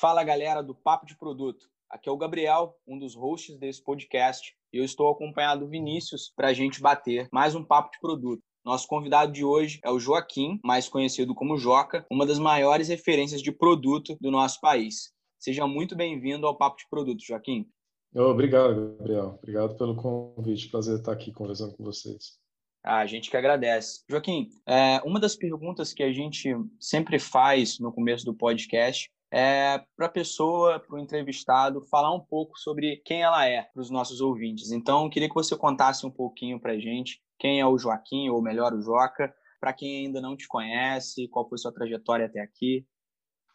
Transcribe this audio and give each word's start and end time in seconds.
Fala 0.00 0.24
galera 0.24 0.62
do 0.62 0.74
Papo 0.74 1.04
de 1.04 1.14
Produto. 1.14 1.66
Aqui 1.90 2.08
é 2.08 2.12
o 2.12 2.16
Gabriel, 2.16 2.74
um 2.88 2.98
dos 2.98 3.14
hosts 3.14 3.58
desse 3.58 3.84
podcast, 3.84 4.56
e 4.72 4.78
eu 4.78 4.82
estou 4.82 5.12
acompanhado 5.12 5.66
do 5.66 5.70
Vinícius 5.70 6.32
para 6.34 6.48
a 6.48 6.52
gente 6.54 6.80
bater 6.80 7.28
mais 7.30 7.54
um 7.54 7.62
papo 7.62 7.90
de 7.90 8.00
produto. 8.00 8.42
Nosso 8.64 8.88
convidado 8.88 9.30
de 9.30 9.44
hoje 9.44 9.78
é 9.84 9.90
o 9.90 10.00
Joaquim, 10.00 10.58
mais 10.64 10.88
conhecido 10.88 11.34
como 11.34 11.58
Joca, 11.58 12.06
uma 12.10 12.24
das 12.24 12.38
maiores 12.38 12.88
referências 12.88 13.42
de 13.42 13.52
produto 13.52 14.16
do 14.22 14.30
nosso 14.30 14.58
país. 14.62 15.12
Seja 15.38 15.66
muito 15.66 15.94
bem-vindo 15.94 16.46
ao 16.46 16.56
Papo 16.56 16.78
de 16.78 16.88
Produto, 16.88 17.22
Joaquim. 17.22 17.68
Obrigado, 18.14 18.96
Gabriel. 18.96 19.38
Obrigado 19.42 19.76
pelo 19.76 19.94
convite. 19.94 20.70
Prazer 20.70 20.98
estar 20.98 21.12
aqui 21.12 21.30
conversando 21.30 21.76
com 21.76 21.84
vocês. 21.84 22.38
Ah, 22.82 23.00
a 23.00 23.06
gente 23.06 23.28
que 23.28 23.36
agradece. 23.36 24.02
Joaquim, 24.08 24.48
é, 24.66 25.02
uma 25.04 25.20
das 25.20 25.36
perguntas 25.36 25.92
que 25.92 26.02
a 26.02 26.10
gente 26.10 26.56
sempre 26.80 27.18
faz 27.18 27.78
no 27.78 27.92
começo 27.92 28.24
do 28.24 28.32
podcast 28.32 29.10
é 29.32 29.82
para 29.96 30.06
a 30.06 30.10
pessoa, 30.10 30.80
para 30.80 30.96
o 30.96 30.98
entrevistado, 30.98 31.82
falar 31.82 32.14
um 32.14 32.20
pouco 32.20 32.58
sobre 32.58 32.96
quem 33.04 33.22
ela 33.22 33.46
é 33.46 33.62
para 33.62 33.80
os 33.80 33.90
nossos 33.90 34.20
ouvintes. 34.20 34.70
Então, 34.72 35.08
queria 35.08 35.28
que 35.28 35.34
você 35.34 35.56
contasse 35.56 36.04
um 36.04 36.10
pouquinho 36.10 36.60
para 36.60 36.72
a 36.72 36.78
gente 36.78 37.20
quem 37.38 37.58
é 37.58 37.66
o 37.66 37.78
Joaquim, 37.78 38.28
ou 38.28 38.42
melhor, 38.42 38.74
o 38.74 38.82
Joca, 38.82 39.34
para 39.58 39.72
quem 39.72 40.04
ainda 40.04 40.20
não 40.20 40.36
te 40.36 40.46
conhece, 40.46 41.26
qual 41.28 41.48
foi 41.48 41.56
sua 41.56 41.72
trajetória 41.72 42.26
até 42.26 42.40
aqui. 42.40 42.86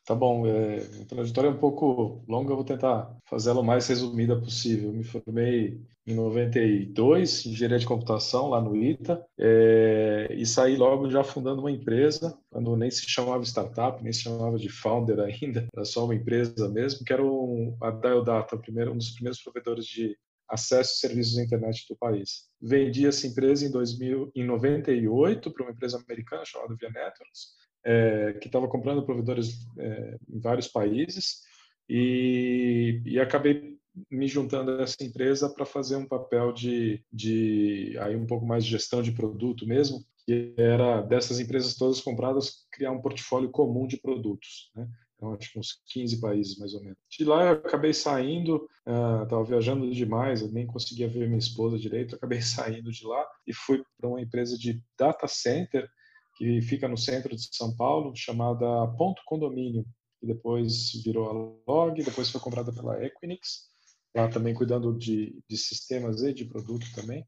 Tá 0.05 0.13
bom, 0.13 0.45
é, 0.45 0.77
a 1.01 1.05
trajetória 1.05 1.47
é 1.47 1.51
um 1.51 1.57
pouco 1.57 2.23
longa, 2.27 2.51
eu 2.51 2.55
vou 2.55 2.63
tentar 2.63 3.17
fazê-la 3.25 3.61
o 3.61 3.63
mais 3.63 3.87
resumida 3.87 4.39
possível. 4.39 4.89
Eu 4.89 4.93
me 4.93 5.03
formei 5.03 5.81
em 6.05 6.13
92 6.13 7.45
em 7.45 7.49
engenharia 7.49 7.79
de 7.79 7.87
computação 7.87 8.49
lá 8.49 8.61
no 8.61 8.75
ITA 8.75 9.25
é, 9.39 10.27
e 10.29 10.45
saí 10.45 10.75
logo 10.75 11.09
já 11.09 11.23
fundando 11.23 11.61
uma 11.61 11.71
empresa, 11.71 12.37
quando 12.51 12.77
nem 12.77 12.91
se 12.91 13.09
chamava 13.09 13.43
startup, 13.43 14.03
nem 14.03 14.13
se 14.13 14.21
chamava 14.21 14.59
de 14.59 14.69
founder 14.69 15.19
ainda, 15.19 15.67
era 15.75 15.83
só 15.83 16.05
uma 16.05 16.13
empresa 16.13 16.69
mesmo, 16.69 17.03
que 17.03 17.11
era 17.11 17.25
um, 17.25 17.75
a 17.81 17.89
Dial 17.89 18.23
Data, 18.23 18.57
primeiro, 18.57 18.93
um 18.93 18.97
dos 18.97 19.09
primeiros 19.09 19.41
provedores 19.41 19.85
de 19.87 20.15
acesso 20.47 20.91
a 20.91 21.07
serviços 21.07 21.39
à 21.39 21.43
internet 21.43 21.83
do 21.89 21.95
país. 21.95 22.43
Vendi 22.61 23.07
essa 23.07 23.25
empresa 23.25 23.65
em, 23.65 23.71
2000, 23.71 24.31
em 24.35 24.43
98 24.43 25.51
para 25.51 25.63
uma 25.63 25.71
empresa 25.71 25.97
americana 25.97 26.45
chamada 26.45 26.75
Via 26.75 26.91
Networks, 26.91 27.55
é, 27.85 28.33
que 28.33 28.47
estava 28.47 28.67
comprando 28.67 29.05
provedores 29.05 29.67
é, 29.77 30.17
em 30.27 30.39
vários 30.39 30.67
países 30.67 31.41
e, 31.87 33.01
e 33.05 33.19
acabei 33.19 33.75
me 34.11 34.27
juntando 34.27 34.71
a 34.71 34.83
essa 34.83 35.03
empresa 35.03 35.49
para 35.49 35.65
fazer 35.65 35.95
um 35.95 36.07
papel 36.07 36.51
de, 36.51 37.03
de 37.11 37.95
aí 37.99 38.15
um 38.15 38.25
pouco 38.25 38.45
mais 38.45 38.65
de 38.65 38.71
gestão 38.71 39.01
de 39.01 39.11
produto 39.11 39.65
mesmo, 39.65 40.03
que 40.25 40.53
era 40.57 41.01
dessas 41.01 41.39
empresas 41.39 41.75
todas 41.75 42.01
compradas 42.01 42.65
criar 42.71 42.91
um 42.91 43.01
portfólio 43.01 43.49
comum 43.51 43.87
de 43.87 43.97
produtos, 43.97 44.71
né? 44.75 44.87
Então, 45.15 45.33
acho 45.33 45.51
que 45.51 45.59
uns 45.59 45.81
15 45.93 46.19
países 46.19 46.57
mais 46.57 46.73
ou 46.73 46.81
menos. 46.81 46.97
De 47.09 47.23
lá 47.23 47.45
eu 47.45 47.51
acabei 47.53 47.93
saindo, 47.93 48.67
estava 48.79 49.41
uh, 49.41 49.45
viajando 49.45 49.89
demais, 49.89 50.41
eu 50.41 50.51
nem 50.51 50.67
conseguia 50.67 51.07
ver 51.07 51.27
minha 51.27 51.39
esposa 51.39 51.79
direito, 51.79 52.15
acabei 52.15 52.41
saindo 52.43 52.91
de 52.91 53.07
lá 53.07 53.25
e 53.47 53.53
fui 53.53 53.81
para 53.97 54.09
uma 54.09 54.21
empresa 54.21 54.57
de 54.57 54.81
data 54.99 55.25
center 55.27 55.89
que 56.35 56.61
fica 56.61 56.87
no 56.87 56.97
centro 56.97 57.35
de 57.35 57.47
São 57.55 57.75
Paulo, 57.75 58.15
chamada 58.15 58.87
Ponto 58.97 59.21
Condomínio, 59.25 59.85
que 60.19 60.27
depois 60.27 60.91
virou 61.03 61.29
a 61.29 61.71
Log, 61.71 62.03
depois 62.03 62.29
foi 62.29 62.41
comprada 62.41 62.73
pela 62.73 63.03
Equinix, 63.03 63.69
lá 64.15 64.27
também 64.27 64.53
cuidando 64.53 64.93
de, 64.97 65.41
de 65.47 65.57
sistemas 65.57 66.21
e 66.23 66.33
de 66.33 66.45
produto 66.45 66.85
também. 66.93 67.25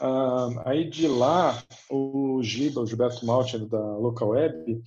Ah, 0.00 0.62
aí 0.66 0.88
de 0.88 1.06
lá, 1.08 1.62
o 1.90 2.40
Giba, 2.42 2.80
o 2.80 2.86
Gilberto 2.86 3.26
Maltin, 3.26 3.66
da 3.66 3.96
Local 3.96 4.28
Web, 4.30 4.82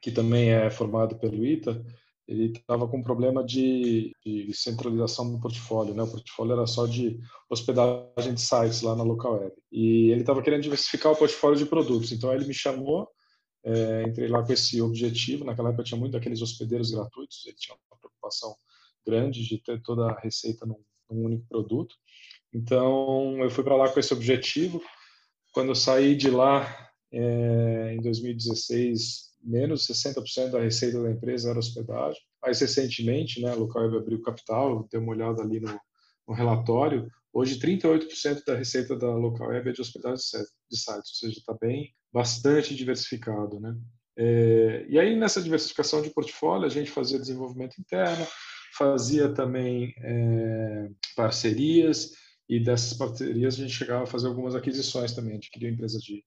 que 0.00 0.10
também 0.10 0.50
é 0.50 0.70
formado 0.70 1.18
pelo 1.18 1.44
ITA, 1.46 1.84
ele 2.26 2.52
estava 2.56 2.86
com 2.86 3.02
problema 3.02 3.42
de, 3.44 4.14
de, 4.24 4.54
centralização 4.54 5.30
do 5.30 5.40
portfólio, 5.40 5.94
né? 5.94 6.02
O 6.02 6.10
portfólio 6.10 6.52
era 6.52 6.66
só 6.66 6.86
de 6.86 7.20
hospedagem 7.50 8.34
de 8.34 8.40
sites 8.40 8.82
lá 8.82 8.94
na 8.94 9.02
local 9.02 9.40
web. 9.40 9.52
E 9.70 10.10
ele 10.10 10.20
estava 10.20 10.42
querendo 10.42 10.62
diversificar 10.62 11.12
o 11.12 11.16
portfólio 11.16 11.58
de 11.58 11.66
produtos. 11.66 12.12
Então 12.12 12.32
ele 12.32 12.46
me 12.46 12.54
chamou, 12.54 13.08
é, 13.64 14.04
entrei 14.04 14.28
lá 14.28 14.42
com 14.44 14.52
esse 14.52 14.80
objetivo. 14.80 15.44
Naquela 15.44 15.70
época 15.70 15.84
tinha 15.84 15.98
muito 15.98 16.12
daqueles 16.12 16.40
hospedeiros 16.40 16.92
gratuitos. 16.92 17.44
Ele 17.44 17.56
tinha 17.56 17.76
uma 17.90 17.98
preocupação 17.98 18.54
grande 19.04 19.44
de 19.44 19.58
ter 19.58 19.82
toda 19.82 20.06
a 20.12 20.20
receita 20.20 20.64
num, 20.64 20.80
num 21.10 21.24
único 21.24 21.46
produto. 21.48 21.96
Então 22.54 23.42
eu 23.42 23.50
fui 23.50 23.64
para 23.64 23.76
lá 23.76 23.88
com 23.88 23.98
esse 23.98 24.14
objetivo. 24.14 24.80
Quando 25.52 25.70
eu 25.70 25.74
saí 25.74 26.14
de 26.14 26.30
lá 26.30 26.88
é, 27.10 27.94
em 27.94 28.00
2016 28.00 29.31
menos 29.42 29.86
60% 29.86 30.50
da 30.50 30.60
receita 30.60 31.02
da 31.02 31.10
empresa 31.10 31.50
era 31.50 31.58
hospedagem. 31.58 32.20
Mais 32.42 32.60
recentemente, 32.60 33.40
né, 33.40 33.50
a 33.50 33.54
Localweb 33.54 33.96
abriu 33.96 34.22
capital, 34.22 34.86
deu 34.90 35.00
uma 35.00 35.12
olhada 35.12 35.42
ali 35.42 35.60
no, 35.60 35.78
no 36.26 36.34
relatório, 36.34 37.10
hoje 37.32 37.58
38% 37.58 38.42
da 38.46 38.56
receita 38.56 38.96
da 38.96 39.14
Localweb 39.14 39.68
é 39.68 39.72
de 39.72 39.80
hospedagem 39.80 40.16
de 40.70 40.76
sites, 40.78 40.94
ou 40.94 41.28
seja, 41.28 41.38
está 41.38 41.56
bem, 41.60 41.92
bastante 42.12 42.74
diversificado, 42.74 43.58
né? 43.58 43.74
É, 44.16 44.84
e 44.88 44.98
aí, 44.98 45.16
nessa 45.16 45.42
diversificação 45.42 46.02
de 46.02 46.10
portfólio, 46.10 46.66
a 46.66 46.70
gente 46.70 46.90
fazia 46.90 47.18
desenvolvimento 47.18 47.80
interno, 47.80 48.26
fazia 48.76 49.32
também 49.32 49.94
é, 49.98 50.90
parcerias, 51.16 52.12
e 52.48 52.60
dessas 52.60 52.92
parcerias 52.92 53.54
a 53.54 53.56
gente 53.56 53.72
chegava 53.72 54.04
a 54.04 54.06
fazer 54.06 54.28
algumas 54.28 54.54
aquisições 54.54 55.12
também, 55.12 55.36
adquiriu 55.36 55.70
empresas 55.70 56.02
de 56.02 56.22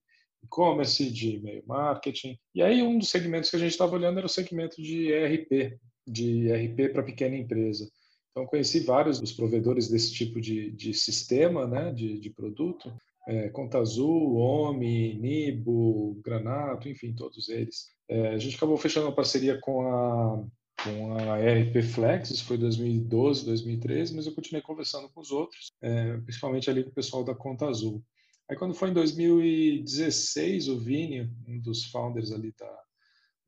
e-commerce, 0.46 1.10
de 1.10 1.36
e-mail 1.36 1.62
marketing. 1.66 2.38
E 2.54 2.62
aí 2.62 2.82
um 2.82 2.98
dos 2.98 3.10
segmentos 3.10 3.50
que 3.50 3.56
a 3.56 3.58
gente 3.58 3.72
estava 3.72 3.94
olhando 3.94 4.18
era 4.18 4.26
o 4.26 4.30
segmento 4.30 4.80
de 4.80 5.10
ERP, 5.10 5.78
de 6.06 6.48
ERP 6.48 6.92
para 6.92 7.02
pequena 7.02 7.36
empresa. 7.36 7.88
Então 8.30 8.46
conheci 8.46 8.80
vários 8.80 9.18
dos 9.20 9.32
provedores 9.32 9.88
desse 9.88 10.12
tipo 10.12 10.40
de, 10.40 10.70
de 10.70 10.92
sistema, 10.92 11.66
né, 11.66 11.92
de, 11.92 12.18
de 12.18 12.30
produto, 12.30 12.92
é, 13.26 13.48
Conta 13.48 13.78
Azul, 13.78 14.36
OMI, 14.36 15.14
Nibo, 15.14 16.20
Granato, 16.24 16.88
enfim, 16.88 17.14
todos 17.14 17.48
eles. 17.48 17.88
É, 18.08 18.28
a 18.28 18.38
gente 18.38 18.56
acabou 18.56 18.76
fechando 18.76 19.06
uma 19.06 19.14
parceria 19.14 19.58
com 19.60 19.82
a 19.82 20.44
com 20.84 21.16
a 21.16 21.40
ERP 21.40 21.82
Flex, 21.82 22.30
isso 22.30 22.44
foi 22.44 22.58
2012, 22.58 23.46
2013, 23.46 24.14
mas 24.14 24.26
eu 24.26 24.34
continuei 24.34 24.62
conversando 24.62 25.08
com 25.08 25.20
os 25.20 25.30
outros, 25.32 25.72
é, 25.80 26.16
principalmente 26.18 26.68
ali 26.68 26.84
com 26.84 26.90
o 26.90 26.94
pessoal 26.94 27.24
da 27.24 27.34
Conta 27.34 27.66
Azul. 27.66 28.04
Aí 28.48 28.56
quando 28.56 28.74
foi 28.74 28.90
em 28.90 28.94
2016, 28.94 30.68
o 30.68 30.78
Vini, 30.78 31.30
um 31.48 31.58
dos 31.60 31.84
founders 31.86 32.30
ali 32.30 32.54
da, 32.56 32.82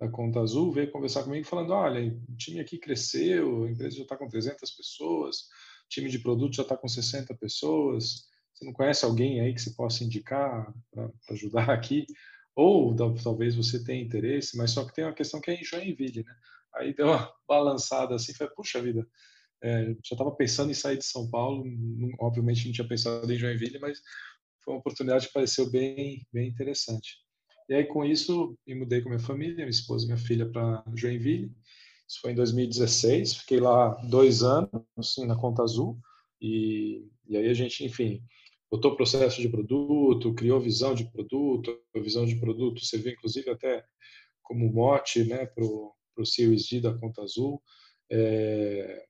da 0.00 0.08
Conta 0.08 0.40
Azul, 0.40 0.72
veio 0.72 0.90
conversar 0.90 1.22
comigo 1.22 1.46
falando, 1.46 1.72
olha, 1.72 2.12
o 2.28 2.36
time 2.36 2.60
aqui 2.60 2.78
cresceu, 2.78 3.64
a 3.64 3.70
empresa 3.70 3.96
já 3.96 4.02
está 4.02 4.16
com 4.16 4.28
300 4.28 4.70
pessoas, 4.72 5.42
o 5.86 5.88
time 5.88 6.10
de 6.10 6.18
produto 6.18 6.56
já 6.56 6.62
está 6.62 6.76
com 6.76 6.88
60 6.88 7.32
pessoas, 7.36 8.28
você 8.52 8.64
não 8.64 8.72
conhece 8.72 9.04
alguém 9.04 9.40
aí 9.40 9.54
que 9.54 9.60
você 9.62 9.70
possa 9.70 10.02
indicar 10.02 10.74
para 10.90 11.12
ajudar 11.30 11.70
aqui? 11.70 12.04
Ou 12.56 12.94
talvez 13.22 13.54
você 13.54 13.84
tenha 13.84 14.02
interesse, 14.02 14.56
mas 14.56 14.72
só 14.72 14.84
que 14.84 14.92
tem 14.92 15.04
uma 15.04 15.14
questão 15.14 15.40
que 15.40 15.48
é 15.48 15.54
em 15.54 15.64
Joinville, 15.64 16.24
né? 16.24 16.34
Aí 16.74 16.92
deu 16.92 17.06
uma 17.06 17.32
balançada 17.46 18.16
assim, 18.16 18.34
foi, 18.34 18.48
puxa 18.50 18.82
vida, 18.82 19.06
é, 19.62 19.86
já 20.04 20.12
estava 20.12 20.30
pensando 20.32 20.70
em 20.70 20.74
sair 20.74 20.98
de 20.98 21.04
São 21.04 21.30
Paulo, 21.30 21.64
obviamente 22.20 22.66
não 22.66 22.72
tinha 22.72 22.86
pensado 22.86 23.32
em 23.32 23.38
Joinville, 23.38 23.78
mas 23.78 24.00
foi 24.68 24.74
uma 24.74 24.80
oportunidade 24.80 25.28
que 25.28 25.32
pareceu 25.32 25.70
bem, 25.70 26.26
bem 26.30 26.46
interessante. 26.46 27.16
E 27.70 27.74
aí, 27.74 27.84
com 27.86 28.04
isso, 28.04 28.54
me 28.66 28.74
mudei 28.74 29.00
com 29.00 29.08
minha 29.08 29.18
família, 29.18 29.56
minha 29.56 29.70
esposa 29.70 30.04
e 30.04 30.08
minha 30.08 30.18
filha 30.18 30.46
para 30.46 30.84
Joinville. 30.94 31.50
Isso 32.06 32.20
foi 32.20 32.32
em 32.32 32.34
2016. 32.34 33.36
Fiquei 33.36 33.60
lá 33.60 33.94
dois 34.04 34.42
anos, 34.42 34.70
assim, 34.94 35.24
na 35.26 35.36
Conta 35.36 35.62
Azul. 35.62 35.98
E, 36.38 37.02
e 37.26 37.36
aí 37.38 37.48
a 37.48 37.54
gente, 37.54 37.82
enfim, 37.82 38.22
botou 38.70 38.94
processo 38.94 39.40
de 39.40 39.48
produto, 39.48 40.34
criou 40.34 40.60
visão 40.60 40.94
de 40.94 41.10
produto. 41.10 41.74
A 41.96 42.00
visão 42.00 42.26
de 42.26 42.36
produto 42.36 42.82
vê, 42.98 43.12
inclusive, 43.12 43.48
até 43.48 43.82
como 44.42 44.70
mote 44.70 45.24
né, 45.24 45.46
para 45.46 45.64
o 45.64 46.26
Series 46.26 46.68
D 46.68 46.82
da 46.82 46.92
Conta 46.92 47.22
Azul. 47.22 47.62
É, 48.10 49.06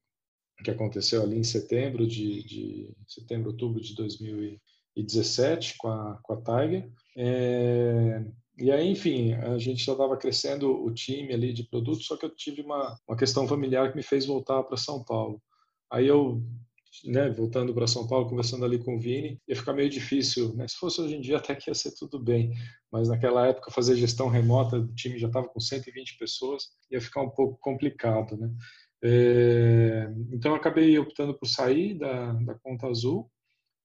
que 0.63 0.71
aconteceu 0.71 1.23
ali 1.23 1.37
em 1.37 1.45
setembro 1.45 2.07
de, 2.07 2.43
de 2.45 2.97
setembro 3.07 3.51
outubro 3.51 3.81
de 3.81 3.95
2000 3.95 4.59
2017 5.03 5.77
com 5.79 5.89
a, 5.89 6.19
com 6.23 6.33
a 6.35 6.37
Tiger. 6.37 6.91
É, 7.17 8.25
e 8.59 8.71
aí, 8.73 8.91
enfim, 8.91 9.35
a 9.35 9.57
gente 9.59 9.85
já 9.85 9.93
estava 9.93 10.17
crescendo 10.17 10.85
o 10.85 10.93
time 10.93 11.33
ali 11.33 11.53
de 11.53 11.65
produtos, 11.65 12.07
só 12.07 12.17
que 12.17 12.27
eu 12.27 12.35
tive 12.35 12.63
uma, 12.63 12.99
uma 13.07 13.17
questão 13.17 13.47
familiar 13.47 13.91
que 13.91 13.97
me 13.97 14.03
fez 14.03 14.27
voltar 14.27 14.63
para 14.65 14.77
São 14.77 15.05
Paulo. 15.05 15.41
Aí 15.91 16.07
eu, 16.07 16.43
né, 17.05 17.31
voltando 17.31 17.73
para 17.73 17.87
São 17.87 18.07
Paulo, 18.07 18.29
conversando 18.29 18.65
ali 18.65 18.79
com 18.79 18.97
o 18.97 19.01
Vini, 19.01 19.41
ia 19.47 19.55
ficar 19.55 19.73
meio 19.73 19.89
difícil, 19.89 20.55
né? 20.57 20.67
Se 20.67 20.77
fosse 20.77 21.01
hoje 21.01 21.15
em 21.15 21.21
dia 21.21 21.37
até 21.37 21.55
que 21.55 21.71
ia 21.71 21.75
ser 21.75 21.95
tudo 21.95 22.19
bem, 22.19 22.53
mas 22.91 23.09
naquela 23.09 23.47
época 23.47 23.71
fazer 23.71 23.97
gestão 23.97 24.29
remota, 24.29 24.77
o 24.77 24.95
time 24.95 25.19
já 25.19 25.29
estava 25.29 25.49
com 25.49 25.61
120 25.61 26.19
pessoas, 26.19 26.65
ia 26.91 27.01
ficar 27.01 27.23
um 27.23 27.31
pouco 27.31 27.59
complicado, 27.61 28.37
né? 28.37 28.51
É, 29.03 30.13
então 30.33 30.57
acabei 30.57 30.99
optando 30.99 31.33
por 31.33 31.47
sair 31.47 31.97
da, 31.97 32.33
da 32.33 32.55
conta 32.57 32.89
azul 32.89 33.31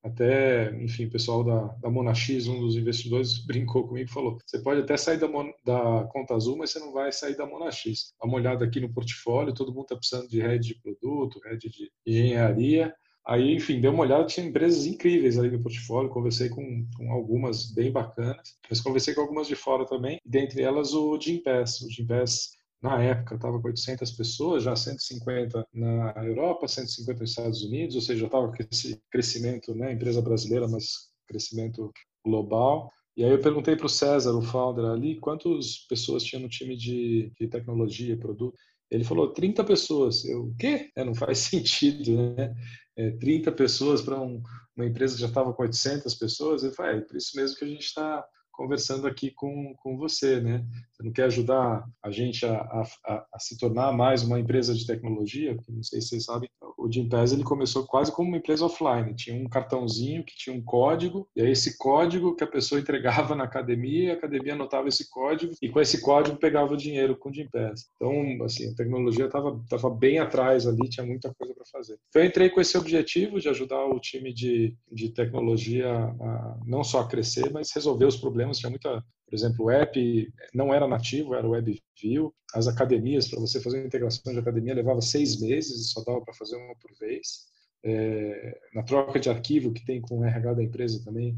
Até, 0.03 0.75
enfim, 0.83 1.05
o 1.05 1.11
pessoal 1.11 1.45
da, 1.45 1.67
da 1.81 1.89
Monax, 1.89 2.47
um 2.47 2.59
dos 2.59 2.75
investidores, 2.75 3.37
brincou 3.47 3.87
comigo 3.87 4.09
e 4.09 4.13
falou: 4.13 4.37
você 4.45 4.59
pode 4.59 4.81
até 4.81 4.97
sair 4.97 5.17
da, 5.17 5.27
da 5.65 6.03
Conta 6.11 6.35
Azul, 6.35 6.57
mas 6.57 6.71
você 6.71 6.79
não 6.79 6.91
vai 6.91 7.11
sair 7.11 7.37
da 7.37 7.45
Monax. 7.45 8.13
Dá 8.19 8.27
uma 8.27 8.35
olhada 8.35 8.65
aqui 8.65 8.81
no 8.81 8.93
portfólio, 8.93 9.53
todo 9.53 9.73
mundo 9.73 9.83
está 9.83 9.95
precisando 9.95 10.27
de 10.27 10.41
rede 10.41 10.69
de 10.69 10.81
produto, 10.81 11.39
rede 11.45 11.69
de 11.69 11.89
engenharia. 12.05 12.93
Aí, 13.25 13.55
enfim, 13.55 13.79
dei 13.79 13.89
uma 13.89 14.03
olhada, 14.03 14.25
tinha 14.25 14.45
empresas 14.45 14.85
incríveis 14.85 15.39
ali 15.39 15.49
no 15.49 15.63
portfólio, 15.63 16.09
conversei 16.09 16.49
com, 16.49 16.85
com 16.97 17.09
algumas 17.09 17.71
bem 17.71 17.89
bacanas, 17.89 18.57
mas 18.69 18.81
conversei 18.81 19.13
com 19.13 19.21
algumas 19.21 19.47
de 19.47 19.55
fora 19.55 19.85
também, 19.85 20.19
dentre 20.25 20.61
elas 20.61 20.93
o 20.93 21.17
Gimpass. 21.17 21.81
O 21.81 21.89
Gimpass, 21.89 22.57
na 22.83 23.01
época, 23.01 23.35
estava 23.35 23.61
com 23.61 23.67
800 23.69 24.11
pessoas, 24.11 24.63
já 24.63 24.75
150 24.75 25.65
na 25.73 26.13
Europa, 26.17 26.67
150 26.67 27.21
nos 27.21 27.29
Estados 27.29 27.63
Unidos, 27.63 27.95
ou 27.95 28.01
seja, 28.01 28.25
estava 28.25 28.49
com 28.49 28.55
esse 28.69 29.01
crescimento, 29.09 29.73
né, 29.73 29.93
empresa 29.93 30.21
brasileira, 30.21 30.67
mas 30.67 31.09
crescimento 31.25 31.89
global. 32.25 32.91
E 33.15 33.23
aí 33.23 33.31
eu 33.31 33.39
perguntei 33.39 33.77
para 33.77 33.85
o 33.85 33.89
César, 33.89 34.33
o 34.33 34.41
founder 34.41 34.85
ali, 34.85 35.17
quantas 35.19 35.85
pessoas 35.87 36.23
tinha 36.23 36.41
no 36.41 36.49
time 36.49 36.75
de, 36.75 37.31
de 37.39 37.47
tecnologia, 37.47 38.17
produto. 38.17 38.57
Ele 38.91 39.05
falou 39.05 39.31
30 39.31 39.63
pessoas. 39.63 40.25
Eu, 40.25 40.47
o 40.47 40.55
quê? 40.55 40.89
É, 40.95 41.05
não 41.05 41.15
faz 41.15 41.37
sentido, 41.49 42.35
né? 42.35 42.53
É, 42.97 43.11
30 43.11 43.51
pessoas 43.53 44.01
para 44.01 44.19
um, 44.19 44.41
uma 44.75 44.85
empresa 44.85 45.15
que 45.15 45.21
já 45.21 45.27
estava 45.27 45.53
com 45.53 45.63
800 45.63 46.13
pessoas. 46.15 46.63
Ele 46.63 46.73
falou, 46.73 46.91
é, 46.91 47.01
por 47.01 47.15
isso 47.15 47.31
mesmo 47.35 47.57
que 47.57 47.63
a 47.63 47.67
gente 47.67 47.85
está 47.85 48.25
conversando 48.53 49.07
aqui 49.07 49.31
com, 49.31 49.73
com 49.81 49.97
você, 49.97 50.39
né? 50.39 50.63
Você 50.93 51.03
não 51.03 51.11
quer 51.11 51.25
ajudar 51.25 51.83
a 52.01 52.11
gente 52.11 52.45
a, 52.45 52.53
a, 52.53 53.25
a, 53.33 53.39
se 53.39 53.57
tornar 53.57 53.91
mais 53.91 54.23
uma 54.23 54.39
empresa 54.39 54.73
de 54.73 54.85
tecnologia? 54.85 55.55
Porque 55.55 55.71
não 55.71 55.83
sei 55.83 55.99
se 55.99 56.09
vocês 56.09 56.25
sabem, 56.25 56.47
o 56.77 56.91
Gimpass 56.91 57.33
ele 57.33 57.43
começou 57.43 57.85
quase 57.85 58.11
como 58.11 58.29
uma 58.29 58.37
empresa 58.37 58.65
offline. 58.65 59.15
Tinha 59.15 59.35
um 59.35 59.49
cartãozinho 59.49 60.23
que 60.23 60.35
tinha 60.35 60.55
um 60.55 60.61
código, 60.61 61.27
e 61.35 61.41
aí 61.41 61.51
esse 61.51 61.77
código 61.77 62.35
que 62.35 62.43
a 62.43 62.47
pessoa 62.47 62.79
entregava 62.81 63.35
na 63.35 63.43
academia, 63.43 64.13
a 64.13 64.15
academia 64.15 64.53
anotava 64.53 64.87
esse 64.87 65.09
código, 65.09 65.53
e 65.61 65.69
com 65.69 65.81
esse 65.81 66.01
código 66.01 66.37
pegava 66.37 66.73
o 66.73 66.77
dinheiro 66.77 67.17
com 67.17 67.29
o 67.29 67.33
Gimpass. 67.33 67.87
Então, 67.95 68.45
assim, 68.45 68.71
a 68.71 68.75
tecnologia 68.75 69.25
estava 69.25 69.59
tava 69.67 69.89
bem 69.89 70.19
atrás 70.19 70.67
ali, 70.67 70.89
tinha 70.89 71.05
muita 71.05 71.33
coisa 71.33 71.53
para 71.55 71.65
fazer. 71.65 71.97
Então, 72.09 72.21
eu 72.21 72.27
entrei 72.27 72.49
com 72.49 72.61
esse 72.61 72.77
objetivo 72.77 73.39
de 73.39 73.49
ajudar 73.49 73.83
o 73.85 73.99
time 73.99 74.31
de, 74.31 74.75
de 74.91 75.09
tecnologia 75.09 75.89
a 75.89 76.59
não 76.65 76.83
só 76.83 77.03
crescer, 77.03 77.51
mas 77.51 77.71
resolver 77.73 78.05
os 78.05 78.17
problemas 78.17 78.42
problemas, 78.43 78.59
tinha 78.59 78.69
muita, 78.69 79.03
por 79.25 79.35
exemplo, 79.35 79.65
o 79.65 79.69
app 79.71 80.33
não 80.53 80.73
era 80.73 80.87
nativo, 80.87 81.33
era 81.33 81.47
WebView. 81.47 82.33
As 82.53 82.67
academias, 82.67 83.29
para 83.29 83.39
você 83.39 83.59
fazer 83.59 83.79
uma 83.79 83.87
integração 83.87 84.31
de 84.31 84.39
academia, 84.39 84.75
levava 84.75 85.01
seis 85.01 85.39
meses 85.39 85.79
e 85.79 85.89
só 85.89 86.03
dava 86.03 86.21
para 86.21 86.33
fazer 86.33 86.57
uma 86.57 86.75
por 86.75 86.91
vez. 86.99 87.45
É, 87.85 88.59
na 88.73 88.83
troca 88.83 89.19
de 89.19 89.29
arquivo 89.29 89.73
que 89.73 89.85
tem 89.85 89.99
com 89.99 90.19
o 90.19 90.23
RH 90.23 90.53
da 90.53 90.63
empresa 90.63 91.03
também, 91.03 91.37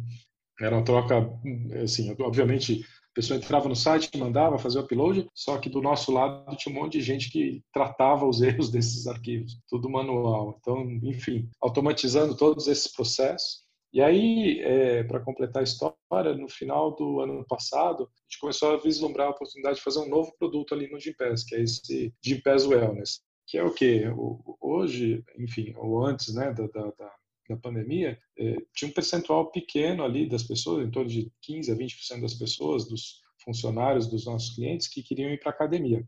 era 0.60 0.76
uma 0.76 0.86
troca, 0.86 1.16
assim, 1.84 2.16
obviamente, 2.20 2.82
a 2.82 3.14
pessoa 3.16 3.38
entrava 3.38 3.68
no 3.68 3.76
site, 3.76 4.18
mandava 4.18 4.58
fazer 4.58 4.80
o 4.80 4.82
upload, 4.82 5.28
só 5.34 5.58
que 5.58 5.70
do 5.70 5.82
nosso 5.82 6.12
lado 6.12 6.56
tinha 6.56 6.74
um 6.74 6.82
monte 6.82 6.94
de 6.94 7.02
gente 7.02 7.30
que 7.30 7.64
tratava 7.74 8.26
os 8.26 8.42
erros 8.44 8.70
desses 8.70 9.08
arquivos, 9.08 9.58
tudo 9.68 9.90
manual. 9.90 10.58
Então, 10.60 10.82
enfim, 11.04 11.50
automatizando 11.62 12.36
todos 12.36 12.68
esses 12.68 12.92
processos, 12.92 13.65
e 13.96 14.02
aí, 14.02 14.60
é, 14.60 15.06
para 15.06 15.22
completar 15.22 15.62
a 15.62 15.64
história, 15.64 16.36
no 16.36 16.50
final 16.50 16.94
do 16.94 17.22
ano 17.22 17.46
passado, 17.48 18.04
a 18.04 18.24
gente 18.24 18.42
começou 18.42 18.74
a 18.74 18.78
vislumbrar 18.78 19.28
a 19.28 19.30
oportunidade 19.30 19.78
de 19.78 19.84
fazer 19.84 20.00
um 20.00 20.10
novo 20.10 20.36
produto 20.38 20.76
ali 20.76 20.92
no 20.92 21.00
Gympass, 21.00 21.46
que 21.46 21.56
é 21.56 21.62
esse 21.62 22.14
Gympass 22.22 22.66
Wellness, 22.66 23.22
que 23.48 23.58
é 23.58 23.64
o 23.64 23.74
quê? 23.74 24.04
Hoje, 24.60 25.24
enfim, 25.40 25.74
ou 25.78 26.06
antes 26.06 26.36
né, 26.36 26.52
da, 26.52 26.68
da, 26.68 26.92
da 27.48 27.56
pandemia, 27.56 28.20
é, 28.38 28.58
tinha 28.76 28.92
um 28.92 28.94
percentual 28.94 29.50
pequeno 29.50 30.04
ali 30.04 30.28
das 30.28 30.44
pessoas, 30.44 30.86
em 30.86 30.92
torno 30.92 31.10
de 31.10 31.32
15 31.44 31.72
a 31.72 31.76
20% 31.78 32.20
das 32.20 32.34
pessoas, 32.34 32.90
dos 32.90 33.22
funcionários 33.46 34.08
dos 34.08 34.26
nossos 34.26 34.54
clientes, 34.54 34.90
que 34.90 35.02
queriam 35.02 35.30
ir 35.30 35.40
para 35.40 35.52
a 35.52 35.56
academia. 35.56 36.06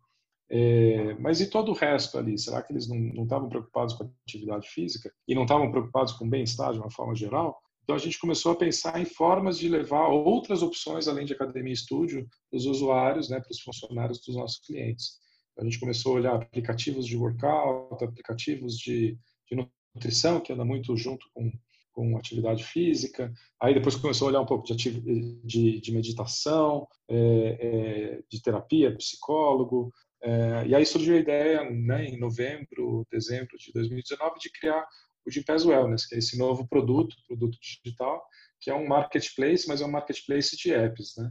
É, 0.50 1.14
mas 1.20 1.40
e 1.40 1.50
todo 1.50 1.72
o 1.72 1.74
resto 1.74 2.18
ali? 2.18 2.38
Será 2.38 2.62
que 2.62 2.74
eles 2.74 2.90
não 2.90 3.24
estavam 3.24 3.48
preocupados 3.48 3.94
com 3.94 4.04
a 4.04 4.10
atividade 4.28 4.68
física 4.68 5.10
e 5.26 5.34
não 5.34 5.44
estavam 5.44 5.72
preocupados 5.72 6.12
com 6.12 6.26
o 6.26 6.30
bem-estar 6.30 6.74
de 6.74 6.80
uma 6.80 6.92
forma 6.92 7.16
geral? 7.16 7.58
Então 7.88 7.96
a 7.96 8.00
gente 8.00 8.20
começou 8.20 8.52
a 8.52 8.56
pensar 8.58 9.00
em 9.00 9.06
formas 9.06 9.58
de 9.58 9.70
levar 9.70 10.10
outras 10.10 10.62
opções 10.62 11.08
além 11.08 11.26
de 11.26 11.32
academia 11.32 11.72
e 11.72 11.74
estúdio 11.74 12.28
para 12.50 12.58
os 12.58 12.66
usuários, 12.66 13.30
né, 13.30 13.40
para 13.40 13.50
os 13.50 13.62
funcionários 13.62 14.20
dos 14.20 14.36
nossos 14.36 14.60
clientes. 14.60 15.14
A 15.58 15.64
gente 15.64 15.80
começou 15.80 16.12
a 16.12 16.16
olhar 16.16 16.36
aplicativos 16.36 17.08
de 17.08 17.16
workout, 17.16 18.04
aplicativos 18.04 18.78
de, 18.78 19.18
de 19.50 19.70
nutrição, 19.96 20.42
que 20.42 20.52
anda 20.52 20.66
muito 20.66 20.98
junto 20.98 21.26
com, 21.34 21.50
com 21.94 22.18
atividade 22.18 22.62
física. 22.66 23.34
Aí 23.58 23.74
depois 23.74 23.96
começou 23.96 24.28
a 24.28 24.32
olhar 24.32 24.42
um 24.42 24.46
pouco 24.46 24.68
de, 24.68 25.40
de, 25.46 25.80
de 25.80 25.92
meditação, 25.94 26.86
é, 27.08 27.16
é, 27.18 28.24
de 28.30 28.42
terapia, 28.42 28.98
psicólogo. 28.98 29.94
É, 30.22 30.68
e 30.68 30.76
aí 30.76 30.86
surgiu 30.86 31.16
a 31.16 31.20
ideia, 31.20 31.64
né, 31.72 32.04
em 32.04 32.20
novembro, 32.20 33.08
dezembro 33.10 33.58
de 33.58 33.72
2019, 33.72 34.40
de 34.42 34.52
criar 34.52 34.86
o 35.28 35.32
Gympass 35.32 35.66
Wellness, 35.66 36.08
que 36.08 36.16
é 36.16 36.18
esse 36.18 36.38
novo 36.38 36.68
produto, 36.68 37.16
produto 37.28 37.58
digital, 37.60 38.24
que 38.62 38.72
é 38.72 38.74
um 38.74 38.88
marketplace, 38.88 39.68
mas 39.68 39.82
é 39.82 39.86
um 39.86 39.92
marketplace 39.92 40.56
de 40.56 40.74
apps, 40.74 41.16
né? 41.18 41.30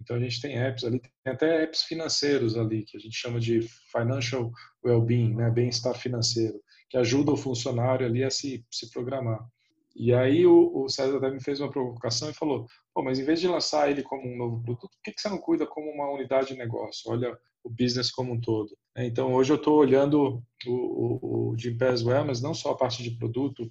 Então 0.00 0.16
a 0.16 0.20
gente 0.20 0.40
tem 0.40 0.58
apps 0.58 0.84
ali, 0.84 1.00
tem 1.22 1.32
até 1.32 1.62
apps 1.62 1.82
financeiros 1.82 2.56
ali, 2.56 2.84
que 2.84 2.96
a 2.96 3.00
gente 3.00 3.16
chama 3.16 3.40
de 3.40 3.62
financial 3.90 4.50
well-being, 4.84 5.34
né, 5.34 5.50
bem-estar 5.50 5.94
financeiro, 5.94 6.60
que 6.90 6.98
ajuda 6.98 7.32
o 7.32 7.36
funcionário 7.36 8.06
ali 8.06 8.22
a 8.22 8.30
se, 8.30 8.64
se 8.70 8.90
programar. 8.90 9.46
E 9.94 10.12
aí 10.12 10.44
o, 10.44 10.84
o 10.84 10.88
César 10.88 11.16
até 11.16 11.30
me 11.30 11.42
fez 11.42 11.60
uma 11.60 11.70
provocação 11.70 12.28
e 12.28 12.34
falou, 12.34 12.66
Pô, 12.92 13.02
mas 13.02 13.18
em 13.18 13.24
vez 13.24 13.40
de 13.40 13.48
lançar 13.48 13.90
ele 13.90 14.02
como 14.02 14.28
um 14.28 14.36
novo 14.36 14.62
produto, 14.62 14.90
por 14.90 15.02
que, 15.02 15.12
que 15.12 15.20
você 15.20 15.28
não 15.28 15.38
cuida 15.38 15.66
como 15.66 15.90
uma 15.90 16.10
unidade 16.10 16.48
de 16.48 16.56
negócio? 16.56 17.10
Olha 17.10 17.36
o 17.64 17.70
business 17.70 18.10
como 18.10 18.34
um 18.34 18.40
todo. 18.40 18.76
É, 18.96 19.04
então, 19.04 19.34
hoje 19.34 19.52
eu 19.52 19.56
estou 19.56 19.76
olhando 19.76 20.42
o, 20.66 20.70
o, 20.70 21.50
o 21.50 21.58
Gympass 21.58 22.02
Wellness, 22.02 22.40
não 22.40 22.54
só 22.54 22.70
a 22.70 22.76
parte 22.76 23.02
de 23.02 23.10
produto 23.10 23.70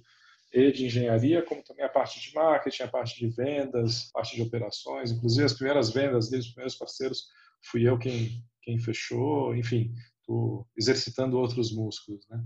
e 0.52 0.70
de 0.70 0.86
engenharia, 0.86 1.42
como 1.42 1.64
também 1.64 1.84
a 1.84 1.88
parte 1.88 2.20
de 2.20 2.32
marketing, 2.32 2.84
a 2.84 2.88
parte 2.88 3.18
de 3.18 3.28
vendas, 3.34 4.08
a 4.10 4.18
parte 4.18 4.36
de 4.36 4.42
operações. 4.42 5.10
Inclusive, 5.10 5.44
as 5.44 5.52
primeiras 5.52 5.90
vendas 5.90 6.30
deles, 6.30 6.46
os 6.46 6.52
primeiros 6.52 6.76
parceiros, 6.76 7.24
fui 7.60 7.82
eu 7.82 7.98
quem, 7.98 8.40
quem 8.62 8.78
fechou. 8.78 9.54
Enfim, 9.56 9.92
estou 10.20 10.64
exercitando 10.76 11.36
outros 11.38 11.74
músculos. 11.74 12.24
Né? 12.30 12.44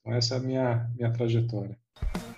Então, 0.00 0.14
essa 0.14 0.34
é 0.34 0.38
a 0.38 0.40
minha, 0.40 0.90
minha 0.96 1.12
trajetória. 1.12 1.78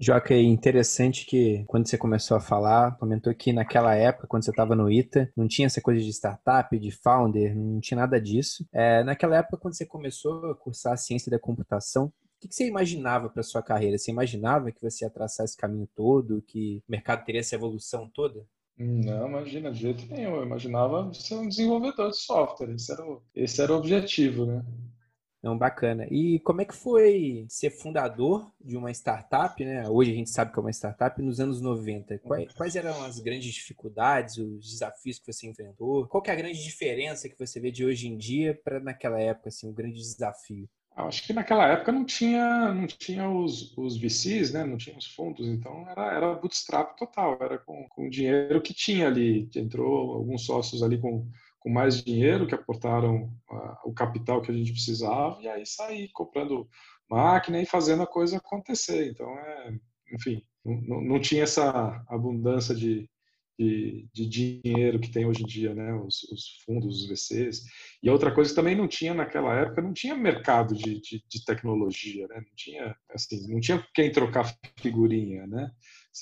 Joca, 0.00 0.32
é 0.32 0.40
interessante 0.40 1.26
que 1.26 1.64
quando 1.66 1.88
você 1.88 1.98
começou 1.98 2.36
a 2.36 2.40
falar, 2.40 2.96
comentou 2.98 3.34
que 3.34 3.52
naquela 3.52 3.96
época, 3.96 4.28
quando 4.28 4.44
você 4.44 4.50
estava 4.50 4.76
no 4.76 4.88
ITA, 4.88 5.30
não 5.36 5.48
tinha 5.48 5.66
essa 5.66 5.80
coisa 5.80 6.00
de 6.00 6.08
startup, 6.10 6.78
de 6.78 6.90
founder, 6.92 7.56
não 7.56 7.80
tinha 7.80 7.98
nada 7.98 8.20
disso. 8.20 8.64
É, 8.72 9.02
naquela 9.02 9.36
época, 9.36 9.56
quando 9.56 9.74
você 9.74 9.84
começou 9.84 10.52
a 10.52 10.54
cursar 10.54 10.92
a 10.92 10.96
ciência 10.96 11.30
da 11.30 11.38
computação, 11.38 12.06
o 12.06 12.48
que 12.48 12.54
você 12.54 12.68
imaginava 12.68 13.28
para 13.28 13.42
sua 13.42 13.60
carreira? 13.60 13.98
Você 13.98 14.12
imaginava 14.12 14.70
que 14.70 14.80
você 14.80 15.04
ia 15.04 15.10
traçar 15.10 15.44
esse 15.44 15.56
caminho 15.56 15.88
todo, 15.96 16.40
que 16.46 16.80
o 16.88 16.92
mercado 16.92 17.24
teria 17.24 17.40
essa 17.40 17.56
evolução 17.56 18.08
toda? 18.08 18.46
Não, 18.78 19.26
imagina, 19.26 19.72
de 19.72 19.80
jeito 19.80 20.06
nenhum. 20.06 20.36
Eu 20.36 20.44
imaginava 20.44 21.12
ser 21.12 21.34
um 21.34 21.48
desenvolvedor 21.48 22.10
de 22.10 22.18
software. 22.18 22.70
Esse 22.72 22.92
era 22.92 23.04
o, 23.04 23.20
esse 23.34 23.60
era 23.60 23.72
o 23.72 23.76
objetivo, 23.76 24.46
né? 24.46 24.64
Não, 25.42 25.56
bacana. 25.56 26.06
E 26.10 26.40
como 26.40 26.60
é 26.60 26.64
que 26.64 26.74
foi 26.74 27.46
ser 27.48 27.70
fundador 27.70 28.50
de 28.60 28.76
uma 28.76 28.90
startup, 28.90 29.64
né? 29.64 29.88
Hoje 29.88 30.10
a 30.10 30.14
gente 30.14 30.30
sabe 30.30 30.52
que 30.52 30.58
é 30.58 30.62
uma 30.62 30.72
startup, 30.72 31.22
nos 31.22 31.38
anos 31.38 31.60
90. 31.60 32.18
Quais, 32.18 32.52
quais 32.52 32.76
eram 32.76 33.04
as 33.04 33.20
grandes 33.20 33.54
dificuldades, 33.54 34.36
os 34.36 34.72
desafios 34.72 35.18
que 35.18 35.32
você 35.32 35.46
enfrentou? 35.46 36.06
Qual 36.08 36.22
que 36.22 36.30
é 36.30 36.32
a 36.32 36.36
grande 36.36 36.62
diferença 36.62 37.28
que 37.28 37.38
você 37.38 37.60
vê 37.60 37.70
de 37.70 37.84
hoje 37.84 38.08
em 38.08 38.16
dia 38.16 38.60
para 38.64 38.80
naquela 38.80 39.20
época, 39.20 39.48
assim, 39.48 39.68
um 39.68 39.72
grande 39.72 39.98
desafio? 39.98 40.68
Acho 41.06 41.24
que 41.24 41.32
naquela 41.32 41.64
época 41.68 41.92
não 41.92 42.04
tinha, 42.04 42.74
não 42.74 42.86
tinha 42.88 43.30
os, 43.30 43.76
os 43.78 43.96
VCs, 43.96 44.52
né? 44.52 44.64
não 44.64 44.76
tinha 44.76 44.98
os 44.98 45.06
fundos, 45.06 45.46
então 45.46 45.88
era, 45.88 46.12
era 46.12 46.34
bootstrap 46.34 46.96
total, 46.98 47.38
era 47.40 47.56
com, 47.56 47.86
com 47.88 48.08
o 48.08 48.10
dinheiro 48.10 48.60
que 48.60 48.74
tinha 48.74 49.06
ali. 49.06 49.48
Entrou 49.54 50.14
alguns 50.14 50.44
sócios 50.44 50.82
ali 50.82 50.98
com 50.98 51.24
com 51.58 51.70
mais 51.70 52.02
dinheiro, 52.02 52.46
que 52.46 52.54
aportaram 52.54 53.32
uh, 53.50 53.76
o 53.84 53.92
capital 53.92 54.40
que 54.40 54.50
a 54.50 54.54
gente 54.54 54.72
precisava, 54.72 55.40
e 55.42 55.48
aí 55.48 55.66
sair 55.66 56.08
comprando 56.12 56.68
máquina 57.10 57.60
e 57.60 57.66
fazendo 57.66 58.02
a 58.02 58.06
coisa 58.06 58.36
acontecer. 58.36 59.10
Então, 59.10 59.28
é, 59.38 59.78
enfim, 60.12 60.42
não, 60.64 61.00
não 61.00 61.20
tinha 61.20 61.42
essa 61.42 62.04
abundância 62.08 62.74
de, 62.74 63.08
de, 63.58 64.08
de, 64.12 64.28
dinheiro 64.28 65.00
que 65.00 65.10
tem 65.10 65.26
hoje 65.26 65.42
em 65.42 65.46
dia, 65.46 65.74
né? 65.74 65.92
Os, 65.94 66.22
os, 66.24 66.62
fundos, 66.64 67.02
os 67.02 67.08
VCs. 67.08 67.62
E 68.02 68.10
outra 68.10 68.32
coisa 68.32 68.50
que 68.50 68.56
também 68.56 68.76
não 68.76 68.86
tinha 68.86 69.14
naquela 69.14 69.54
época, 69.54 69.82
não 69.82 69.92
tinha 69.92 70.14
mercado 70.14 70.74
de, 70.74 71.00
de, 71.00 71.24
de 71.26 71.44
tecnologia, 71.44 72.28
né? 72.28 72.36
Não 72.36 72.54
tinha, 72.54 72.96
assim, 73.10 73.52
não 73.52 73.60
tinha 73.60 73.84
quem 73.94 74.12
trocar 74.12 74.54
figurinha, 74.80 75.46
né? 75.46 75.70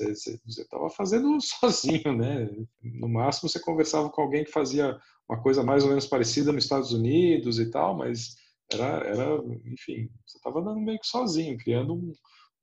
Você 0.05 0.63
estava 0.63 0.91
fazendo 0.91 1.39
sozinho, 1.41 2.17
né? 2.17 2.49
No 2.83 3.09
máximo 3.09 3.49
você 3.49 3.61
conversava 3.61 4.11
com 4.11 4.23
alguém 4.23 4.45
que 4.45 4.51
fazia 4.51 4.99
uma 5.29 5.41
coisa 5.41 5.63
mais 5.63 5.83
ou 5.83 5.89
menos 5.89 6.07
parecida 6.07 6.53
nos 6.53 6.65
Estados 6.65 6.93
Unidos 6.93 7.59
e 7.59 7.71
tal, 7.71 7.97
mas 7.97 8.37
era, 8.73 9.07
era 9.07 9.37
enfim, 9.65 10.09
você 10.27 10.39
estava 10.39 10.61
andando 10.61 10.81
meio 10.81 10.99
que 10.99 11.07
sozinho, 11.07 11.59
criando 11.59 11.95
um, 11.95 12.13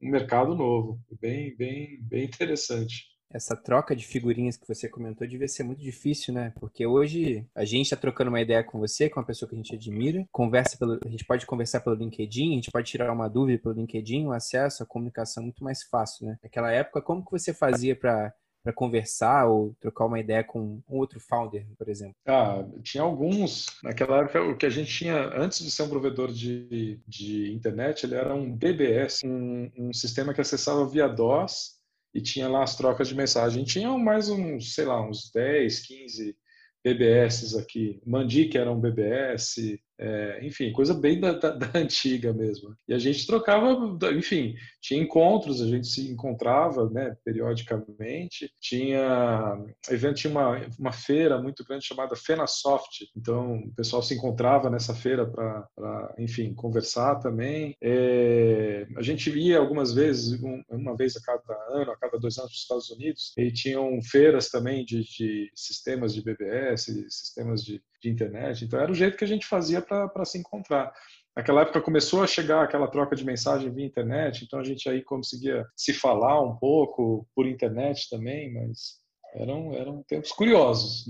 um 0.02 0.10
mercado 0.10 0.56
novo, 0.56 1.00
bem, 1.20 1.56
bem, 1.56 2.00
bem 2.02 2.26
interessante 2.26 3.13
essa 3.34 3.56
troca 3.56 3.96
de 3.96 4.06
figurinhas 4.06 4.56
que 4.56 4.68
você 4.68 4.88
comentou 4.88 5.28
devia 5.28 5.48
ser 5.48 5.64
muito 5.64 5.82
difícil, 5.82 6.34
né? 6.34 6.54
Porque 6.60 6.86
hoje 6.86 7.46
a 7.56 7.66
gente 7.66 7.86
está 7.86 7.96
trocando 7.96 8.30
uma 8.30 8.42
ideia 8.42 8.64
com 8.64 8.80
você, 8.80 9.10
com 9.10 9.20
uma 9.20 9.26
pessoa 9.26 9.50
que 9.50 9.56
a 9.56 9.58
gente 9.58 9.76
admira, 9.76 10.26
conversa 10.32 10.78
pelo, 10.78 11.00
a 11.04 11.10
gente 11.10 11.26
pode 11.26 11.46
conversar 11.46 11.82
pelo 11.82 11.96
LinkedIn, 11.96 12.52
a 12.52 12.56
gente 12.56 12.72
pode 12.72 12.90
tirar 12.90 13.12
uma 13.12 13.28
dúvida 13.28 13.62
pelo 13.62 13.76
LinkedIn, 13.76 14.28
o 14.28 14.32
acesso 14.32 14.84
à 14.84 14.86
comunicação 14.86 15.42
é 15.42 15.46
muito 15.46 15.64
mais 15.64 15.84
fácil, 15.84 16.28
né? 16.28 16.38
Naquela 16.44 16.72
época, 16.72 17.02
como 17.02 17.26
que 17.26 17.32
você 17.32 17.54
fazia 17.54 17.96
para 17.96 18.34
para 18.64 18.72
conversar 18.72 19.46
ou 19.46 19.76
trocar 19.78 20.06
uma 20.06 20.22
ideia 20.22 20.42
com 20.42 20.82
um 20.90 20.98
outro 20.98 21.20
founder, 21.20 21.68
por 21.78 21.90
exemplo? 21.90 22.16
Ah, 22.26 22.64
tinha 22.82 23.04
alguns. 23.04 23.66
Naquela 23.84 24.20
época, 24.20 24.42
o 24.42 24.56
que 24.56 24.66
a 24.66 24.70
gente 24.70 24.90
tinha, 24.90 25.38
antes 25.38 25.60
de 25.60 25.70
ser 25.70 25.84
um 25.84 25.90
provedor 25.90 26.32
de, 26.32 26.98
de 27.06 27.54
internet, 27.54 28.06
ele 28.06 28.16
era 28.16 28.34
um 28.34 28.50
BBS, 28.56 29.20
um, 29.26 29.70
um 29.78 29.92
sistema 29.92 30.34
que 30.34 30.40
acessava 30.40 30.88
via 30.88 31.10
DOS 31.10 31.83
e 32.14 32.22
tinha 32.22 32.48
lá 32.48 32.64
as 32.64 32.76
trocas 32.76 33.08
de 33.08 33.16
mensagem. 33.16 33.64
Tinham 33.64 33.98
mais 33.98 34.30
uns, 34.30 34.76
sei 34.76 34.86
lá, 34.86 35.02
uns 35.02 35.32
10, 35.32 35.80
15 35.80 36.38
BBS 36.84 37.56
aqui. 37.56 38.02
Mandi, 38.06 38.46
que 38.46 38.58
era 38.58 38.72
um 38.72 38.80
BBS, 38.80 39.80
é, 40.04 40.46
enfim, 40.46 40.74
coisa 40.74 40.94
bem 40.94 41.18
da, 41.18 41.32
da, 41.32 41.52
da, 41.52 41.72
antiga 41.80 42.34
mesmo. 42.34 42.76
E 42.86 42.94
a 42.94 43.00
gente 43.00 43.26
trocava, 43.26 43.98
enfim, 44.12 44.54
tinha 44.82 45.02
encontros, 45.02 45.62
a 45.62 45.68
gente 45.68 45.88
se 45.88 46.12
encontrava 46.12 46.90
né, 46.90 47.16
periodicamente. 47.24 48.52
Tinha 48.60 49.58
evento, 49.90 50.16
tinha 50.16 50.32
uma, 50.32 50.60
uma 50.78 50.92
feira 50.92 51.42
muito 51.42 51.64
grande 51.64 51.86
chamada 51.86 52.18
FenaSoft. 52.18 53.10
Então, 53.16 53.60
o 53.60 53.74
pessoal 53.76 54.04
se 54.04 54.14
encontrava 54.14 54.70
nessa 54.70 54.94
feira 54.94 55.26
para, 55.26 56.14
enfim, 56.20 56.54
conversar 56.54 57.16
também. 57.22 57.74
É, 57.82 58.86
a 58.98 59.02
gente 59.02 59.30
ia 59.32 59.58
algumas 59.58 59.94
vezes, 59.94 60.38
uma 60.70 60.98
vez 60.98 61.16
a 61.16 61.22
cada 61.22 61.58
ano, 61.70 61.92
a 61.92 61.98
cada 61.98 62.20
dois 62.20 62.38
anos 62.38 62.52
para 62.52 62.56
os 62.56 62.62
Estados 62.62 62.90
Unidos, 62.90 63.34
e 63.38 63.50
tinham 63.54 64.02
feiras 64.02 64.50
também 64.50 64.84
de, 64.84 65.02
de 65.04 65.50
sistemas 65.56 66.14
de 66.14 66.22
BBS, 66.22 66.86
sistemas 67.08 67.64
de 67.64 67.82
de 68.04 68.10
internet. 68.10 68.66
Então 68.66 68.80
era 68.80 68.92
o 68.92 68.96
jeito 68.96 69.18
que 69.18 69.24
a 69.24 69.28
gente 69.28 69.46
fazia 69.46 69.82
para 69.82 70.26
se 70.26 70.38
encontrar. 70.38 70.94
Naquela 71.36 71.62
época 71.62 71.82
começou 71.82 72.22
a 72.22 72.28
chegar 72.28 72.64
aquela 72.64 72.88
troca 72.88 73.16
de 73.16 73.26
mensagem 73.26 73.74
via 73.74 73.86
internet, 73.86 74.44
então 74.44 74.60
a 74.60 74.64
gente 74.64 74.88
aí 74.88 75.04
conseguia 75.04 75.66
se 75.76 75.92
falar 75.92 76.40
um 76.42 76.56
pouco 76.58 77.28
por 77.34 77.48
internet 77.48 78.08
também, 78.10 78.54
mas 78.54 79.00
eram, 79.34 79.74
eram 79.74 80.04
tempos 80.04 80.32
curiosos, 80.32 81.06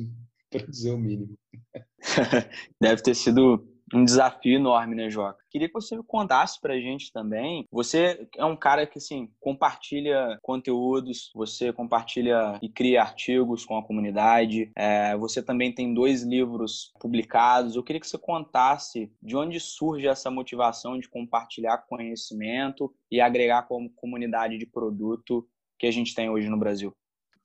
para 0.49 0.65
dizer 0.65 0.91
o 0.91 0.97
mínimo. 0.97 1.37
Deve 2.79 3.01
ter 3.01 3.15
sido 3.15 3.67
um 3.93 4.03
desafio 4.03 4.55
enorme, 4.55 4.95
né, 4.95 5.09
Joca? 5.09 5.43
Queria 5.49 5.67
que 5.67 5.73
você 5.73 6.01
contasse 6.03 6.59
pra 6.59 6.79
gente 6.79 7.11
também. 7.11 7.65
Você 7.71 8.27
é 8.35 8.45
um 8.45 8.55
cara 8.55 8.87
que, 8.87 8.97
assim, 8.97 9.29
compartilha 9.39 10.39
conteúdos, 10.41 11.31
você 11.35 11.71
compartilha 11.71 12.57
e 12.61 12.69
cria 12.69 13.01
artigos 13.01 13.65
com 13.65 13.77
a 13.77 13.83
comunidade. 13.83 14.71
É, 14.75 15.15
você 15.17 15.41
também 15.41 15.73
tem 15.73 15.93
dois 15.93 16.23
livros 16.23 16.91
publicados. 16.99 17.75
Eu 17.75 17.83
queria 17.83 17.99
que 17.99 18.07
você 18.07 18.17
contasse 18.17 19.11
de 19.21 19.35
onde 19.35 19.59
surge 19.59 20.07
essa 20.07 20.31
motivação 20.31 20.99
de 20.99 21.07
compartilhar 21.07 21.85
conhecimento 21.87 22.93
e 23.11 23.21
agregar 23.21 23.63
como 23.63 23.89
comunidade 23.91 24.57
de 24.57 24.65
produto 24.65 25.47
que 25.77 25.87
a 25.87 25.91
gente 25.91 26.15
tem 26.15 26.29
hoje 26.29 26.49
no 26.49 26.57
Brasil 26.57 26.93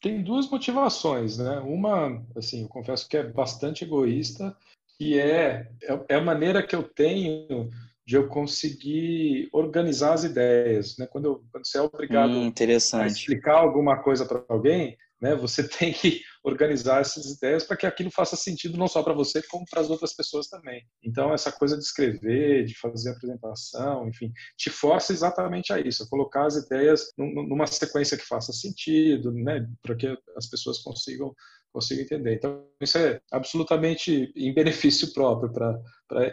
tem 0.01 0.23
duas 0.23 0.49
motivações, 0.49 1.39
né? 1.39 1.59
Uma, 1.61 2.25
assim, 2.37 2.63
eu 2.63 2.69
confesso 2.69 3.09
que 3.09 3.17
é 3.17 3.25
bastante 3.25 3.85
egoísta, 3.85 4.57
que 4.99 5.19
é, 5.19 5.71
é, 5.83 6.05
é 6.09 6.15
a 6.17 6.21
maneira 6.21 6.67
que 6.67 6.75
eu 6.75 6.83
tenho 6.83 7.71
de 8.05 8.17
eu 8.17 8.27
conseguir 8.27 9.49
organizar 9.53 10.15
as 10.15 10.25
ideias, 10.25 10.97
né? 10.99 11.07
Quando, 11.07 11.27
eu, 11.27 11.45
quando 11.53 11.67
você 11.67 11.77
é 11.77 11.83
obrigado 11.83 12.31
hum, 12.31 12.51
a 12.95 13.07
explicar 13.07 13.59
alguma 13.59 14.03
coisa 14.03 14.25
para 14.25 14.43
alguém, 14.49 14.97
né? 15.21 15.35
Você 15.37 15.63
tem 15.69 15.93
que 15.93 16.23
organizar 16.43 17.03
essas 17.03 17.27
ideias 17.27 17.65
para 17.65 17.77
que 17.77 17.87
aquilo 17.87 18.11
faça 18.11 18.35
sentido 18.35 18.79
não 18.79 18.89
só 18.89 19.03
para 19.03 19.13
você 19.13 19.43
como 19.43 19.67
para 19.71 19.83
as 19.83 19.91
outras 19.91 20.15
pessoas 20.15 20.49
também. 20.49 20.83
Então 21.05 21.35
essa 21.35 21.53
coisa 21.53 21.77
de 21.77 21.85
escrever, 21.85 22.65
de 22.65 22.75
fazer 22.79 23.11
apresentação, 23.11 24.09
enfim, 24.09 24.33
te 24.57 24.71
força 24.71 25.13
exatamente 25.13 25.71
a 25.73 25.79
isso, 25.79 26.03
a 26.03 26.09
colocar 26.09 26.47
as 26.47 26.57
ideias 26.57 27.13
numa 27.17 27.67
sequência 27.67 28.17
que 28.17 28.25
faça 28.25 28.53
sentido, 28.53 29.31
né? 29.33 29.69
Para 29.83 29.95
que 29.95 30.19
as 30.35 30.49
pessoas 30.49 30.79
consigam 30.79 31.35
consigo 31.73 32.01
entender. 32.01 32.35
Então, 32.35 32.65
isso 32.81 32.99
é 32.99 33.21
absolutamente 33.31 34.33
em 34.35 34.53
benefício 34.53 35.13
próprio 35.13 35.53
para 35.53 35.81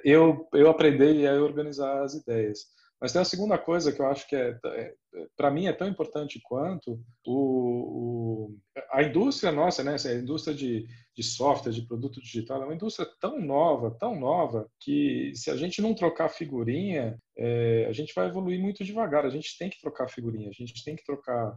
eu, 0.04 0.48
eu 0.54 0.70
aprender 0.70 1.16
e 1.16 1.28
organizar 1.28 2.04
as 2.04 2.14
ideias. 2.14 2.60
Mas 3.00 3.12
tem 3.12 3.22
a 3.22 3.26
segunda 3.26 3.58
coisa 3.58 3.92
que 3.92 4.02
eu 4.02 4.08
acho 4.08 4.28
que 4.28 4.36
é, 4.36 4.58
é 4.66 4.94
para 5.36 5.52
mim 5.52 5.68
é 5.68 5.74
tão 5.74 5.88
importante 5.88 6.40
quanto 6.44 7.00
o, 7.26 7.36
o, 7.36 8.58
a 8.92 9.04
indústria 9.04 9.52
nossa, 9.52 9.84
né? 9.84 9.96
A 10.04 10.14
indústria 10.14 10.56
de, 10.56 10.88
de 11.16 11.24
software, 11.24 11.72
de 11.72 11.86
produto 11.86 12.22
digital, 12.22 12.62
é 12.62 12.66
uma 12.66 12.74
indústria 12.74 13.08
tão 13.20 13.40
nova, 13.40 13.92
tão 13.92 14.20
nova, 14.20 14.70
que 14.80 15.32
se 15.36 15.52
a 15.52 15.58
gente 15.58 15.82
não 15.82 15.94
trocar 15.94 16.30
figurinha, 16.30 17.20
é, 17.38 17.86
a 17.88 17.92
gente 17.92 18.14
vai 18.16 18.28
evoluir 18.28 18.60
muito 18.60 18.84
devagar. 18.84 19.26
A 19.26 19.30
gente 19.30 19.58
tem 19.58 19.70
que 19.70 19.80
trocar 19.80 20.08
figurinha, 20.08 20.50
a 20.50 20.54
gente 20.54 20.84
tem 20.84 20.96
que 20.96 21.04
trocar 21.04 21.54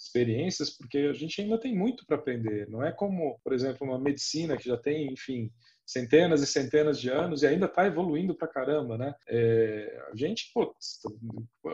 experiências, 0.00 0.70
porque 0.70 0.98
a 0.98 1.12
gente 1.12 1.42
ainda 1.42 1.60
tem 1.60 1.76
muito 1.76 2.06
para 2.06 2.16
aprender. 2.16 2.66
Não 2.70 2.82
é 2.82 2.90
como, 2.90 3.38
por 3.44 3.52
exemplo, 3.52 3.86
uma 3.86 3.98
medicina 3.98 4.56
que 4.56 4.66
já 4.66 4.76
tem, 4.76 5.12
enfim, 5.12 5.52
centenas 5.86 6.40
e 6.40 6.46
centenas 6.46 6.98
de 6.98 7.10
anos 7.10 7.42
e 7.42 7.46
ainda 7.46 7.66
está 7.66 7.86
evoluindo 7.86 8.34
para 8.34 8.48
caramba, 8.48 8.96
né? 8.96 9.14
É, 9.28 10.08
a 10.10 10.16
gente, 10.16 10.50
pô, 10.54 10.74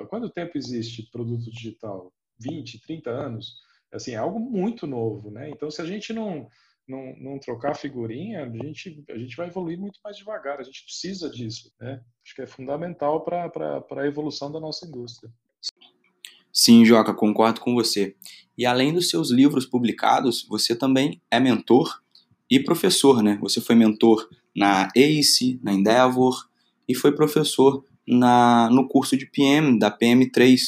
quanto 0.08 0.28
tempo 0.30 0.58
existe 0.58 1.08
produto 1.12 1.48
digital? 1.50 2.12
20, 2.40 2.80
30 2.80 3.10
anos? 3.10 3.54
Assim, 3.92 4.12
é 4.12 4.16
algo 4.16 4.40
muito 4.40 4.86
novo, 4.86 5.30
né? 5.30 5.48
Então, 5.48 5.70
se 5.70 5.80
a 5.80 5.84
gente 5.84 6.12
não, 6.12 6.48
não, 6.86 7.14
não 7.18 7.38
trocar 7.38 7.76
figurinha, 7.76 8.44
a 8.44 8.48
gente, 8.48 9.04
a 9.08 9.16
gente 9.16 9.36
vai 9.36 9.46
evoluir 9.46 9.78
muito 9.78 10.00
mais 10.02 10.16
devagar. 10.16 10.58
A 10.58 10.64
gente 10.64 10.84
precisa 10.84 11.30
disso, 11.30 11.72
né? 11.80 12.02
Acho 12.24 12.34
que 12.34 12.42
é 12.42 12.46
fundamental 12.46 13.24
para 13.24 13.84
a 13.88 14.06
evolução 14.06 14.50
da 14.50 14.58
nossa 14.58 14.84
indústria. 14.84 15.32
Sim, 16.58 16.86
Joca, 16.86 17.12
concordo 17.12 17.60
com 17.60 17.74
você. 17.74 18.16
E 18.56 18.64
além 18.64 18.90
dos 18.90 19.10
seus 19.10 19.30
livros 19.30 19.66
publicados, 19.66 20.46
você 20.48 20.74
também 20.74 21.20
é 21.30 21.38
mentor 21.38 22.00
e 22.50 22.58
professor, 22.58 23.22
né? 23.22 23.36
Você 23.42 23.60
foi 23.60 23.74
mentor 23.74 24.26
na 24.56 24.88
ACE, 24.96 25.60
na 25.62 25.74
Endeavor 25.74 26.48
e 26.88 26.94
foi 26.94 27.12
professor 27.12 27.84
na, 28.08 28.70
no 28.70 28.88
curso 28.88 29.18
de 29.18 29.26
PM 29.26 29.78
da 29.78 29.90
PM3, 29.90 30.58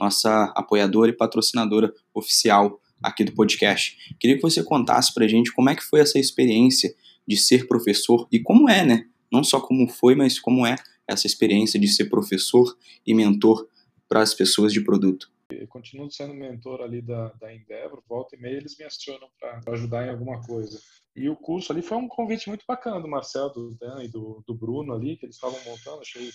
nossa 0.00 0.50
apoiadora 0.56 1.10
e 1.10 1.14
patrocinadora 1.14 1.92
oficial 2.14 2.80
aqui 3.02 3.22
do 3.22 3.32
podcast. 3.32 3.98
Queria 4.18 4.36
que 4.36 4.42
você 4.42 4.64
contasse 4.64 5.12
pra 5.12 5.28
gente 5.28 5.52
como 5.52 5.68
é 5.68 5.76
que 5.76 5.84
foi 5.84 6.00
essa 6.00 6.18
experiência 6.18 6.94
de 7.28 7.36
ser 7.36 7.68
professor 7.68 8.26
e 8.32 8.40
como 8.40 8.66
é, 8.66 8.82
né? 8.82 9.04
Não 9.30 9.44
só 9.44 9.60
como 9.60 9.86
foi, 9.88 10.14
mas 10.14 10.40
como 10.40 10.66
é 10.66 10.76
essa 11.06 11.26
experiência 11.26 11.78
de 11.78 11.86
ser 11.86 12.06
professor 12.06 12.74
e 13.06 13.12
mentor 13.12 13.68
para 14.08 14.22
as 14.22 14.32
pessoas 14.32 14.72
de 14.72 14.80
produto. 14.80 15.33
Eu 15.50 15.68
continuo 15.68 16.10
sendo 16.10 16.34
mentor 16.34 16.80
ali 16.80 17.02
da, 17.02 17.28
da 17.34 17.54
Endeavor, 17.54 18.02
volta 18.08 18.34
e 18.36 18.38
meia 18.38 18.56
eles 18.56 18.76
me 18.78 18.84
acionam 18.84 19.28
para 19.38 19.60
ajudar 19.72 20.06
em 20.06 20.10
alguma 20.10 20.40
coisa. 20.42 20.80
E 21.14 21.28
o 21.28 21.36
curso 21.36 21.72
ali 21.72 21.82
foi 21.82 21.96
um 21.96 22.08
convite 22.08 22.48
muito 22.48 22.64
bacana 22.66 23.00
do 23.00 23.08
Marcel, 23.08 23.50
do 23.50 23.74
Dan 23.76 24.02
e 24.02 24.08
do, 24.08 24.42
do 24.46 24.54
Bruno 24.54 24.94
ali, 24.94 25.16
que 25.16 25.26
eles 25.26 25.36
estavam 25.36 25.58
montando, 25.64 26.00
achei 26.00 26.30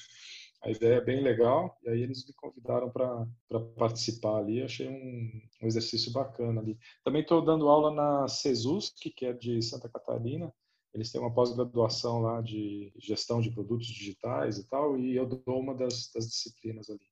a 0.61 0.69
ideia 0.69 1.01
bem 1.01 1.21
legal, 1.21 1.77
e 1.83 1.89
aí 1.89 2.01
eles 2.01 2.25
me 2.25 2.33
convidaram 2.33 2.91
para 2.91 3.25
participar 3.77 4.37
ali, 4.37 4.61
achei 4.61 4.87
um, 4.87 5.41
um, 5.63 5.67
exercício 5.67 6.11
bacana 6.11 6.59
ali. 6.61 6.77
Também 7.03 7.21
estou 7.21 7.43
dando 7.43 7.69
aula 7.69 7.91
na 7.91 8.27
CESUS, 8.27 8.93
que 8.95 9.25
é 9.25 9.33
de 9.33 9.61
Santa 9.61 9.89
Catarina, 9.89 10.53
eles 10.93 11.11
têm 11.11 11.21
uma 11.21 11.33
pós-graduação 11.33 12.21
lá 12.21 12.41
de 12.41 12.91
gestão 12.97 13.41
de 13.41 13.51
produtos 13.51 13.87
digitais 13.87 14.57
e 14.57 14.67
tal, 14.67 14.97
e 14.97 15.15
eu 15.15 15.25
dou 15.27 15.59
uma 15.59 15.75
das, 15.75 16.11
das 16.13 16.27
disciplinas 16.27 16.89
ali. 16.89 17.08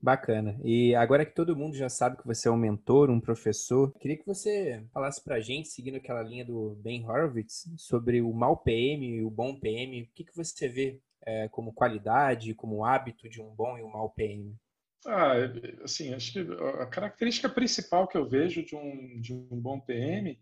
Bacana. 0.00 0.58
E 0.62 0.94
agora 0.94 1.24
que 1.24 1.34
todo 1.34 1.56
mundo 1.56 1.74
já 1.74 1.88
sabe 1.88 2.18
que 2.18 2.26
você 2.26 2.48
é 2.48 2.50
um 2.50 2.56
mentor, 2.56 3.10
um 3.10 3.20
professor, 3.20 3.92
queria 3.98 4.16
que 4.16 4.26
você 4.26 4.84
falasse 4.92 5.22
pra 5.22 5.40
gente, 5.40 5.68
seguindo 5.68 5.96
aquela 5.96 6.22
linha 6.22 6.44
do 6.44 6.76
Ben 6.82 7.04
Horowitz, 7.04 7.68
sobre 7.76 8.20
o 8.20 8.32
mau 8.32 8.56
PM 8.56 9.06
e 9.06 9.24
o 9.24 9.30
bom 9.30 9.58
PM. 9.58 10.02
O 10.02 10.08
que, 10.14 10.24
que 10.24 10.36
você 10.36 10.68
vê 10.68 11.00
é, 11.22 11.48
como 11.48 11.72
qualidade, 11.72 12.54
como 12.54 12.84
hábito 12.84 13.28
de 13.28 13.40
um 13.40 13.54
bom 13.54 13.76
e 13.78 13.82
um 13.82 13.90
mau 13.90 14.10
PM? 14.10 14.54
Ah, 15.06 15.34
assim, 15.82 16.12
acho 16.14 16.32
que 16.32 16.40
a 16.80 16.86
característica 16.86 17.48
principal 17.48 18.08
que 18.08 18.18
eu 18.18 18.28
vejo 18.28 18.64
de 18.64 18.74
um, 18.74 19.20
de 19.20 19.32
um 19.32 19.60
bom 19.60 19.78
PM 19.80 20.38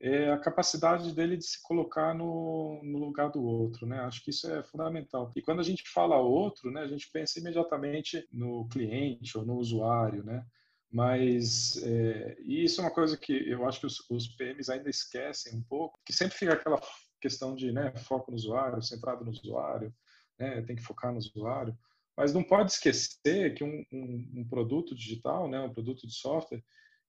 é 0.00 0.30
a 0.30 0.38
capacidade 0.38 1.12
dele 1.14 1.36
de 1.36 1.46
se 1.46 1.62
colocar 1.62 2.14
no, 2.14 2.80
no, 2.82 2.98
lugar 2.98 3.30
do 3.30 3.42
outro, 3.42 3.86
né? 3.86 4.00
Acho 4.00 4.22
que 4.22 4.30
isso 4.30 4.50
é 4.50 4.62
fundamental. 4.62 5.32
E 5.34 5.40
quando 5.40 5.60
a 5.60 5.64
gente 5.64 5.82
fala 5.88 6.18
outro, 6.18 6.70
né, 6.70 6.82
a 6.82 6.86
gente 6.86 7.10
pensa 7.10 7.38
imediatamente 7.38 8.26
no 8.30 8.68
cliente 8.68 9.38
ou 9.38 9.44
no 9.44 9.56
usuário, 9.56 10.22
né? 10.22 10.44
Mas 10.90 11.82
é, 11.82 12.36
isso 12.40 12.80
é 12.80 12.84
uma 12.84 12.94
coisa 12.94 13.16
que 13.16 13.32
eu 13.32 13.66
acho 13.66 13.80
que 13.80 13.86
os, 13.86 14.04
os, 14.10 14.28
PMs 14.28 14.70
ainda 14.70 14.88
esquecem 14.88 15.54
um 15.54 15.62
pouco, 15.62 15.98
que 16.04 16.12
sempre 16.12 16.36
fica 16.36 16.52
aquela 16.52 16.80
questão 17.20 17.54
de 17.54 17.72
né, 17.72 17.92
foco 17.96 18.30
no 18.30 18.36
usuário, 18.36 18.82
centrado 18.82 19.24
no 19.24 19.30
usuário, 19.30 19.92
né, 20.38 20.62
tem 20.62 20.76
que 20.76 20.82
focar 20.82 21.10
no 21.10 21.18
usuário. 21.18 21.76
Mas 22.16 22.32
não 22.32 22.42
pode 22.42 22.72
esquecer 22.72 23.54
que 23.54 23.64
um, 23.64 23.84
um, 23.92 24.32
um 24.36 24.48
produto 24.48 24.94
digital, 24.94 25.48
né, 25.48 25.60
um 25.60 25.72
produto 25.72 26.06
de 26.06 26.14
software, 26.14 26.62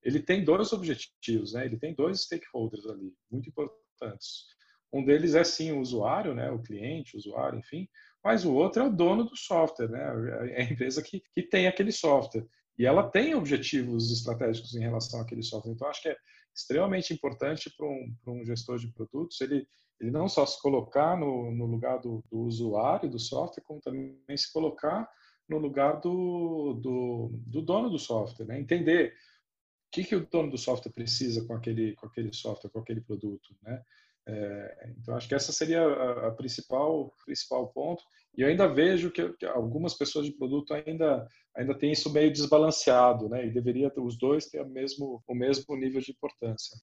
ele 0.04 0.22
tem 0.22 0.44
dois 0.44 0.72
objetivos, 0.74 1.54
né? 1.54 1.66
Ele 1.66 1.78
tem 1.78 1.94
dois 1.94 2.22
stakeholders 2.22 2.86
ali, 2.86 3.14
muito 3.32 3.50
importantes. 3.50 4.46
Um 4.94 5.04
deles 5.04 5.36
é 5.36 5.44
sim 5.44 5.72
o 5.72 5.80
usuário, 5.80 6.34
né? 6.34 6.50
O 6.50 6.62
cliente, 6.62 7.16
o 7.16 7.20
usuário, 7.20 7.60
enfim. 7.60 7.88
Mas 8.24 8.46
o 8.46 8.54
outro 8.54 8.84
é 8.84 8.88
o 8.88 8.92
dono 8.92 9.24
do 9.26 9.36
software, 9.36 9.90
né? 9.90 10.52
É 10.52 10.62
a 10.62 10.72
empresa 10.72 11.02
que, 11.02 11.22
que 11.34 11.44
tem 11.44 11.68
aquele 11.68 11.92
software. 11.92 12.46
E 12.78 12.86
ela 12.86 13.10
tem 13.10 13.34
objetivos 13.34 14.12
estratégicos 14.12 14.76
em 14.76 14.82
relação 14.82 15.20
àquele 15.20 15.42
software. 15.42 15.74
Então, 15.74 15.88
acho 15.88 16.02
que 16.02 16.10
é 16.10 16.18
extremamente 16.56 17.14
importante 17.14 17.70
para 17.76 17.86
um, 17.86 18.16
um 18.28 18.46
gestor 18.46 18.78
de 18.80 18.92
produtos 18.92 19.40
ele, 19.42 19.68
ele 20.00 20.12
não 20.12 20.28
só 20.28 20.46
se 20.46 20.60
colocar 20.62 21.18
no, 21.18 21.52
no 21.52 21.66
lugar 21.66 22.00
do, 22.00 22.24
do 22.32 22.40
usuário 22.40 23.10
do 23.10 23.20
software, 23.20 23.64
como 23.64 23.80
também 23.80 24.18
se 24.36 24.52
colocar 24.52 25.08
no 25.48 25.58
lugar 25.58 26.02
do, 26.02 26.74
do, 26.82 27.30
do 27.46 27.62
dono 27.62 27.90
do 27.90 28.00
software, 28.00 28.46
né? 28.46 28.60
Entender 28.60 29.14
que, 29.92 30.04
que 30.04 30.16
o 30.16 30.26
dono 30.26 30.52
do 30.52 30.58
software 30.58 30.92
precisa 30.92 31.46
com 31.46 31.54
aquele, 31.54 31.96
com 31.96 32.08
aquele 32.08 32.34
software, 32.34 32.70
com 32.70 32.80
aquele 32.80 33.02
produto, 33.02 33.56
né? 33.64 33.82
É, 34.30 34.90
então, 34.98 35.16
acho 35.16 35.28
que 35.28 35.36
essa 35.36 35.54
seria 35.54 35.82
a, 35.82 36.28
a, 36.28 36.32
principal 36.32 37.14
principal 37.26 37.70
ponto. 37.70 38.04
E 38.36 38.42
eu 38.42 38.50
ainda 38.50 38.68
vejo 38.68 39.10
que, 39.10 39.30
que, 39.34 39.46
algumas 39.46 39.94
pessoas 39.94 40.26
de 40.26 40.34
produto 40.34 40.74
ainda 40.74 41.26
ainda 41.56 41.74
têm 41.74 41.94
isso 41.94 42.12
meio 42.12 42.32
desbalanceado, 42.32 43.30
né? 43.30 43.48
E 43.48 43.52
deveria 43.52 43.92
os 43.98 44.18
dois 44.18 44.48
ter 44.48 44.62
o 44.62 44.70
mesmo 44.70 45.24
o 45.26 45.34
mesmo 45.34 45.76
nível 45.78 46.02
de 46.02 46.12
importância. 46.12 46.78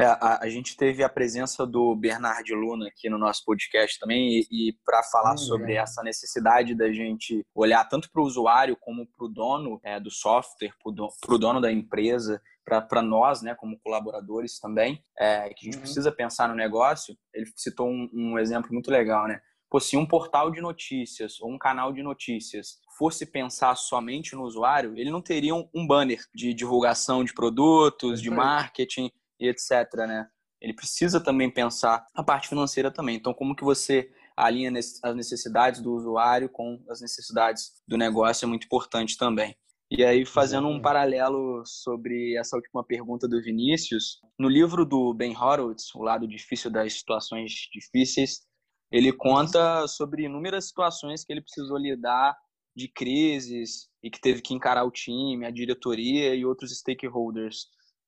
É, 0.00 0.06
a, 0.06 0.40
a, 0.42 0.48
gente 0.48 0.76
teve 0.76 1.04
a 1.04 1.08
presença 1.08 1.64
do 1.64 1.94
Bernard 1.94 2.52
Luna 2.52 2.88
aqui 2.88 3.08
no 3.08 3.16
nosso 3.16 3.44
podcast 3.44 3.96
também, 4.00 4.40
e, 4.40 4.68
e 4.70 4.72
para 4.84 5.04
falar 5.04 5.34
hum, 5.34 5.38
sobre 5.38 5.74
é. 5.74 5.76
essa 5.76 6.02
necessidade 6.02 6.74
da 6.74 6.92
gente 6.92 7.46
olhar 7.54 7.84
tanto 7.88 8.10
para 8.10 8.20
o 8.20 8.24
usuário 8.24 8.76
como 8.76 9.06
para 9.06 9.24
o 9.24 9.28
dono 9.28 9.80
é, 9.84 10.00
do 10.00 10.10
software, 10.10 10.72
para 10.82 11.34
o 11.34 11.38
dono 11.38 11.60
da 11.60 11.70
empresa, 11.70 12.42
para 12.64 13.02
nós, 13.02 13.40
né, 13.42 13.54
como 13.54 13.78
colaboradores 13.78 14.58
também, 14.58 15.04
é, 15.16 15.48
que 15.50 15.62
a 15.62 15.64
gente 15.66 15.76
uhum. 15.76 15.82
precisa 15.82 16.10
pensar 16.10 16.48
no 16.48 16.56
negócio. 16.56 17.16
Ele 17.32 17.46
citou 17.54 17.88
um, 17.88 18.10
um 18.12 18.38
exemplo 18.38 18.72
muito 18.72 18.90
legal, 18.90 19.28
né? 19.28 19.40
Pô, 19.70 19.78
se 19.78 19.96
um 19.96 20.06
portal 20.06 20.50
de 20.50 20.60
notícias 20.60 21.40
ou 21.40 21.52
um 21.52 21.58
canal 21.58 21.92
de 21.92 22.02
notícias 22.02 22.78
fosse 22.96 23.26
pensar 23.26 23.76
somente 23.76 24.34
no 24.34 24.42
usuário, 24.42 24.96
ele 24.96 25.10
não 25.10 25.20
teria 25.20 25.54
um, 25.54 25.68
um 25.74 25.86
banner 25.86 26.20
de 26.34 26.54
divulgação 26.54 27.24
de 27.24 27.34
produtos, 27.34 28.20
de 28.22 28.30
marketing 28.30 29.10
e 29.38 29.48
etc, 29.48 29.92
né? 30.06 30.28
Ele 30.60 30.72
precisa 30.72 31.20
também 31.20 31.50
pensar 31.50 32.06
a 32.14 32.22
parte 32.22 32.48
financeira 32.48 32.90
também. 32.90 33.16
Então, 33.16 33.34
como 33.34 33.54
que 33.54 33.64
você 33.64 34.10
alinha 34.36 34.72
as 35.02 35.14
necessidades 35.14 35.80
do 35.80 35.92
usuário 35.94 36.48
com 36.48 36.82
as 36.88 37.00
necessidades 37.00 37.72
do 37.86 37.96
negócio 37.96 38.44
é 38.44 38.48
muito 38.48 38.64
importante 38.64 39.16
também. 39.16 39.56
E 39.90 40.04
aí, 40.04 40.24
fazendo 40.24 40.66
um 40.66 40.80
paralelo 40.80 41.62
sobre 41.64 42.36
essa 42.36 42.56
última 42.56 42.82
pergunta 42.82 43.28
do 43.28 43.40
Vinícius, 43.40 44.18
no 44.38 44.48
livro 44.48 44.84
do 44.84 45.14
Ben 45.14 45.36
Horowitz, 45.36 45.94
O 45.94 46.02
Lado 46.02 46.26
Difícil 46.26 46.70
das 46.70 46.94
Situações 46.94 47.52
Difíceis, 47.72 48.40
ele 48.90 49.12
conta 49.12 49.86
sobre 49.86 50.24
inúmeras 50.24 50.66
situações 50.66 51.24
que 51.24 51.32
ele 51.32 51.42
precisou 51.42 51.76
lidar 51.76 52.36
de 52.74 52.88
crises 52.88 53.88
e 54.02 54.10
que 54.10 54.20
teve 54.20 54.42
que 54.42 54.54
encarar 54.54 54.84
o 54.84 54.90
time, 54.90 55.46
a 55.46 55.50
diretoria 55.50 56.34
e 56.34 56.44
outros 56.44 56.76
stakeholders. 56.76 57.66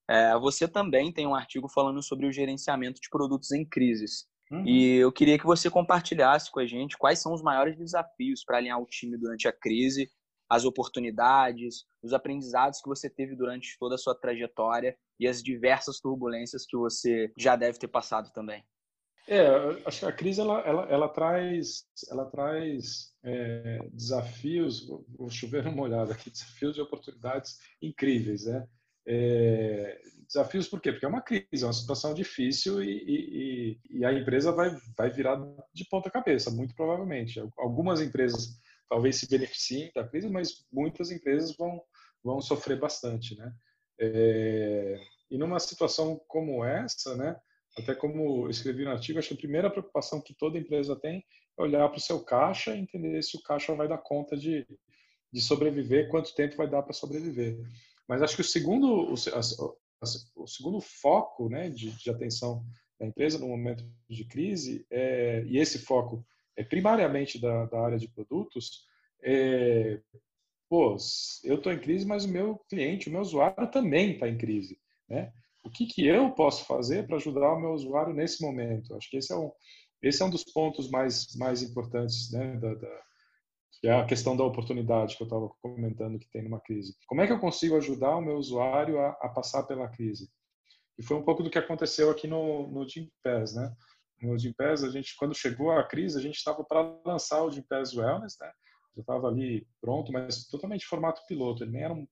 É, 0.08 0.38
você 0.38 0.68
também 0.68 1.12
tem 1.12 1.26
um 1.26 1.34
artigo 1.34 1.68
falando 1.68 2.02
sobre 2.02 2.26
o 2.26 2.32
gerenciamento 2.32 3.00
de 3.00 3.08
produtos 3.08 3.50
em 3.52 3.64
crises. 3.64 4.26
Uhum. 4.50 4.64
E 4.66 4.96
eu 4.96 5.10
queria 5.10 5.38
que 5.38 5.46
você 5.46 5.68
compartilhasse 5.68 6.50
com 6.50 6.60
a 6.60 6.66
gente 6.66 6.96
quais 6.96 7.20
são 7.20 7.32
os 7.32 7.42
maiores 7.42 7.76
desafios 7.76 8.44
para 8.44 8.58
alinhar 8.58 8.80
o 8.80 8.86
time 8.86 9.16
durante 9.18 9.48
a 9.48 9.52
crise, 9.52 10.08
as 10.48 10.64
oportunidades, 10.64 11.84
os 12.02 12.12
aprendizados 12.12 12.80
que 12.80 12.88
você 12.88 13.10
teve 13.10 13.34
durante 13.34 13.76
toda 13.78 13.96
a 13.96 13.98
sua 13.98 14.14
trajetória 14.14 14.96
e 15.18 15.26
as 15.26 15.42
diversas 15.42 15.98
turbulências 15.98 16.64
que 16.64 16.76
você 16.76 17.32
já 17.36 17.56
deve 17.56 17.78
ter 17.78 17.88
passado 17.88 18.30
também. 18.32 18.64
É, 19.28 19.48
acho 19.84 20.00
que 20.00 20.06
a 20.06 20.12
crise 20.12 20.40
ela, 20.40 20.60
ela, 20.60 20.84
ela 20.84 21.08
traz, 21.08 21.84
ela 22.08 22.26
traz 22.26 23.12
é, 23.24 23.80
desafios, 23.92 24.86
vou 24.86 25.28
chover 25.28 25.66
uma 25.66 25.82
olhada 25.82 26.12
aqui, 26.12 26.30
desafios 26.30 26.76
e 26.76 26.80
oportunidades 26.80 27.58
incríveis, 27.82 28.46
né? 28.46 28.68
É, 29.06 30.00
desafios 30.26 30.68
por 30.68 30.80
quê? 30.80 30.90
Porque 30.90 31.06
é 31.06 31.08
uma 31.08 31.22
crise, 31.22 31.62
é 31.62 31.66
uma 31.66 31.72
situação 31.72 32.12
difícil 32.12 32.82
e, 32.82 32.90
e, 32.90 33.80
e, 33.98 34.04
a 34.04 34.12
empresa 34.12 34.50
vai, 34.50 34.76
vai 34.96 35.10
virar 35.10 35.40
de 35.72 35.86
ponta 35.88 36.10
cabeça, 36.10 36.50
muito 36.50 36.74
provavelmente. 36.74 37.40
Algumas 37.56 38.00
empresas 38.00 38.58
talvez 38.88 39.16
se 39.16 39.28
beneficiem 39.28 39.90
da 39.94 40.06
crise, 40.06 40.28
mas 40.28 40.66
muitas 40.72 41.10
empresas 41.10 41.56
vão, 41.56 41.80
vão 42.22 42.40
sofrer 42.40 42.78
bastante, 42.78 43.36
né? 43.36 43.52
É, 43.98 45.00
e 45.30 45.38
numa 45.38 45.58
situação 45.58 46.20
como 46.28 46.64
essa, 46.64 47.16
né? 47.16 47.36
Até 47.78 47.94
como 47.94 48.48
escrevi 48.48 48.84
no 48.84 48.90
artigo, 48.90 49.18
acho 49.18 49.28
que 49.28 49.34
a 49.34 49.38
primeira 49.38 49.70
preocupação 49.70 50.20
que 50.20 50.34
toda 50.34 50.58
empresa 50.58 50.96
tem 50.96 51.22
é 51.58 51.62
olhar 51.62 51.88
para 51.88 51.98
o 51.98 52.00
seu 52.00 52.24
caixa 52.24 52.74
e 52.74 52.80
entender 52.80 53.22
se 53.22 53.36
o 53.36 53.42
caixa 53.42 53.74
vai 53.74 53.86
dar 53.86 53.98
conta 53.98 54.36
de, 54.36 54.66
de 55.32 55.40
sobreviver, 55.40 56.08
quanto 56.08 56.34
tempo 56.34 56.56
vai 56.56 56.68
dar 56.68 56.82
para 56.82 56.92
sobreviver. 56.92 57.58
Mas 58.08 58.22
acho 58.22 58.36
que 58.36 58.42
o 58.42 58.44
segundo, 58.44 58.86
o, 58.86 59.14
o 60.36 60.46
segundo 60.46 60.80
foco 60.80 61.48
né, 61.48 61.68
de, 61.68 61.90
de, 61.90 62.10
atenção 62.10 62.64
da 62.98 63.06
empresa 63.06 63.38
no 63.38 63.48
momento 63.48 63.84
de 64.08 64.24
crise, 64.24 64.86
é, 64.90 65.44
e 65.46 65.58
esse 65.58 65.78
foco 65.80 66.24
é 66.56 66.64
primariamente 66.64 67.40
da, 67.40 67.66
da 67.66 67.80
área 67.80 67.98
de 67.98 68.08
produtos, 68.08 68.86
é, 69.22 70.00
pô, 70.68 70.96
eu 71.44 71.56
estou 71.56 71.72
em 71.72 71.80
crise, 71.80 72.06
mas 72.06 72.24
o 72.24 72.28
meu 72.28 72.58
cliente, 72.68 73.08
o 73.08 73.12
meu 73.12 73.20
usuário 73.20 73.70
também 73.70 74.12
está 74.12 74.28
em 74.28 74.38
crise. 74.38 74.78
Né? 75.08 75.32
O 75.64 75.70
que, 75.70 75.86
que 75.86 76.06
eu 76.06 76.30
posso 76.30 76.64
fazer 76.64 77.06
para 77.06 77.16
ajudar 77.16 77.52
o 77.52 77.60
meu 77.60 77.72
usuário 77.72 78.14
nesse 78.14 78.40
momento? 78.42 78.94
Acho 78.94 79.10
que 79.10 79.16
esse 79.16 79.32
é 79.32 79.36
um, 79.36 79.50
esse 80.00 80.22
é 80.22 80.24
um 80.24 80.30
dos 80.30 80.44
pontos 80.44 80.88
mais, 80.90 81.34
mais 81.36 81.62
importantes 81.62 82.30
né, 82.32 82.56
da, 82.56 82.74
da 82.74 83.05
que 83.80 83.88
é 83.88 83.92
a 83.92 84.04
questão 84.04 84.36
da 84.36 84.44
oportunidade 84.44 85.16
que 85.16 85.22
eu 85.22 85.26
estava 85.26 85.48
comentando 85.60 86.18
que 86.18 86.28
tem 86.30 86.42
numa 86.42 86.60
crise. 86.60 86.96
Como 87.06 87.20
é 87.20 87.26
que 87.26 87.32
eu 87.32 87.38
consigo 87.38 87.76
ajudar 87.76 88.16
o 88.16 88.22
meu 88.22 88.36
usuário 88.36 88.98
a, 89.00 89.10
a 89.20 89.28
passar 89.28 89.64
pela 89.64 89.88
crise? 89.88 90.30
E 90.98 91.02
foi 91.02 91.16
um 91.16 91.22
pouco 91.22 91.42
do 91.42 91.50
que 91.50 91.58
aconteceu 91.58 92.10
aqui 92.10 92.26
no, 92.26 92.68
no 92.68 92.88
Gympass, 92.88 93.54
né? 93.54 93.72
No 94.22 94.38
Gympass, 94.38 94.82
a 94.82 94.90
gente, 94.90 95.14
quando 95.16 95.34
chegou 95.34 95.70
a 95.70 95.84
crise, 95.84 96.18
a 96.18 96.22
gente 96.22 96.36
estava 96.36 96.64
para 96.64 96.98
lançar 97.04 97.42
o 97.42 97.50
Gympass 97.50 97.94
Wellness, 97.94 98.36
né? 98.40 98.50
Já 98.96 99.00
estava 99.02 99.28
ali 99.28 99.66
pronto, 99.80 100.10
mas 100.10 100.46
totalmente 100.46 100.86
formato 100.86 101.20
piloto. 101.26 101.62
Ele 101.62 101.72
nem 101.72 101.82
era 101.82 101.92
um, 101.92 102.08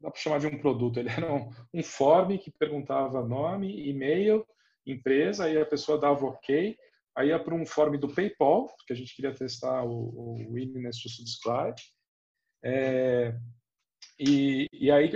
dá 0.00 0.10
para 0.10 0.20
chamar 0.20 0.40
de 0.40 0.48
um 0.48 0.58
produto, 0.58 0.98
ele 0.98 1.10
era 1.10 1.32
um, 1.32 1.48
um 1.72 1.82
form 1.82 2.36
que 2.38 2.50
perguntava 2.50 3.24
nome, 3.24 3.88
e-mail, 3.88 4.44
empresa, 4.84 5.44
aí 5.44 5.56
a 5.56 5.66
pessoa 5.66 5.98
dava 5.98 6.26
OK, 6.26 6.76
Aí 7.18 7.30
ia 7.30 7.38
para 7.42 7.52
um 7.52 7.66
form 7.66 7.98
do 7.98 8.14
PayPal, 8.14 8.68
porque 8.76 8.92
a 8.92 8.96
gente 8.96 9.12
queria 9.12 9.34
testar 9.34 9.82
o, 9.82 9.90
o 9.90 10.52
Willingness 10.52 11.02
to 11.02 11.08
Subscribe. 11.08 11.74
É, 12.64 13.34
e, 14.20 14.68
e 14.72 14.88
aí, 14.88 15.10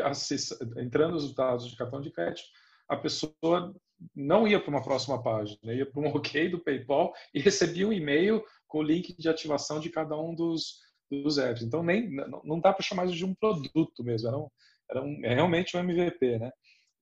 entrando 0.78 1.14
os 1.14 1.32
dados 1.32 1.70
de 1.70 1.76
cartão 1.76 2.00
de 2.00 2.10
crédito, 2.10 2.48
a 2.88 2.96
pessoa 2.96 3.72
não 4.12 4.48
ia 4.48 4.58
para 4.58 4.70
uma 4.70 4.82
próxima 4.82 5.22
página, 5.22 5.72
ia 5.72 5.86
para 5.88 6.00
um 6.00 6.08
OK 6.16 6.48
do 6.48 6.58
PayPal 6.58 7.12
e 7.32 7.38
recebia 7.38 7.86
um 7.86 7.92
e-mail 7.92 8.42
com 8.66 8.78
o 8.78 8.82
link 8.82 9.16
de 9.16 9.28
ativação 9.28 9.78
de 9.78 9.88
cada 9.88 10.18
um 10.18 10.34
dos, 10.34 10.80
dos 11.08 11.38
apps. 11.38 11.62
Então, 11.62 11.84
nem, 11.84 12.10
não 12.42 12.58
dá 12.58 12.72
para 12.72 12.82
chamar 12.82 13.06
de 13.06 13.24
um 13.24 13.32
produto 13.32 14.02
mesmo, 14.02 14.26
era, 14.26 14.36
um, 14.36 14.48
era 14.90 15.02
um, 15.04 15.24
é 15.24 15.34
realmente 15.34 15.76
um 15.76 15.80
MVP, 15.80 16.40
né? 16.40 16.50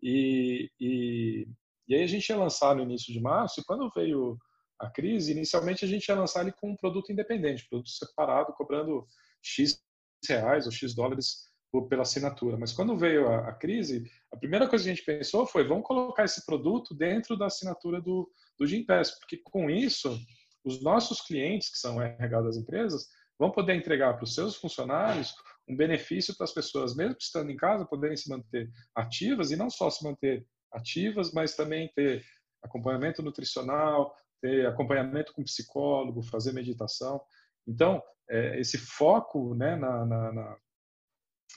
E, 0.02 0.70
e, 0.78 1.48
e 1.88 1.94
aí 1.94 2.02
a 2.02 2.06
gente 2.06 2.28
ia 2.28 2.36
lançar 2.36 2.76
no 2.76 2.82
início 2.82 3.14
de 3.14 3.20
março, 3.20 3.62
e 3.62 3.64
quando 3.64 3.90
veio 3.96 4.38
a 4.80 4.90
crise, 4.90 5.32
inicialmente 5.32 5.84
a 5.84 5.88
gente 5.88 6.06
ia 6.08 6.14
lançar 6.14 6.42
ele 6.42 6.52
com 6.52 6.70
um 6.70 6.76
produto 6.76 7.12
independente, 7.12 7.68
produto 7.68 7.90
separado, 7.90 8.52
cobrando 8.54 9.06
X 9.42 9.80
reais 10.26 10.66
ou 10.66 10.72
X 10.72 10.94
dólares 10.94 11.50
pela 11.88 12.02
assinatura. 12.02 12.56
Mas 12.56 12.72
quando 12.72 12.96
veio 12.96 13.28
a, 13.28 13.48
a, 13.48 13.52
crise, 13.52 14.10
a 14.32 14.36
primeira 14.36 14.68
coisa 14.68 14.84
que 14.84 14.90
a 14.90 14.94
gente 14.94 15.04
pensou 15.04 15.46
foi 15.46 15.66
vamos 15.66 15.86
colocar 15.86 16.24
esse 16.24 16.44
produto 16.44 16.94
dentro 16.94 17.36
da 17.36 17.46
assinatura 17.46 18.00
do, 18.00 18.30
do 18.58 18.66
Gimpass, 18.66 19.18
porque 19.18 19.36
com 19.36 19.70
isso, 19.70 20.18
os 20.64 20.82
nossos 20.82 21.20
clientes, 21.20 21.70
que 21.70 21.78
são 21.78 22.02
RH 22.02 22.40
das 22.40 22.56
empresas, 22.56 23.06
vão 23.38 23.50
poder 23.50 23.74
entregar 23.74 24.14
para 24.14 24.24
os 24.24 24.34
seus 24.34 24.56
funcionários 24.56 25.34
um 25.68 25.76
benefício 25.76 26.36
para 26.36 26.44
as 26.44 26.52
pessoas, 26.52 26.96
mesmo 26.96 27.16
estando 27.18 27.50
em 27.50 27.56
casa, 27.56 27.86
poderem 27.86 28.16
se 28.16 28.28
manter 28.28 28.68
ativas 28.94 29.50
e 29.52 29.56
não 29.56 29.70
só 29.70 29.88
se 29.88 30.02
manter 30.02 30.44
ativas, 30.72 31.32
mas 31.32 31.54
também 31.54 31.90
ter 31.94 32.24
acompanhamento 32.62 33.22
nutricional, 33.22 34.14
ter 34.40 34.66
acompanhamento 34.66 35.32
com 35.32 35.44
psicólogo, 35.44 36.22
fazer 36.22 36.52
meditação. 36.52 37.20
Então, 37.66 38.02
é, 38.28 38.58
esse 38.58 38.78
foco 38.78 39.54
né, 39.54 39.76
na, 39.76 40.04
na, 40.06 40.32
na, 40.32 40.56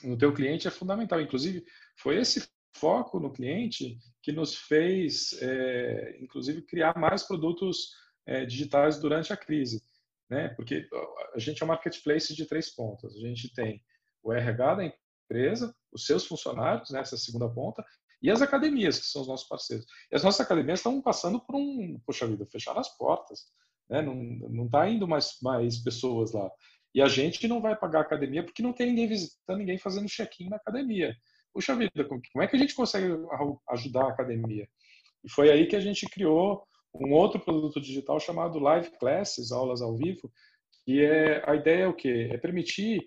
no 0.02 0.18
teu 0.18 0.32
cliente 0.32 0.68
é 0.68 0.70
fundamental. 0.70 1.20
Inclusive, 1.20 1.64
foi 1.98 2.18
esse 2.18 2.48
foco 2.76 3.20
no 3.20 3.32
cliente 3.32 3.98
que 4.22 4.32
nos 4.32 4.56
fez, 4.56 5.32
é, 5.40 6.18
inclusive, 6.20 6.62
criar 6.62 6.98
mais 6.98 7.22
produtos 7.22 7.90
é, 8.26 8.44
digitais 8.44 8.98
durante 8.98 9.32
a 9.32 9.36
crise. 9.36 9.82
Né? 10.28 10.48
Porque 10.48 10.88
a 11.34 11.38
gente 11.38 11.62
é 11.62 11.64
um 11.64 11.68
marketplace 11.68 12.34
de 12.34 12.46
três 12.46 12.74
pontas. 12.74 13.14
A 13.14 13.20
gente 13.20 13.52
tem 13.54 13.82
o 14.22 14.32
RH 14.32 14.74
da 14.74 14.84
empresa, 15.28 15.74
os 15.92 16.06
seus 16.06 16.26
funcionários, 16.26 16.90
nessa 16.90 17.14
né, 17.14 17.20
segunda 17.20 17.48
ponta, 17.48 17.84
e 18.24 18.30
as 18.30 18.40
academias, 18.40 18.98
que 18.98 19.04
são 19.04 19.20
os 19.20 19.28
nossos 19.28 19.46
parceiros. 19.46 19.84
E 20.10 20.16
as 20.16 20.24
nossas 20.24 20.40
academias 20.40 20.78
estão 20.78 20.98
passando 21.02 21.38
por 21.38 21.54
um, 21.56 22.00
poxa 22.06 22.26
vida, 22.26 22.46
fechar 22.46 22.74
as 22.78 22.88
portas. 22.96 23.44
Né? 23.86 24.00
Não 24.00 24.64
está 24.64 24.88
indo 24.88 25.06
mais, 25.06 25.36
mais 25.42 25.76
pessoas 25.76 26.32
lá. 26.32 26.50
E 26.94 27.02
a 27.02 27.06
gente 27.06 27.46
não 27.46 27.60
vai 27.60 27.76
pagar 27.76 27.98
a 27.98 28.02
academia 28.02 28.42
porque 28.42 28.62
não 28.62 28.72
tem 28.72 28.86
ninguém 28.86 29.08
visitando, 29.08 29.58
ninguém 29.58 29.76
fazendo 29.76 30.08
check-in 30.08 30.48
na 30.48 30.56
academia. 30.56 31.14
Puxa 31.52 31.76
vida, 31.76 32.02
como 32.08 32.42
é 32.42 32.46
que 32.46 32.56
a 32.56 32.58
gente 32.58 32.74
consegue 32.74 33.08
ajudar 33.68 34.06
a 34.06 34.12
academia? 34.12 34.66
E 35.22 35.30
foi 35.30 35.50
aí 35.50 35.66
que 35.66 35.76
a 35.76 35.80
gente 35.80 36.06
criou 36.06 36.66
um 36.94 37.12
outro 37.12 37.38
produto 37.38 37.78
digital 37.78 38.18
chamado 38.18 38.58
Live 38.58 38.90
Classes, 38.98 39.52
aulas 39.52 39.82
ao 39.82 39.98
vivo, 39.98 40.32
e 40.86 41.02
é, 41.02 41.42
a 41.46 41.54
ideia 41.54 41.82
é 41.82 41.88
o 41.88 41.94
quê? 41.94 42.30
É 42.32 42.38
permitir 42.38 43.06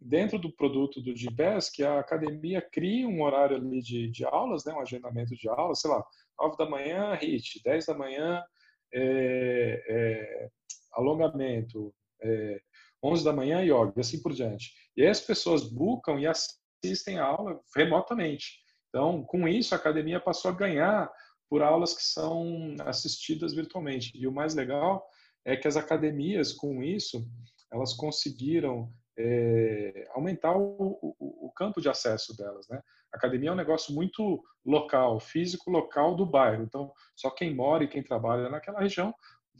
dentro 0.00 0.38
do 0.38 0.52
produto 0.52 1.00
do 1.00 1.16
GBS 1.16 1.70
que 1.70 1.82
a 1.82 1.98
academia 1.98 2.60
crie 2.60 3.06
um 3.06 3.22
horário 3.22 3.56
ali 3.56 3.80
de, 3.80 4.10
de 4.10 4.24
aulas, 4.24 4.64
né, 4.64 4.72
um 4.72 4.80
agendamento 4.80 5.34
de 5.34 5.48
aulas, 5.48 5.80
sei 5.80 5.90
lá, 5.90 6.04
9 6.38 6.56
da 6.56 6.68
manhã 6.68 7.14
HIIT, 7.14 7.62
10 7.64 7.86
da 7.86 7.94
manhã 7.94 8.44
é, 8.92 9.82
é, 9.88 10.48
alongamento, 10.92 11.94
é, 12.22 12.60
11 13.02 13.24
da 13.24 13.32
manhã 13.32 13.62
yoga, 13.62 13.92
e 13.96 14.00
assim 14.00 14.22
por 14.22 14.32
diante. 14.32 14.72
E 14.96 15.02
aí 15.02 15.08
as 15.08 15.20
pessoas 15.20 15.64
buscam 15.64 16.18
e 16.18 16.26
assistem 16.26 17.18
a 17.18 17.24
aula 17.24 17.60
remotamente. 17.74 18.60
Então, 18.88 19.22
com 19.24 19.46
isso, 19.46 19.74
a 19.74 19.78
academia 19.78 20.20
passou 20.20 20.50
a 20.50 20.54
ganhar 20.54 21.10
por 21.48 21.62
aulas 21.62 21.94
que 21.94 22.02
são 22.02 22.74
assistidas 22.84 23.54
virtualmente. 23.54 24.10
E 24.14 24.26
o 24.26 24.32
mais 24.32 24.54
legal 24.54 25.06
é 25.44 25.56
que 25.56 25.68
as 25.68 25.76
academias, 25.76 26.52
com 26.52 26.82
isso, 26.82 27.28
elas 27.72 27.92
conseguiram 27.94 28.92
é, 29.18 30.06
aumentar 30.10 30.56
o, 30.56 30.98
o, 31.00 31.46
o, 31.46 31.52
campo 31.52 31.80
de 31.80 31.88
acesso 31.88 32.36
delas. 32.36 32.68
Né? 32.68 32.80
A 33.12 33.16
academia 33.16 33.50
é 33.50 33.52
um 33.52 33.56
negócio 33.56 33.94
muito 33.94 34.42
local, 34.64 35.18
físico 35.18 35.70
local 35.70 36.14
do 36.14 36.26
bairro. 36.26 36.62
Então, 36.62 36.92
só 37.14 37.30
quem 37.30 37.54
mora 37.54 37.84
e 37.84 37.88
quem 37.88 38.02
trabalha 38.02 38.48
naquela 38.48 38.80
região 38.80 39.14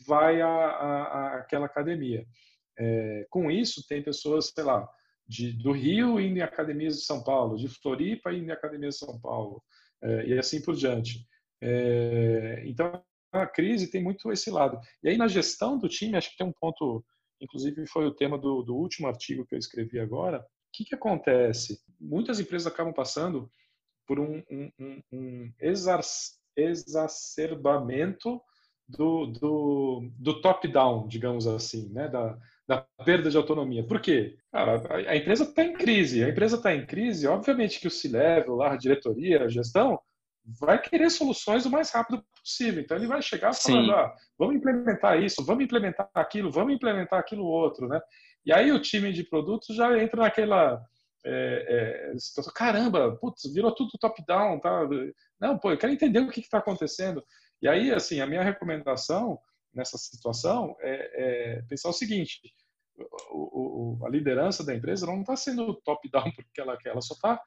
vai 0.06 0.42
àquela 0.42 1.66
academia. 1.66 2.26
É, 2.78 3.26
com 3.30 3.50
isso, 3.50 3.86
tem 3.88 4.02
pessoas, 4.02 4.52
sei 4.54 4.64
lá, 4.64 4.86
de, 5.26 5.52
do 5.52 5.72
Rio 5.72 6.20
indo 6.20 6.38
em 6.38 6.42
academias 6.42 6.96
de 6.96 7.04
São 7.04 7.22
Paulo, 7.22 7.56
de 7.56 7.68
Floripa 7.68 8.32
indo 8.32 8.48
em 8.48 8.52
academias 8.52 8.94
de 8.94 9.06
São 9.06 9.18
Paulo, 9.18 9.62
é, 10.02 10.26
e 10.26 10.38
assim 10.38 10.60
por 10.60 10.74
diante. 10.74 11.26
É, 11.62 12.62
então, 12.66 13.02
a 13.32 13.46
crise 13.46 13.90
tem 13.90 14.02
muito 14.02 14.30
esse 14.30 14.50
lado. 14.50 14.78
E 15.02 15.08
aí, 15.08 15.16
na 15.16 15.28
gestão 15.28 15.78
do 15.78 15.88
time, 15.88 16.16
acho 16.16 16.30
que 16.30 16.36
tem 16.36 16.46
um 16.46 16.52
ponto 16.52 17.04
inclusive 17.40 17.86
foi 17.86 18.06
o 18.06 18.14
tema 18.14 18.38
do, 18.38 18.62
do 18.62 18.74
último 18.74 19.06
artigo 19.08 19.46
que 19.46 19.54
eu 19.54 19.58
escrevi 19.58 19.98
agora. 19.98 20.38
O 20.38 20.42
que, 20.72 20.84
que 20.84 20.94
acontece? 20.94 21.80
Muitas 22.00 22.40
empresas 22.40 22.66
acabam 22.66 22.92
passando 22.92 23.50
por 24.06 24.20
um, 24.20 24.42
um, 24.50 24.70
um, 24.78 25.02
um 25.12 25.52
exacerbamento 26.56 28.40
do, 28.88 29.26
do, 29.26 30.10
do 30.18 30.40
top-down, 30.40 31.08
digamos 31.08 31.46
assim, 31.46 31.92
né? 31.92 32.08
da, 32.08 32.38
da 32.68 32.86
perda 33.04 33.30
de 33.30 33.36
autonomia. 33.36 33.84
Por 33.86 34.00
quê? 34.00 34.38
Cara, 34.52 34.82
a, 34.88 34.96
a 35.10 35.16
empresa 35.16 35.44
está 35.44 35.64
em 35.64 35.72
crise. 35.72 36.22
A 36.24 36.28
empresa 36.28 36.56
está 36.56 36.74
em 36.74 36.86
crise, 36.86 37.26
obviamente 37.26 37.80
que 37.80 37.88
o 37.88 37.90
C-Level, 37.90 38.62
a 38.62 38.76
diretoria, 38.76 39.42
a 39.42 39.48
gestão, 39.48 39.98
vai 40.60 40.80
querer 40.80 41.10
soluções 41.10 41.66
o 41.66 41.70
mais 41.70 41.90
rápido 41.90 42.24
possível. 42.38 42.82
Então 42.82 42.96
ele 42.96 43.06
vai 43.06 43.20
chegar 43.20 43.52
falando, 43.52 43.92
ah, 43.92 44.14
vamos 44.38 44.56
implementar 44.56 45.20
isso, 45.22 45.44
vamos 45.44 45.64
implementar 45.64 46.08
aquilo, 46.14 46.50
vamos 46.50 46.74
implementar 46.74 47.18
aquilo 47.18 47.44
outro, 47.44 47.88
né? 47.88 48.00
E 48.44 48.52
aí 48.52 48.70
o 48.70 48.80
time 48.80 49.12
de 49.12 49.24
produtos 49.24 49.74
já 49.74 49.98
entra 49.98 50.22
naquela 50.22 50.80
é, 51.24 52.12
é, 52.14 52.18
situação, 52.18 52.52
caramba, 52.54 53.16
putz, 53.16 53.52
virou 53.52 53.74
tudo 53.74 53.98
top-down, 53.98 54.60
tá? 54.60 54.88
Não, 55.40 55.58
pô, 55.58 55.72
eu 55.72 55.78
quero 55.78 55.92
entender 55.92 56.20
o 56.20 56.30
que 56.30 56.40
está 56.40 56.58
acontecendo. 56.58 57.24
E 57.60 57.66
aí, 57.66 57.92
assim, 57.92 58.20
a 58.20 58.26
minha 58.26 58.44
recomendação 58.44 59.38
nessa 59.74 59.98
situação 59.98 60.76
é, 60.80 61.56
é 61.56 61.62
pensar 61.62 61.88
o 61.88 61.92
seguinte: 61.92 62.40
o, 63.30 63.98
o, 64.00 64.06
a 64.06 64.08
liderança 64.08 64.64
da 64.64 64.74
empresa 64.74 65.06
não 65.06 65.20
está 65.20 65.36
sendo 65.36 65.74
top-down 65.82 66.30
porque 66.34 66.60
ela 66.60 66.76
quer, 66.76 66.90
ela 66.90 67.00
só 67.00 67.14
está 67.14 67.40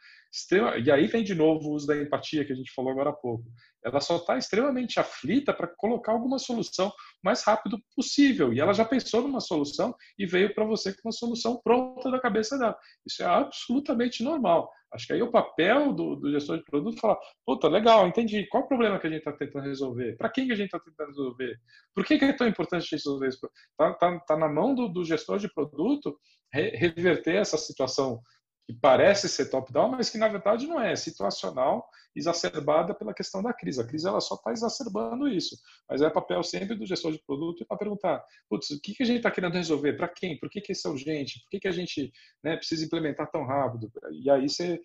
e 0.83 0.91
aí 0.91 1.07
vem 1.07 1.23
de 1.23 1.33
novo 1.33 1.69
o 1.69 1.73
uso 1.73 1.87
da 1.87 1.97
empatia 1.97 2.45
que 2.45 2.53
a 2.53 2.55
gente 2.55 2.71
falou 2.73 2.91
agora 2.91 3.09
há 3.09 3.13
pouco. 3.13 3.45
Ela 3.83 3.99
só 3.99 4.17
está 4.17 4.37
extremamente 4.37 4.99
aflita 4.99 5.53
para 5.53 5.67
colocar 5.67 6.11
alguma 6.11 6.37
solução 6.37 6.89
o 6.89 6.93
mais 7.23 7.43
rápido 7.43 7.79
possível. 7.95 8.53
E 8.53 8.59
ela 8.59 8.73
já 8.73 8.85
pensou 8.85 9.23
numa 9.23 9.39
solução 9.39 9.95
e 10.17 10.25
veio 10.25 10.53
para 10.53 10.65
você 10.65 10.93
com 10.93 11.07
uma 11.07 11.11
solução 11.11 11.59
pronta 11.63 12.11
da 12.11 12.19
cabeça 12.19 12.57
dela. 12.57 12.77
Isso 13.05 13.23
é 13.23 13.25
absolutamente 13.25 14.23
normal. 14.23 14.69
Acho 14.91 15.07
que 15.07 15.13
aí 15.13 15.21
o 15.21 15.31
papel 15.31 15.93
do, 15.93 16.15
do 16.15 16.31
gestor 16.31 16.57
de 16.57 16.63
produto 16.63 16.97
é 16.97 16.99
falar, 16.99 17.17
puta, 17.45 17.67
legal, 17.67 18.07
entendi. 18.07 18.47
Qual 18.47 18.63
o 18.63 18.67
problema 18.67 18.99
que 18.99 19.05
a 19.05 19.09
gente 19.09 19.19
está 19.19 19.31
tentando 19.31 19.65
resolver? 19.65 20.17
Para 20.17 20.29
quem 20.29 20.47
que 20.47 20.53
a 20.53 20.55
gente 20.55 20.65
está 20.67 20.79
tentando 20.79 21.09
resolver? 21.09 21.59
Por 21.93 22.05
que, 22.05 22.17
que, 22.17 22.25
é 22.25 22.33
tão 22.33 22.47
importante 22.47 22.91
resolver 22.91 23.27
isso? 23.27 23.49
Está 23.71 23.93
tá, 23.93 24.19
tá 24.19 24.37
na 24.37 24.49
mão 24.49 24.73
do, 24.73 24.87
do, 24.87 25.05
gestor 25.05 25.37
de 25.37 25.51
produto 25.53 26.19
re, 26.51 26.71
reverter 26.71 27.35
essa 27.35 27.57
situação 27.57 28.19
que 28.65 28.73
parece 28.73 29.29
ser 29.29 29.49
top-down, 29.49 29.89
mas 29.89 30.09
que 30.09 30.17
na 30.17 30.27
verdade 30.27 30.67
não 30.67 30.81
é, 30.81 30.91
é 30.91 30.95
situacional, 30.95 31.87
exacerbada 32.15 32.93
pela 32.93 33.13
questão 33.13 33.41
da 33.41 33.53
crise. 33.53 33.81
A 33.81 33.87
crise 33.87 34.07
ela 34.07 34.19
só 34.21 34.35
está 34.35 34.51
exacerbando 34.51 35.27
isso, 35.27 35.57
mas 35.87 36.01
é 36.01 36.09
papel 36.09 36.43
sempre 36.43 36.75
do 36.75 36.85
gestor 36.85 37.11
de 37.11 37.23
produto 37.23 37.65
para 37.65 37.77
perguntar, 37.77 38.23
putz, 38.49 38.69
o 38.71 38.81
que, 38.81 38.93
que 38.93 39.03
a 39.03 39.05
gente 39.05 39.17
está 39.17 39.31
querendo 39.31 39.53
resolver? 39.53 39.93
Para 39.93 40.07
quem? 40.07 40.37
Por 40.39 40.49
que, 40.49 40.61
que 40.61 40.71
isso 40.71 40.87
é 40.87 40.91
urgente? 40.91 41.39
Por 41.41 41.49
que, 41.49 41.59
que 41.59 41.67
a 41.67 41.71
gente 41.71 42.11
né, 42.43 42.57
precisa 42.57 42.85
implementar 42.85 43.29
tão 43.31 43.45
rápido? 43.45 43.91
E 44.11 44.29
aí 44.29 44.49
você, 44.49 44.79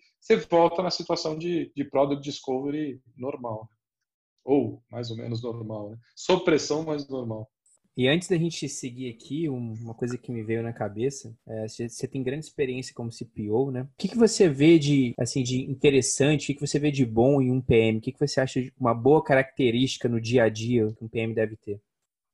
volta 0.49 0.81
na 0.81 0.91
situação 0.91 1.37
de, 1.37 1.71
de 1.75 1.83
product 1.85 2.23
discovery 2.23 3.01
normal, 3.15 3.69
ou 4.43 4.83
mais 4.89 5.09
ou 5.09 5.17
menos 5.17 5.41
normal, 5.41 5.91
né? 5.91 5.97
sob 6.15 6.43
pressão, 6.43 6.83
mas 6.83 7.07
normal. 7.07 7.49
E 7.97 8.09
antes 8.09 8.27
da 8.27 8.37
gente 8.37 8.67
seguir 8.67 9.09
aqui, 9.09 9.47
uma 9.47 9.93
coisa 9.93 10.17
que 10.17 10.31
me 10.31 10.43
veio 10.43 10.61
na 10.61 10.73
cabeça, 10.73 11.33
é, 11.47 11.65
você 11.67 12.07
tem 12.07 12.21
grande 12.21 12.45
experiência 12.45 12.93
como 12.93 13.09
CPO, 13.09 13.71
né? 13.71 13.83
O 13.83 13.89
que, 13.97 14.09
que 14.09 14.17
você 14.17 14.49
vê 14.49 14.77
de, 14.77 15.13
assim, 15.17 15.41
de 15.41 15.61
interessante, 15.61 16.43
o 16.43 16.47
que, 16.47 16.55
que 16.55 16.67
você 16.67 16.77
vê 16.77 16.91
de 16.91 17.05
bom 17.05 17.41
em 17.41 17.51
um 17.51 17.61
PM? 17.61 17.99
O 17.99 18.01
que, 18.01 18.11
que 18.11 18.19
você 18.19 18.41
acha 18.41 18.61
de 18.61 18.73
uma 18.77 18.93
boa 18.93 19.23
característica 19.23 20.09
no 20.09 20.19
dia 20.19 20.43
a 20.43 20.49
dia 20.49 20.93
que 20.97 21.05
um 21.05 21.07
PM 21.07 21.33
deve 21.33 21.55
ter? 21.55 21.79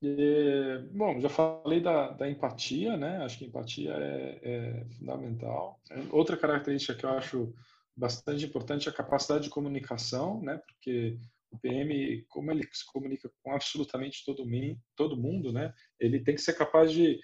É, 0.03 0.79
bom, 0.91 1.19
já 1.21 1.29
falei 1.29 1.79
da, 1.79 2.09
da, 2.09 2.27
empatia, 2.27 2.97
né? 2.97 3.17
Acho 3.17 3.37
que 3.37 3.45
empatia 3.45 3.91
é, 3.91 4.39
é 4.41 4.85
fundamental. 4.97 5.79
Outra 6.09 6.35
característica 6.35 6.95
que 6.95 7.05
eu 7.05 7.11
acho 7.11 7.53
bastante 7.95 8.45
importante 8.45 8.87
é 8.87 8.91
a 8.91 8.95
capacidade 8.95 9.43
de 9.43 9.51
comunicação, 9.51 10.41
né? 10.41 10.59
Porque 10.65 11.19
o 11.51 11.59
PM, 11.59 12.23
como 12.29 12.51
ele 12.51 12.67
se 12.71 12.85
comunica 12.85 13.29
com 13.43 13.53
absolutamente 13.53 14.23
todo, 14.25 14.43
todo 14.95 15.17
mundo, 15.17 15.51
né, 15.51 15.73
ele 15.99 16.23
tem 16.23 16.35
que 16.35 16.41
ser 16.41 16.53
capaz 16.53 16.91
de, 16.91 17.19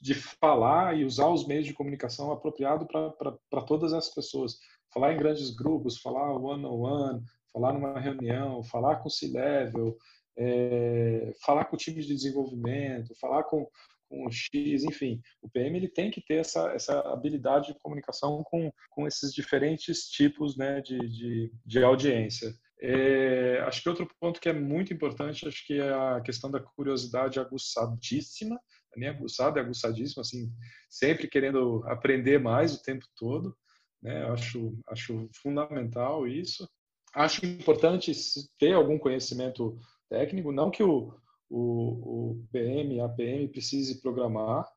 de 0.00 0.14
falar 0.14 0.98
e 0.98 1.04
usar 1.04 1.28
os 1.28 1.46
meios 1.46 1.66
de 1.66 1.72
comunicação 1.72 2.32
apropriados 2.32 2.86
para 2.88 3.62
todas 3.62 3.92
as 3.92 4.12
pessoas. 4.12 4.58
Falar 4.92 5.14
em 5.14 5.18
grandes 5.18 5.54
grupos, 5.54 6.00
falar 6.00 6.32
one-on-one, 6.32 6.64
-on 6.64 7.18
-one, 7.18 7.22
falar 7.52 7.72
numa 7.72 8.00
reunião, 8.00 8.62
falar 8.62 8.96
com 8.96 9.08
o 9.08 9.10
C-Level, 9.10 9.96
é, 10.36 11.32
falar 11.44 11.66
com 11.66 11.76
o 11.76 11.78
time 11.78 12.00
de 12.02 12.14
desenvolvimento, 12.14 13.14
falar 13.20 13.44
com, 13.44 13.66
com 14.08 14.26
o 14.26 14.30
X, 14.30 14.84
enfim, 14.84 15.20
o 15.40 15.48
PM 15.48 15.76
ele 15.76 15.88
tem 15.88 16.10
que 16.10 16.20
ter 16.20 16.36
essa, 16.36 16.72
essa 16.72 17.00
habilidade 17.12 17.68
de 17.68 17.78
comunicação 17.80 18.42
com, 18.44 18.72
com 18.90 19.06
esses 19.06 19.32
diferentes 19.32 20.08
tipos 20.08 20.56
né, 20.56 20.80
de, 20.80 20.98
de, 20.98 21.52
de 21.64 21.84
audiência. 21.84 22.52
É, 22.84 23.60
acho 23.60 23.80
que 23.80 23.88
outro 23.88 24.08
ponto 24.18 24.40
que 24.40 24.48
é 24.48 24.52
muito 24.52 24.92
importante, 24.92 25.46
acho 25.46 25.64
que 25.64 25.74
é 25.74 25.92
a 25.92 26.20
questão 26.20 26.50
da 26.50 26.58
curiosidade 26.58 27.38
aguçadíssima, 27.38 28.60
nem 28.96 29.08
aguçada, 29.08 29.60
é 29.60 29.62
aguçadíssima, 29.62 30.22
assim, 30.22 30.52
sempre 30.90 31.28
querendo 31.28 31.84
aprender 31.86 32.40
mais 32.40 32.74
o 32.74 32.82
tempo 32.82 33.06
todo, 33.16 33.56
né? 34.02 34.24
Acho, 34.30 34.76
acho 34.88 35.28
fundamental 35.32 36.26
isso. 36.26 36.68
Acho 37.14 37.46
importante 37.46 38.10
ter 38.58 38.72
algum 38.72 38.98
conhecimento 38.98 39.78
técnico, 40.10 40.50
não 40.50 40.68
que 40.68 40.82
o, 40.82 41.14
o, 41.48 42.32
o 42.32 42.46
PM, 42.50 43.00
a 43.00 43.08
PM 43.08 43.46
precise 43.46 44.00
programar, 44.00 44.68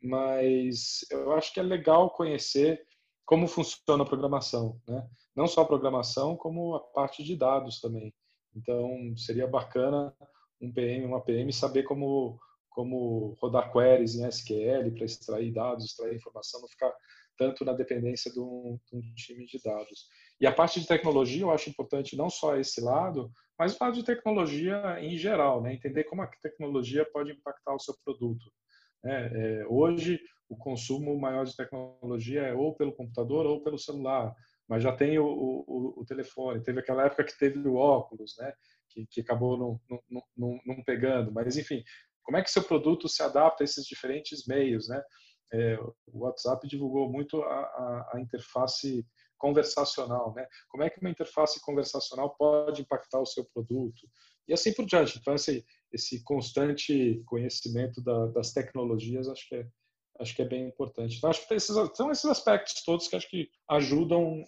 mas 0.00 1.04
eu 1.10 1.32
acho 1.32 1.52
que 1.52 1.58
é 1.58 1.62
legal 1.62 2.10
conhecer 2.10 2.80
como 3.26 3.48
funciona 3.48 4.04
a 4.04 4.06
programação, 4.06 4.80
né? 4.86 5.04
Não 5.38 5.46
só 5.46 5.60
a 5.60 5.66
programação, 5.66 6.36
como 6.36 6.74
a 6.74 6.80
parte 6.80 7.22
de 7.22 7.36
dados 7.36 7.80
também. 7.80 8.12
Então, 8.56 9.16
seria 9.16 9.46
bacana 9.46 10.12
um 10.60 10.72
PM, 10.72 11.06
uma 11.06 11.20
PM 11.20 11.52
saber 11.52 11.84
como 11.84 12.36
como 12.70 13.36
rodar 13.40 13.72
queries 13.72 14.14
em 14.14 14.24
SQL 14.28 14.92
para 14.94 15.04
extrair 15.04 15.52
dados, 15.52 15.84
extrair 15.84 16.14
informação, 16.14 16.60
não 16.60 16.68
ficar 16.68 16.92
tanto 17.36 17.64
na 17.64 17.72
dependência 17.72 18.32
de 18.32 18.38
um, 18.38 18.78
de 18.86 18.96
um, 18.96 19.14
time 19.14 19.46
de 19.46 19.60
dados. 19.60 20.06
E 20.40 20.46
a 20.46 20.52
parte 20.52 20.80
de 20.80 20.86
tecnologia 20.86 21.42
eu 21.42 21.50
acho 21.50 21.70
importante 21.70 22.16
não 22.16 22.30
só 22.30 22.56
esse 22.56 22.80
lado, 22.80 23.32
mas 23.58 23.74
o 23.74 23.78
lado 23.82 23.94
de 23.94 24.04
tecnologia 24.04 24.96
em 25.00 25.16
geral, 25.16 25.60
né? 25.60 25.74
entender 25.74 26.04
como 26.04 26.22
a 26.22 26.30
tecnologia 26.40 27.04
pode 27.12 27.32
impactar 27.32 27.74
o 27.74 27.80
seu 27.80 27.96
produto. 28.04 28.44
Né? 29.02 29.30
É, 29.32 29.66
hoje, 29.68 30.20
o 30.48 30.56
consumo 30.56 31.18
maior 31.18 31.44
de 31.44 31.56
tecnologia 31.56 32.42
é 32.42 32.54
ou 32.54 32.74
pelo 32.76 32.94
computador 32.94 33.44
ou 33.44 33.60
pelo 33.60 33.78
celular, 33.78 34.32
mas 34.68 34.82
já 34.82 34.92
tem 34.92 35.18
o, 35.18 35.24
o, 35.26 35.94
o 36.00 36.04
telefone. 36.04 36.62
Teve 36.62 36.80
aquela 36.80 37.06
época 37.06 37.24
que 37.24 37.38
teve 37.38 37.66
o 37.66 37.74
óculos, 37.74 38.36
né? 38.38 38.52
que, 38.88 39.06
que 39.06 39.20
acabou 39.20 39.56
não, 39.56 39.80
não, 40.10 40.22
não, 40.36 40.60
não 40.66 40.84
pegando. 40.84 41.32
Mas, 41.32 41.56
enfim, 41.56 41.82
como 42.22 42.36
é 42.36 42.42
que 42.42 42.50
seu 42.50 42.62
produto 42.62 43.08
se 43.08 43.22
adapta 43.22 43.62
a 43.62 43.66
esses 43.66 43.86
diferentes 43.86 44.46
meios? 44.46 44.88
Né? 44.88 45.02
É, 45.52 45.78
o 46.06 46.18
WhatsApp 46.24 46.66
divulgou 46.68 47.10
muito 47.10 47.42
a, 47.42 47.54
a, 47.54 48.10
a 48.14 48.20
interface 48.20 49.06
conversacional, 49.38 50.34
né? 50.34 50.46
Como 50.68 50.82
é 50.82 50.90
que 50.90 51.00
uma 51.00 51.10
interface 51.10 51.60
conversacional 51.60 52.34
pode 52.36 52.82
impactar 52.82 53.20
o 53.20 53.26
seu 53.26 53.44
produto? 53.44 54.08
E 54.48 54.52
assim 54.52 54.72
por 54.72 54.84
diante. 54.84 55.16
Então, 55.18 55.34
esse, 55.34 55.64
esse 55.92 56.22
constante 56.24 57.22
conhecimento 57.24 58.02
da, 58.02 58.26
das 58.26 58.52
tecnologias, 58.52 59.28
acho 59.28 59.48
que 59.48 59.54
é, 59.54 59.66
acho 60.18 60.34
que 60.34 60.42
é 60.42 60.48
bem 60.48 60.66
importante. 60.66 61.16
Então, 61.16 61.30
acho 61.30 61.46
que 61.46 61.54
esses, 61.54 61.74
são 61.94 62.10
esses 62.10 62.24
aspectos 62.24 62.82
todos 62.84 63.08
que 63.08 63.16
acho 63.16 63.28
que 63.28 63.48
ajudam 63.68 64.44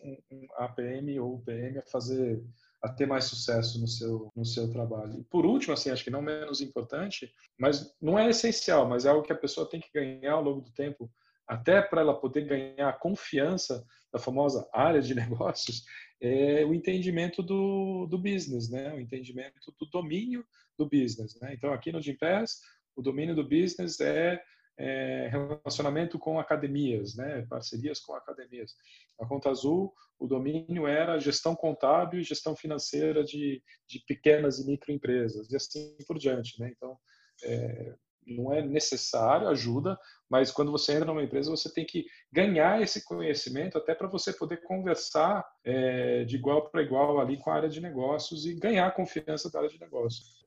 a 0.57 0.69
PM 0.69 1.19
ou 1.21 1.37
o 1.37 1.43
PM 1.43 1.79
a 1.79 1.83
fazer 1.83 2.43
a 2.83 2.89
ter 2.89 3.07
mais 3.07 3.25
sucesso 3.25 3.79
no 3.79 3.87
seu 3.87 4.33
no 4.35 4.45
seu 4.45 4.71
trabalho. 4.71 5.21
E 5.21 5.25
por 5.25 5.45
último, 5.45 5.75
assim, 5.75 5.91
acho 5.91 6.03
que 6.03 6.11
não 6.11 6.23
menos 6.23 6.61
importante, 6.61 7.31
mas 7.59 7.95
não 8.01 8.19
é 8.19 8.29
essencial, 8.31 8.89
mas 8.89 9.05
é 9.05 9.11
algo 9.11 9.23
que 9.23 9.33
a 9.33 9.39
pessoa 9.39 9.69
tem 9.69 9.81
que 9.81 9.93
ganhar 9.93 10.33
ao 10.33 10.43
longo 10.43 10.63
do 10.63 10.73
tempo, 10.73 11.11
até 11.47 11.83
para 11.83 12.01
ela 12.01 12.19
poder 12.19 12.47
ganhar 12.47 12.89
a 12.89 12.93
confiança 12.93 13.85
da 14.13 14.19
famosa 14.19 14.69
área 14.73 15.01
de 15.01 15.15
negócios, 15.15 15.85
é 16.21 16.65
o 16.65 16.75
entendimento 16.75 17.43
do, 17.43 18.07
do 18.07 18.19
business, 18.19 18.71
né? 18.71 18.93
O 18.95 19.01
entendimento 19.01 19.75
do 19.79 19.87
domínio 19.87 20.45
do 20.79 20.87
business, 20.87 21.39
né? 21.41 21.55
Então, 21.55 21.73
aqui 21.73 21.93
no 21.93 22.01
Gimpass, 22.01 22.61
o 22.97 23.03
domínio 23.03 23.35
do 23.35 23.45
business 23.45 24.01
é 24.01 24.41
é, 24.81 25.29
relacionamento 25.29 26.19
com 26.19 26.41
academias, 26.41 27.15
né, 27.15 27.47
parcerias 27.49 28.01
com 28.01 28.15
academias. 28.15 28.75
A 29.21 29.27
Conta 29.27 29.51
Azul, 29.51 29.93
o 30.19 30.27
domínio 30.27 30.87
era 30.87 31.19
gestão 31.19 31.55
contábil 31.55 32.21
e 32.21 32.25
gestão 32.25 32.57
financeira 32.57 33.23
de, 33.23 33.63
de 33.87 34.01
pequenas 34.07 34.59
e 34.59 34.67
microempresas, 34.67 35.51
e 35.51 35.57
assim 35.57 35.95
por 36.07 36.19
diante. 36.19 36.59
Né? 36.59 36.73
Então, 36.75 36.97
é, 37.45 37.95
não 38.27 38.55
é 38.55 38.63
necessário, 38.63 39.49
ajuda, 39.49 39.99
mas 40.31 40.51
quando 40.51 40.73
você 40.73 40.93
entra 40.93 41.05
numa 41.05 41.23
empresa, 41.23 41.51
você 41.51 41.71
tem 41.71 41.85
que 41.85 42.07
ganhar 42.33 42.81
esse 42.81 43.05
conhecimento 43.05 43.77
até 43.77 43.95
para 43.95 44.09
você 44.09 44.33
poder 44.33 44.63
conversar 44.63 45.45
é, 45.63 46.25
de 46.25 46.37
igual 46.37 46.71
para 46.71 46.83
igual 46.83 47.21
ali 47.21 47.37
com 47.37 47.51
a 47.51 47.55
área 47.55 47.69
de 47.69 47.83
negócios 47.83 48.47
e 48.47 48.55
ganhar 48.55 48.87
a 48.87 48.93
confiança 48.93 49.51
da 49.51 49.59
área 49.59 49.71
de 49.71 49.79
negócios. 49.79 50.41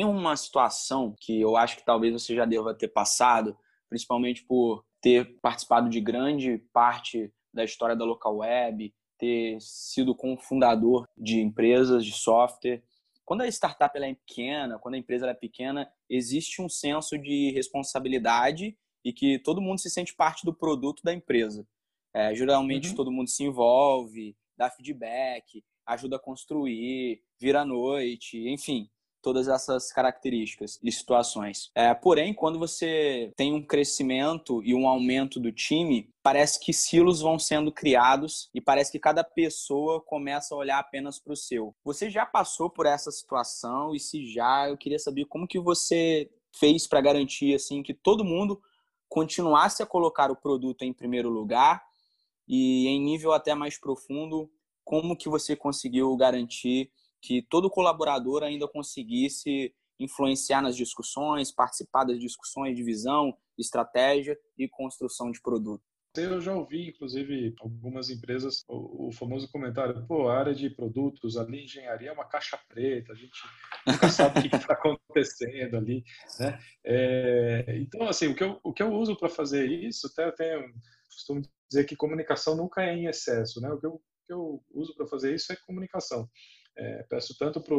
Tem 0.00 0.06
uma 0.06 0.34
situação 0.34 1.14
que 1.20 1.38
eu 1.38 1.58
acho 1.58 1.76
que 1.76 1.84
talvez 1.84 2.10
você 2.14 2.34
já 2.34 2.46
deva 2.46 2.72
ter 2.72 2.88
passado, 2.88 3.54
principalmente 3.86 4.42
por 4.42 4.82
ter 4.98 5.38
participado 5.42 5.90
de 5.90 6.00
grande 6.00 6.56
parte 6.72 7.30
da 7.52 7.64
história 7.64 7.94
da 7.94 8.02
local 8.02 8.38
web, 8.38 8.94
ter 9.18 9.60
sido 9.60 10.14
cofundador 10.14 11.06
de 11.18 11.42
empresas 11.42 12.02
de 12.02 12.12
software. 12.12 12.82
Quando 13.26 13.42
a 13.42 13.48
startup 13.48 13.94
é 13.98 14.14
pequena, 14.14 14.78
quando 14.78 14.94
a 14.94 14.98
empresa 14.98 15.26
é 15.28 15.34
pequena, 15.34 15.86
existe 16.08 16.62
um 16.62 16.68
senso 16.70 17.18
de 17.18 17.50
responsabilidade 17.50 18.78
e 19.04 19.12
que 19.12 19.38
todo 19.38 19.60
mundo 19.60 19.80
se 19.80 19.90
sente 19.90 20.14
parte 20.14 20.46
do 20.46 20.54
produto 20.54 21.02
da 21.02 21.12
empresa. 21.12 21.68
É, 22.14 22.34
geralmente 22.34 22.88
uhum. 22.88 22.94
todo 22.94 23.12
mundo 23.12 23.28
se 23.28 23.44
envolve, 23.44 24.34
dá 24.56 24.70
feedback, 24.70 25.62
ajuda 25.84 26.16
a 26.16 26.18
construir, 26.18 27.22
vira 27.38 27.60
à 27.60 27.64
noite, 27.66 28.48
enfim 28.48 28.88
todas 29.22 29.48
essas 29.48 29.92
características 29.92 30.78
e 30.82 30.90
situações. 30.90 31.70
É, 31.74 31.92
porém, 31.94 32.32
quando 32.34 32.58
você 32.58 33.32
tem 33.36 33.52
um 33.54 33.62
crescimento 33.62 34.62
e 34.64 34.74
um 34.74 34.88
aumento 34.88 35.38
do 35.38 35.52
time, 35.52 36.10
parece 36.22 36.58
que 36.60 36.72
silos 36.72 37.20
vão 37.20 37.38
sendo 37.38 37.72
criados 37.72 38.48
e 38.54 38.60
parece 38.60 38.92
que 38.92 38.98
cada 38.98 39.22
pessoa 39.22 40.00
começa 40.00 40.54
a 40.54 40.58
olhar 40.58 40.78
apenas 40.78 41.18
para 41.18 41.32
o 41.32 41.36
seu. 41.36 41.74
Você 41.84 42.10
já 42.10 42.24
passou 42.24 42.70
por 42.70 42.86
essa 42.86 43.10
situação 43.10 43.94
e 43.94 44.00
se 44.00 44.26
já, 44.26 44.68
eu 44.68 44.76
queria 44.76 44.98
saber 44.98 45.26
como 45.26 45.46
que 45.46 45.58
você 45.58 46.30
fez 46.58 46.86
para 46.86 47.00
garantir 47.00 47.54
assim 47.54 47.82
que 47.82 47.94
todo 47.94 48.24
mundo 48.24 48.60
continuasse 49.08 49.82
a 49.82 49.86
colocar 49.86 50.30
o 50.30 50.36
produto 50.36 50.82
em 50.82 50.92
primeiro 50.92 51.28
lugar 51.28 51.82
e 52.46 52.86
em 52.88 53.00
nível 53.00 53.32
até 53.32 53.54
mais 53.54 53.78
profundo, 53.78 54.50
como 54.84 55.16
que 55.16 55.28
você 55.28 55.54
conseguiu 55.54 56.16
garantir 56.16 56.90
que 57.20 57.42
todo 57.42 57.70
colaborador 57.70 58.42
ainda 58.42 58.66
conseguisse 58.68 59.74
influenciar 59.98 60.62
nas 60.62 60.76
discussões, 60.76 61.52
participar 61.52 62.04
das 62.04 62.18
discussões 62.18 62.74
de 62.74 62.82
visão, 62.82 63.36
estratégia 63.58 64.38
e 64.56 64.66
construção 64.66 65.30
de 65.30 65.40
produto. 65.40 65.82
Eu 66.16 66.40
já 66.40 66.52
ouvi, 66.52 66.88
inclusive, 66.88 67.54
algumas 67.60 68.10
empresas, 68.10 68.64
o, 68.66 69.12
famoso 69.12 69.48
comentário, 69.48 70.04
pô, 70.08 70.28
a 70.28 70.38
área 70.38 70.52
de 70.52 70.68
produtos, 70.68 71.36
ali 71.36 71.62
engenharia 71.64 72.08
é 72.08 72.12
uma 72.12 72.24
caixa 72.24 72.58
preta, 72.68 73.12
a 73.12 73.14
gente 73.14 73.40
nunca 73.86 74.08
sabe 74.08 74.40
o 74.40 74.50
que 74.50 74.56
está 74.56 74.72
acontecendo 74.72 75.76
ali, 75.76 76.02
né? 76.40 76.58
É, 76.82 77.78
então, 77.78 78.08
assim, 78.08 78.26
o 78.26 78.34
que 78.34 78.42
eu, 78.42 78.58
o 78.64 78.72
que 78.72 78.82
eu 78.82 78.92
uso 78.92 79.16
para 79.16 79.28
fazer 79.28 79.66
isso, 79.66 80.08
até 80.08 80.32
tenho, 80.32 80.74
costumo 81.08 81.42
dizer 81.68 81.84
que 81.84 81.94
comunicação 81.94 82.56
nunca 82.56 82.82
é 82.82 82.92
em 82.92 83.06
excesso, 83.06 83.60
né? 83.60 83.70
O 83.70 83.78
que 83.78 83.86
eu, 83.86 83.92
o 83.92 84.00
que 84.26 84.32
eu 84.32 84.64
uso 84.74 84.92
para 84.96 85.06
fazer 85.06 85.32
isso 85.32 85.52
é 85.52 85.56
comunicação. 85.64 86.28
É, 86.80 87.02
peço 87.02 87.36
tanto 87.36 87.60
para 87.60 87.76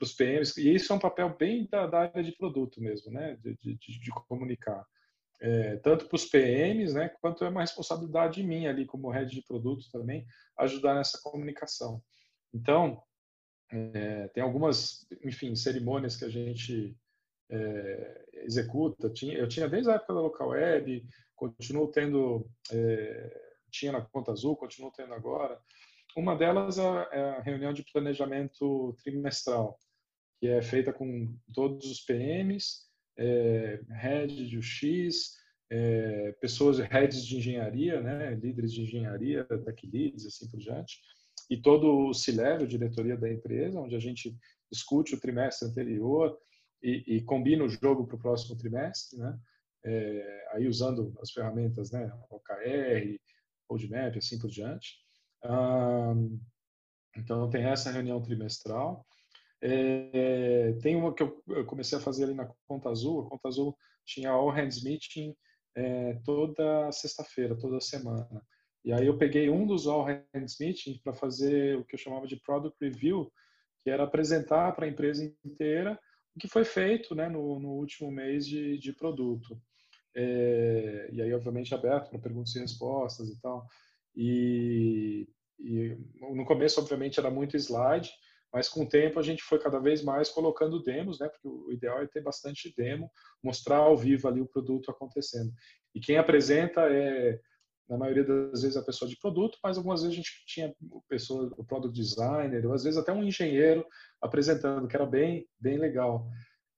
os 0.00 0.14
PMs, 0.14 0.56
e 0.56 0.74
isso 0.74 0.92
é 0.92 0.96
um 0.96 1.00
papel 1.00 1.36
bem 1.36 1.68
da, 1.70 1.86
da 1.86 2.00
área 2.00 2.24
de 2.24 2.32
produto 2.32 2.80
mesmo, 2.80 3.12
né, 3.12 3.36
de, 3.42 3.54
de, 3.56 3.76
de 3.76 4.10
comunicar. 4.26 4.84
É, 5.40 5.76
tanto 5.76 6.06
para 6.06 6.16
os 6.16 6.24
PMs, 6.24 6.94
né, 6.94 7.10
quanto 7.20 7.44
é 7.44 7.48
uma 7.48 7.60
responsabilidade 7.60 8.42
minha 8.42 8.70
ali 8.70 8.86
como 8.86 9.10
head 9.10 9.30
de 9.30 9.42
produto 9.42 9.84
também, 9.92 10.26
ajudar 10.58 10.94
nessa 10.94 11.20
comunicação. 11.22 12.02
Então, 12.52 13.02
é, 13.70 14.28
tem 14.28 14.42
algumas, 14.42 15.06
enfim, 15.22 15.54
cerimônias 15.54 16.16
que 16.16 16.24
a 16.24 16.28
gente 16.28 16.96
é, 17.50 18.24
executa. 18.44 19.10
Tinha, 19.10 19.34
eu 19.34 19.46
tinha 19.46 19.68
desde 19.68 19.90
a 19.90 19.94
época 19.94 20.14
da 20.14 20.20
local 20.20 20.48
web, 20.48 21.06
continuo 21.36 21.88
tendo, 21.88 22.48
é, 22.72 23.40
tinha 23.70 23.92
na 23.92 24.00
Conta 24.00 24.32
Azul, 24.32 24.56
continuo 24.56 24.90
tendo 24.90 25.12
agora. 25.14 25.60
Uma 26.18 26.34
delas 26.34 26.80
é, 26.80 26.82
é 27.12 27.20
a 27.36 27.42
reunião 27.42 27.72
de 27.72 27.84
planejamento 27.92 28.92
trimestral, 29.04 29.78
que 30.40 30.48
é 30.48 30.60
feita 30.60 30.92
com 30.92 31.32
todos 31.54 31.88
os 31.88 32.00
PMs, 32.00 32.88
é, 33.16 33.80
head 33.88 34.48
de 34.48 34.58
UX, 34.58 35.36
é, 35.70 36.32
pessoas, 36.40 36.80
heads 36.80 37.24
de 37.24 37.36
engenharia, 37.36 38.00
né, 38.00 38.34
líderes 38.34 38.72
de 38.72 38.82
engenharia, 38.82 39.44
tech 39.44 39.86
leads, 39.86 40.26
assim 40.26 40.50
por 40.50 40.58
diante, 40.58 40.98
e 41.48 41.56
todo 41.56 42.08
o 42.08 42.12
C-Level, 42.12 42.66
diretoria 42.66 43.16
da 43.16 43.32
empresa, 43.32 43.78
onde 43.78 43.94
a 43.94 44.00
gente 44.00 44.36
discute 44.72 45.14
o 45.14 45.20
trimestre 45.20 45.68
anterior 45.68 46.36
e, 46.82 47.18
e 47.18 47.22
combina 47.22 47.62
o 47.62 47.68
jogo 47.68 48.08
para 48.08 48.16
o 48.16 48.20
próximo 48.20 48.58
trimestre, 48.58 49.20
né, 49.20 49.38
é, 49.84 50.48
aí 50.54 50.66
usando 50.66 51.16
as 51.22 51.30
ferramentas, 51.30 51.92
né, 51.92 52.12
OKR, 52.28 53.20
Roadmap, 53.70 54.16
assim 54.16 54.36
por 54.36 54.50
diante 54.50 55.06
então, 57.16 57.50
tem 57.50 57.64
essa 57.64 57.90
reunião 57.90 58.20
trimestral. 58.20 59.04
É, 59.60 60.72
tem 60.82 60.94
uma 60.96 61.12
que 61.12 61.22
eu, 61.22 61.42
comecei 61.66 61.98
a 61.98 62.00
fazer 62.00 62.24
ali 62.24 62.34
na 62.34 62.48
Conta 62.66 62.90
Azul. 62.90 63.20
A 63.20 63.30
Conta 63.30 63.48
Azul 63.48 63.76
tinha 64.04 64.30
All 64.30 64.50
Hands 64.50 64.82
Meeting 64.82 65.34
é, 65.76 66.14
toda 66.24 66.90
sexta-feira, 66.92 67.56
toda 67.56 67.80
semana. 67.80 68.42
E 68.84 68.92
aí 68.92 69.06
eu 69.06 69.18
peguei 69.18 69.50
um 69.50 69.66
dos 69.66 69.86
All 69.86 70.04
Hands 70.04 70.56
Meeting 70.58 71.00
para 71.02 71.12
fazer 71.12 71.76
o 71.76 71.84
que 71.84 71.94
eu 71.94 71.98
chamava 71.98 72.26
de 72.26 72.36
Product 72.36 72.76
Review, 72.80 73.30
que 73.82 73.90
era 73.90 74.04
apresentar 74.04 74.72
para 74.72 74.86
a 74.86 74.88
empresa 74.88 75.24
inteira 75.44 75.98
o 76.34 76.40
que 76.40 76.48
foi 76.48 76.64
feito 76.64 77.14
né, 77.14 77.28
no, 77.28 77.58
no 77.58 77.70
último 77.70 78.10
mês 78.10 78.46
de, 78.46 78.78
de 78.78 78.92
produto. 78.92 79.60
É, 80.14 81.08
e 81.12 81.20
aí, 81.20 81.32
obviamente, 81.32 81.74
aberto 81.74 82.10
para 82.10 82.18
perguntas 82.18 82.54
e 82.54 82.60
respostas 82.60 83.28
e 83.28 83.40
tal. 83.40 83.66
E, 84.16 85.28
e, 85.58 85.96
no 86.20 86.44
começo, 86.44 86.80
obviamente, 86.80 87.18
era 87.18 87.30
muito 87.30 87.56
slide, 87.56 88.10
mas 88.52 88.68
com 88.68 88.82
o 88.82 88.88
tempo 88.88 89.18
a 89.18 89.22
gente 89.22 89.42
foi 89.42 89.58
cada 89.58 89.78
vez 89.78 90.02
mais 90.02 90.30
colocando 90.30 90.82
demos, 90.82 91.18
né? 91.18 91.28
Porque 91.28 91.48
o 91.48 91.72
ideal 91.72 92.02
é 92.02 92.06
ter 92.06 92.22
bastante 92.22 92.72
demo, 92.76 93.10
mostrar 93.42 93.78
ao 93.78 93.96
vivo 93.96 94.26
ali 94.26 94.40
o 94.40 94.48
produto 94.48 94.90
acontecendo. 94.90 95.52
E 95.94 96.00
quem 96.00 96.16
apresenta 96.16 96.82
é 96.82 97.38
na 97.88 97.96
maioria 97.96 98.24
das 98.24 98.62
vezes 98.62 98.76
a 98.76 98.82
pessoa 98.82 99.08
de 99.08 99.18
produto, 99.18 99.58
mas 99.62 99.78
algumas 99.78 100.02
vezes 100.02 100.14
a 100.14 100.16
gente 100.16 100.44
tinha 100.46 100.74
pessoa, 101.08 101.52
o 101.56 101.64
product 101.64 101.98
designer, 101.98 102.66
ou 102.66 102.74
às 102.74 102.84
vezes 102.84 102.98
até 102.98 103.12
um 103.12 103.24
engenheiro 103.24 103.84
apresentando, 104.20 104.86
que 104.86 104.94
era 104.94 105.06
bem, 105.06 105.48
bem 105.58 105.78
legal. 105.78 106.28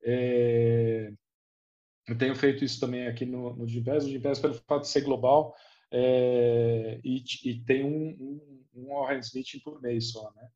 É... 0.05 1.13
Eu 2.09 2.17
tenho 2.17 2.35
feito 2.35 2.65
isso 2.65 2.81
também 2.81 3.07
aqui 3.07 3.27
no, 3.27 3.55
no 3.57 3.67
Gimpass, 3.67 4.05
o 4.05 4.09
Gimpass 4.09 4.39
pelo 4.39 4.55
fato 4.55 4.83
de 4.83 4.89
ser 4.89 5.03
global 5.03 5.55
é... 5.93 7.01
e, 7.05 7.23
e, 7.45 7.65
tem 7.65 7.85
um, 7.85 8.17
um, 8.21 8.65
um 8.75 9.05
hands 9.05 9.33
meeting 9.35 9.61
por 9.61 9.81
mês 9.81 10.11
só, 10.11 10.33
né? 10.35 10.49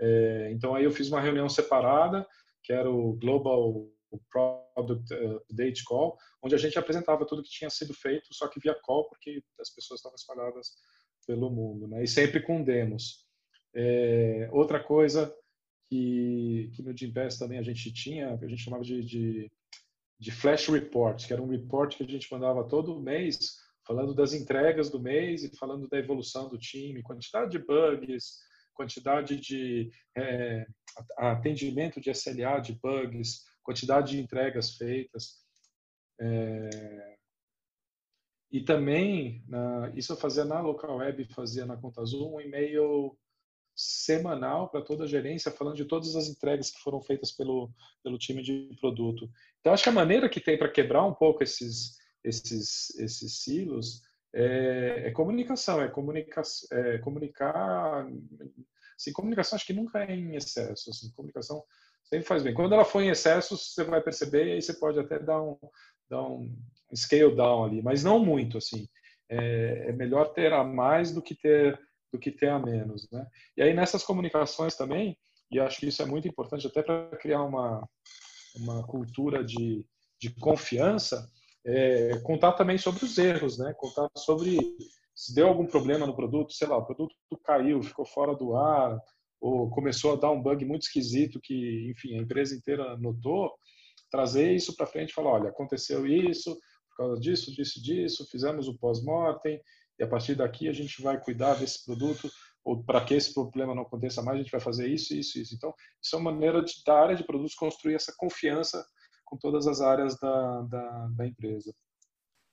É... 0.00 0.50
então 0.52 0.74
aí 0.74 0.84
eu 0.84 0.90
fiz 0.90 1.08
uma 1.08 1.20
reunião 1.20 1.48
separada, 1.48 2.26
que 2.62 2.72
era 2.72 2.90
o 2.90 3.14
Global 3.14 3.88
Product 4.30 5.14
Update 5.48 5.84
Call, 5.84 6.16
onde 6.42 6.54
a 6.54 6.58
gente 6.58 6.78
apresentava 6.78 7.26
tudo 7.26 7.42
que 7.42 7.50
tinha 7.50 7.70
sido 7.70 7.94
feito, 7.94 8.32
só 8.32 8.48
que 8.48 8.60
via 8.60 8.74
call, 8.74 9.08
porque 9.08 9.42
as 9.60 9.70
pessoas 9.70 9.98
estavam 9.98 10.16
espalhadas 10.16 10.72
pelo 11.26 11.50
mundo, 11.50 11.86
né? 11.88 12.02
E 12.02 12.08
sempre 12.08 12.40
com 12.40 12.62
demos. 12.62 13.26
É, 13.74 14.48
outra 14.52 14.82
coisa 14.82 15.34
que, 15.88 16.70
que 16.74 16.82
no 16.82 16.96
Gimpass 16.96 17.38
também 17.38 17.58
a 17.58 17.62
gente 17.62 17.92
tinha, 17.92 18.36
que 18.36 18.44
a 18.44 18.48
gente 18.48 18.62
chamava 18.62 18.82
de, 18.82 19.02
de, 19.02 19.52
de 20.18 20.30
Flash 20.30 20.68
Report, 20.68 21.26
que 21.26 21.32
era 21.32 21.42
um 21.42 21.48
report 21.48 21.96
que 21.96 22.02
a 22.02 22.06
gente 22.06 22.30
mandava 22.32 22.64
todo 22.64 23.00
mês, 23.00 23.58
falando 23.86 24.14
das 24.14 24.32
entregas 24.32 24.90
do 24.90 25.00
mês 25.00 25.44
e 25.44 25.56
falando 25.56 25.88
da 25.88 25.98
evolução 25.98 26.48
do 26.48 26.58
time, 26.58 27.02
quantidade 27.02 27.50
de 27.50 27.58
bugs, 27.58 28.38
quantidade 28.74 29.36
de 29.36 29.90
é, 30.16 30.66
atendimento 31.18 32.00
de 32.00 32.10
SLA 32.10 32.60
de 32.60 32.72
bugs, 32.74 33.44
quantidade 33.62 34.12
de 34.12 34.20
entregas 34.20 34.76
feitas. 34.76 35.42
É... 36.20 37.16
E 38.50 38.60
também, 38.60 39.42
na, 39.48 39.90
isso 39.94 40.12
eu 40.12 40.16
fazia 40.16 40.44
na 40.44 40.60
local 40.60 40.98
web, 40.98 41.24
fazia 41.34 41.64
na 41.64 41.76
Conta 41.76 42.02
Azul, 42.02 42.34
um 42.34 42.40
e-mail 42.40 43.16
semanal 43.74 44.68
para 44.68 44.82
toda 44.82 45.04
a 45.04 45.06
gerência, 45.08 45.50
falando 45.50 45.76
de 45.76 45.86
todas 45.86 46.14
as 46.14 46.28
entregas 46.28 46.70
que 46.70 46.80
foram 46.80 47.00
feitas 47.00 47.32
pelo, 47.32 47.72
pelo 48.04 48.18
time 48.18 48.42
de 48.42 48.76
produto. 48.78 49.30
Então, 49.60 49.72
acho 49.72 49.82
que 49.82 49.88
a 49.88 49.92
maneira 49.92 50.28
que 50.28 50.40
tem 50.40 50.58
para 50.58 50.70
quebrar 50.70 51.06
um 51.06 51.14
pouco 51.14 51.42
esses, 51.42 51.96
esses, 52.24 52.90
esses 52.98 53.42
silos 53.42 54.02
é, 54.34 55.08
é 55.08 55.10
comunicação, 55.10 55.82
é, 55.82 55.88
comunica, 55.88 56.42
é 56.70 56.98
comunicar. 56.98 58.06
Assim, 58.96 59.12
comunicação 59.12 59.56
acho 59.56 59.66
que 59.66 59.72
nunca 59.72 60.02
é 60.04 60.14
em 60.14 60.36
excesso. 60.36 60.90
Assim, 60.90 61.10
comunicação 61.12 61.62
sempre 62.04 62.26
faz 62.26 62.42
bem. 62.42 62.54
Quando 62.54 62.74
ela 62.74 62.84
for 62.84 63.02
em 63.02 63.10
excesso, 63.10 63.56
você 63.56 63.84
vai 63.84 64.00
perceber 64.00 64.46
e 64.46 64.52
aí 64.52 64.62
você 64.62 64.74
pode 64.74 64.98
até 64.98 65.18
dar 65.18 65.42
um, 65.42 65.58
dar 66.08 66.22
um 66.22 66.54
scale 66.94 67.34
down 67.34 67.64
ali, 67.64 67.82
mas 67.82 68.02
não 68.02 68.18
muito 68.18 68.58
assim. 68.58 68.88
É, 69.28 69.86
é 69.88 69.92
melhor 69.92 70.32
ter 70.32 70.52
a 70.52 70.62
mais 70.64 71.12
do 71.12 71.22
que 71.22 71.34
ter 71.34 71.78
do 72.12 72.18
que 72.18 72.30
ter 72.30 72.50
a 72.50 72.58
menos, 72.58 73.10
né? 73.10 73.26
E 73.56 73.62
aí 73.62 73.72
nessas 73.72 74.04
comunicações 74.04 74.76
também, 74.76 75.16
e 75.50 75.58
acho 75.58 75.80
que 75.80 75.86
isso 75.86 76.02
é 76.02 76.04
muito 76.04 76.28
importante 76.28 76.66
até 76.66 76.82
para 76.82 77.08
criar 77.16 77.42
uma 77.42 77.88
uma 78.54 78.86
cultura 78.86 79.42
de, 79.42 79.86
de 80.20 80.28
confiança, 80.34 81.26
é, 81.64 82.18
contar 82.22 82.52
também 82.52 82.78
sobre 82.78 83.04
os 83.04 83.16
erros, 83.18 83.58
né? 83.58 83.74
Contar 83.76 84.08
sobre 84.16 84.58
se 85.14 85.34
deu 85.34 85.46
algum 85.46 85.66
problema 85.66 86.06
no 86.06 86.16
produto, 86.16 86.52
sei 86.52 86.66
lá, 86.66 86.76
o 86.76 86.84
produto 86.84 87.14
caiu, 87.44 87.82
ficou 87.82 88.04
fora 88.04 88.34
do 88.34 88.56
ar, 88.56 88.98
ou 89.40 89.68
começou 89.70 90.12
a 90.12 90.16
dar 90.16 90.30
um 90.30 90.40
bug 90.40 90.64
muito 90.64 90.82
esquisito 90.82 91.40
que, 91.40 91.90
enfim, 91.90 92.14
a 92.16 92.22
empresa 92.22 92.54
inteira 92.54 92.96
notou, 92.96 93.52
trazer 94.10 94.52
isso 94.52 94.74
para 94.76 94.86
frente 94.86 95.10
e 95.10 95.14
falar, 95.14 95.32
olha, 95.32 95.50
aconteceu 95.50 96.06
isso, 96.06 96.54
por 96.90 96.96
causa 96.96 97.20
disso, 97.20 97.52
disso, 97.52 97.82
disso, 97.82 98.26
fizemos 98.30 98.68
o 98.68 98.78
pós-mortem, 98.78 99.60
e 99.98 100.04
a 100.04 100.06
partir 100.06 100.34
daqui 100.34 100.68
a 100.68 100.72
gente 100.72 101.02
vai 101.02 101.20
cuidar 101.20 101.54
desse 101.54 101.84
produto, 101.84 102.30
ou 102.64 102.82
para 102.82 103.04
que 103.04 103.14
esse 103.14 103.34
problema 103.34 103.74
não 103.74 103.82
aconteça 103.82 104.22
mais, 104.22 104.38
a 104.38 104.42
gente 104.42 104.52
vai 104.52 104.60
fazer 104.60 104.88
isso, 104.88 105.14
isso, 105.14 105.38
isso. 105.38 105.54
Então, 105.54 105.74
isso 106.00 106.14
é 106.14 106.18
uma 106.18 106.30
maneira 106.30 106.62
de, 106.62 106.74
da 106.86 106.94
área 106.94 107.16
de 107.16 107.24
produtos 107.24 107.54
construir 107.54 107.94
essa 107.94 108.14
confiança 108.16 108.84
com 109.32 109.38
todas 109.38 109.66
as 109.66 109.80
áreas 109.80 110.14
da, 110.20 110.60
da, 110.62 111.06
da 111.08 111.26
empresa. 111.26 111.74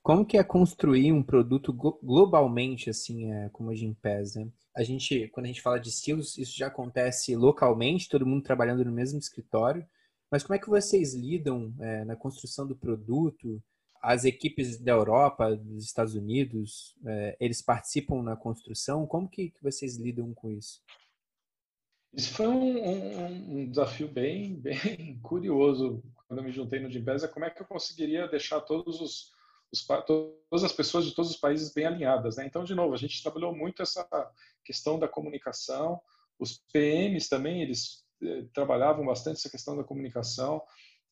Como 0.01 0.25
que 0.25 0.37
é 0.37 0.43
construir 0.45 1.11
um 1.11 1.21
produto 1.21 1.73
globalmente, 1.73 2.89
assim, 2.89 3.33
é, 3.33 3.49
como 3.49 3.69
a 3.69 3.75
Gimpass, 3.75 4.35
né? 4.35 4.49
A 4.73 4.81
gente, 4.81 5.27
quando 5.27 5.45
a 5.45 5.49
gente 5.49 5.61
fala 5.61 5.77
de 5.77 5.89
estilos, 5.89 6.37
isso 6.37 6.57
já 6.57 6.67
acontece 6.67 7.35
localmente, 7.35 8.07
todo 8.07 8.25
mundo 8.25 8.43
trabalhando 8.43 8.85
no 8.85 8.93
mesmo 8.93 9.19
escritório. 9.19 9.85
Mas 10.31 10.41
como 10.41 10.55
é 10.55 10.59
que 10.59 10.69
vocês 10.69 11.13
lidam 11.13 11.75
é, 11.81 12.05
na 12.05 12.15
construção 12.15 12.65
do 12.65 12.77
produto? 12.77 13.61
As 14.01 14.23
equipes 14.23 14.79
da 14.79 14.93
Europa, 14.93 15.53
dos 15.57 15.83
Estados 15.83 16.15
Unidos, 16.15 16.95
é, 17.05 17.35
eles 17.41 17.61
participam 17.61 18.23
na 18.23 18.37
construção? 18.37 19.05
Como 19.05 19.27
que, 19.27 19.49
que 19.49 19.61
vocês 19.61 19.97
lidam 19.97 20.33
com 20.33 20.49
isso? 20.49 20.81
Isso 22.13 22.33
foi 22.35 22.47
um, 22.47 22.85
um, 22.85 23.59
um, 23.59 23.69
desafio 23.69 24.07
bem, 24.07 24.55
bem 24.63 25.19
curioso 25.21 26.01
quando 26.29 26.39
eu 26.39 26.45
me 26.45 26.51
juntei 26.51 26.79
no 26.79 26.89
Gimpass, 26.89 27.23
é 27.23 27.27
como 27.27 27.43
é 27.43 27.49
que 27.49 27.61
eu 27.61 27.65
conseguiria 27.65 28.27
deixar 28.27 28.61
todos 28.61 29.01
os 29.01 29.37
os, 29.71 29.85
todas 30.05 30.63
as 30.63 30.73
pessoas 30.73 31.05
de 31.05 31.13
todos 31.13 31.31
os 31.31 31.37
países 31.37 31.73
bem 31.73 31.85
alinhadas. 31.85 32.37
Né? 32.37 32.45
Então, 32.45 32.63
de 32.63 32.75
novo, 32.75 32.93
a 32.93 32.97
gente 32.97 33.21
trabalhou 33.21 33.55
muito 33.55 33.81
essa 33.81 34.07
questão 34.63 34.99
da 34.99 35.07
comunicação. 35.07 36.01
Os 36.39 36.63
PMs 36.71 37.29
também, 37.29 37.61
eles 37.61 38.03
eh, 38.23 38.45
trabalhavam 38.53 39.05
bastante 39.05 39.37
essa 39.37 39.49
questão 39.49 39.77
da 39.77 39.83
comunicação, 39.83 40.61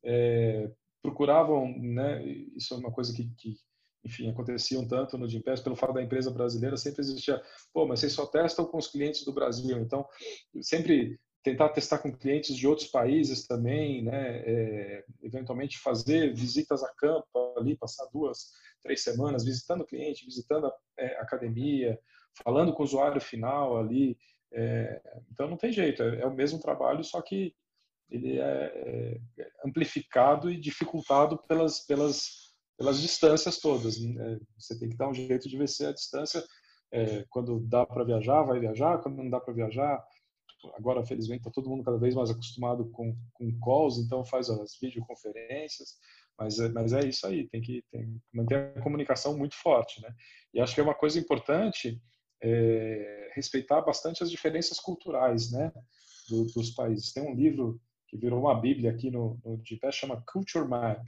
eh, 0.03 0.71
procuravam, 1.01 1.77
né, 1.77 2.23
isso 2.55 2.73
é 2.73 2.77
uma 2.77 2.91
coisa 2.91 3.13
que, 3.13 3.29
que 3.37 3.55
enfim, 4.03 4.29
acontecia 4.29 4.79
um 4.79 4.87
tanto 4.87 5.17
no 5.17 5.27
Gimpass, 5.27 5.61
pelo 5.61 5.75
fato 5.75 5.93
da 5.93 6.01
empresa 6.01 6.31
brasileira, 6.31 6.77
sempre 6.77 7.01
existia, 7.01 7.41
pô, 7.73 7.85
mas 7.85 7.99
vocês 7.99 8.13
só 8.13 8.25
testam 8.25 8.65
com 8.65 8.77
os 8.77 8.87
clientes 8.87 9.25
do 9.25 9.33
Brasil, 9.33 9.77
então 9.79 10.07
sempre 10.61 11.19
tentar 11.47 11.69
testar 11.69 11.99
com 11.99 12.11
clientes 12.11 12.53
de 12.57 12.67
outros 12.67 12.89
países 12.89 13.47
também, 13.47 14.03
né? 14.03 14.39
É, 14.39 15.05
eventualmente 15.23 15.79
fazer 15.79 16.33
visitas 16.33 16.83
a 16.83 16.93
campo 16.95 17.55
ali, 17.57 17.77
passar 17.77 18.05
duas, 18.11 18.51
três 18.83 19.01
semanas 19.01 19.45
visitando 19.45 19.81
o 19.81 19.85
cliente, 19.85 20.25
visitando 20.25 20.67
a 20.67 20.73
é, 20.99 21.17
academia, 21.21 21.97
falando 22.43 22.73
com 22.73 22.81
o 22.81 22.85
usuário 22.85 23.21
final 23.21 23.77
ali. 23.77 24.17
É, 24.51 25.01
então 25.31 25.47
não 25.49 25.55
tem 25.55 25.71
jeito, 25.71 26.03
é, 26.03 26.19
é, 26.19 26.25
o 26.25 26.33
mesmo 26.33 26.59
trabalho, 26.59 27.01
só 27.01 27.21
que 27.21 27.55
ele 28.09 28.39
é, 28.39 29.21
é 29.37 29.49
amplificado 29.65 30.51
e 30.51 30.59
dificultado 30.59 31.37
pelas 31.47 31.79
pelas 31.79 32.47
pelas 32.77 33.01
distâncias 33.01 33.57
todas. 33.57 33.97
Né? 33.99 34.37
Você 34.59 34.77
tem 34.77 34.89
que 34.89 34.97
dar 34.97 35.07
um 35.07 35.13
jeito 35.13 35.47
de 35.47 35.57
vencer 35.57 35.87
a 35.87 35.93
distância. 35.93 36.43
É, 36.91 37.25
quando 37.29 37.59
dá 37.59 37.85
para 37.85 38.03
viajar, 38.03 38.43
vai 38.43 38.59
viajar. 38.59 38.99
Quando 38.99 39.17
não 39.17 39.29
dá 39.29 39.39
para 39.39 39.53
viajar, 39.53 40.05
agora 40.75 41.05
felizmente 41.05 41.41
está 41.41 41.51
todo 41.51 41.69
mundo 41.69 41.83
cada 41.83 41.97
vez 41.97 42.15
mais 42.15 42.29
acostumado 42.29 42.89
com, 42.89 43.15
com 43.33 43.59
calls, 43.59 43.97
então 43.97 44.25
faz 44.25 44.49
as 44.49 44.77
videoconferências, 44.81 45.95
mas 46.37 46.59
é, 46.59 46.69
mas 46.69 46.93
é 46.93 47.07
isso 47.07 47.25
aí, 47.27 47.47
tem 47.47 47.61
que, 47.61 47.83
tem 47.91 48.03
que 48.03 48.21
manter 48.33 48.73
a 48.75 48.81
comunicação 48.81 49.37
muito 49.37 49.55
forte, 49.55 50.01
né? 50.01 50.13
E 50.53 50.59
acho 50.59 50.73
que 50.73 50.81
é 50.81 50.83
uma 50.83 50.95
coisa 50.95 51.19
importante 51.19 52.01
é, 52.41 53.31
respeitar 53.33 53.81
bastante 53.81 54.23
as 54.23 54.29
diferenças 54.29 54.79
culturais, 54.79 55.51
né, 55.51 55.71
do, 56.29 56.45
dos 56.45 56.71
países. 56.71 57.11
Tem 57.11 57.23
um 57.23 57.35
livro 57.35 57.79
que 58.07 58.17
virou 58.17 58.39
uma 58.39 58.59
bíblia 58.59 58.91
aqui 58.91 59.09
no, 59.11 59.39
no 59.43 59.61
GPS, 59.63 59.97
chama 59.97 60.23
Culture 60.31 60.67
Map, 60.67 61.03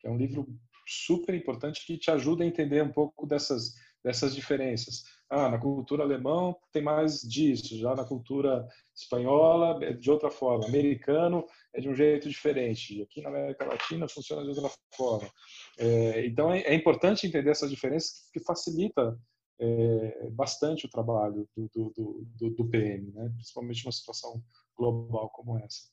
que 0.00 0.06
é 0.06 0.10
um 0.10 0.16
livro 0.16 0.46
super 0.86 1.34
importante 1.34 1.86
que 1.86 1.96
te 1.96 2.10
ajuda 2.10 2.44
a 2.44 2.46
entender 2.46 2.82
um 2.82 2.92
pouco 2.92 3.26
dessas 3.26 3.74
dessas 4.02 4.34
diferenças. 4.34 5.04
Ah, 5.34 5.48
na 5.48 5.58
cultura 5.58 6.02
alemã 6.02 6.54
tem 6.70 6.82
mais 6.82 7.22
disso, 7.22 7.78
já 7.78 7.94
na 7.94 8.04
cultura 8.04 8.68
espanhola 8.94 9.82
é 9.82 9.94
de 9.94 10.10
outra 10.10 10.30
forma, 10.30 10.66
americano 10.66 11.46
é 11.72 11.80
de 11.80 11.88
um 11.88 11.94
jeito 11.94 12.28
diferente, 12.28 13.00
aqui 13.00 13.22
na 13.22 13.30
América 13.30 13.64
Latina 13.64 14.06
funciona 14.06 14.42
de 14.42 14.50
outra 14.50 14.70
forma. 14.94 15.30
É, 15.78 16.26
então 16.26 16.52
é, 16.52 16.60
é, 16.60 16.74
importante 16.74 17.26
entender 17.26 17.48
essas 17.48 17.70
diferenças 17.70 18.28
que 18.30 18.40
facilita 18.40 19.18
é, 19.58 20.28
bastante 20.32 20.84
o 20.84 20.90
trabalho 20.90 21.48
do, 21.56 21.66
do, 21.74 22.26
do, 22.36 22.50
do 22.50 22.68
PM, 22.68 23.10
né? 23.12 23.30
principalmente 23.34 23.84
numa 23.86 23.92
situação 23.92 24.44
global 24.76 25.30
como 25.30 25.58
essa. 25.60 25.88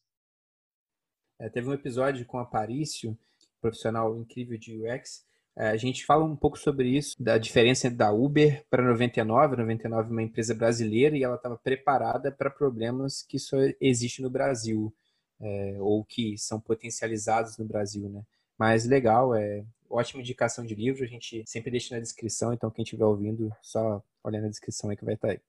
É, 1.39 1.47
teve 1.47 1.69
um 1.69 1.73
episódio 1.73 2.25
com 2.25 2.39
a 2.39 2.45
Parício, 2.45 3.17
profissional 3.61 4.17
incrível 4.17 4.57
de 4.57 4.75
UX, 4.75 5.28
a 5.67 5.75
gente 5.75 6.05
fala 6.05 6.23
um 6.23 6.37
pouco 6.37 6.57
sobre 6.57 6.87
isso, 6.87 7.21
da 7.21 7.37
diferença 7.37 7.89
da 7.89 8.13
Uber 8.13 8.65
para 8.69 8.81
99. 8.81 9.57
99 9.57 10.07
é 10.07 10.11
uma 10.11 10.23
empresa 10.23 10.55
brasileira 10.55 11.17
e 11.17 11.23
ela 11.23 11.35
estava 11.35 11.57
preparada 11.57 12.31
para 12.31 12.49
problemas 12.49 13.21
que 13.23 13.37
só 13.37 13.57
existem 13.81 14.23
no 14.23 14.29
Brasil, 14.29 14.93
é, 15.41 15.75
ou 15.81 16.05
que 16.05 16.37
são 16.37 16.61
potencializados 16.61 17.57
no 17.57 17.65
Brasil, 17.65 18.07
né? 18.07 18.23
Mas 18.57 18.85
legal, 18.85 19.35
é 19.35 19.65
ótima 19.89 20.21
indicação 20.21 20.65
de 20.65 20.75
livro, 20.75 21.03
a 21.03 21.07
gente 21.07 21.43
sempre 21.45 21.71
deixa 21.71 21.93
na 21.93 22.01
descrição, 22.01 22.53
então 22.53 22.71
quem 22.71 22.83
estiver 22.83 23.05
ouvindo, 23.05 23.51
só 23.61 24.01
olha 24.23 24.39
na 24.39 24.47
descrição 24.47 24.89
aí 24.89 24.95
que 24.95 25.03
vai 25.03 25.15
estar 25.15 25.27
tá 25.27 25.33
aí. 25.33 25.41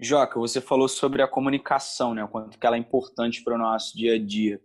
Joca, 0.00 0.40
você 0.40 0.60
falou 0.60 0.88
sobre 0.88 1.22
a 1.22 1.28
comunicação, 1.28 2.14
né? 2.14 2.24
O 2.24 2.28
quanto 2.28 2.58
que 2.58 2.66
ela 2.66 2.76
é 2.76 2.80
importante 2.80 3.44
para 3.44 3.54
o 3.54 3.58
nosso 3.58 3.96
dia 3.96 4.14
a 4.14 4.18
dia. 4.18 4.60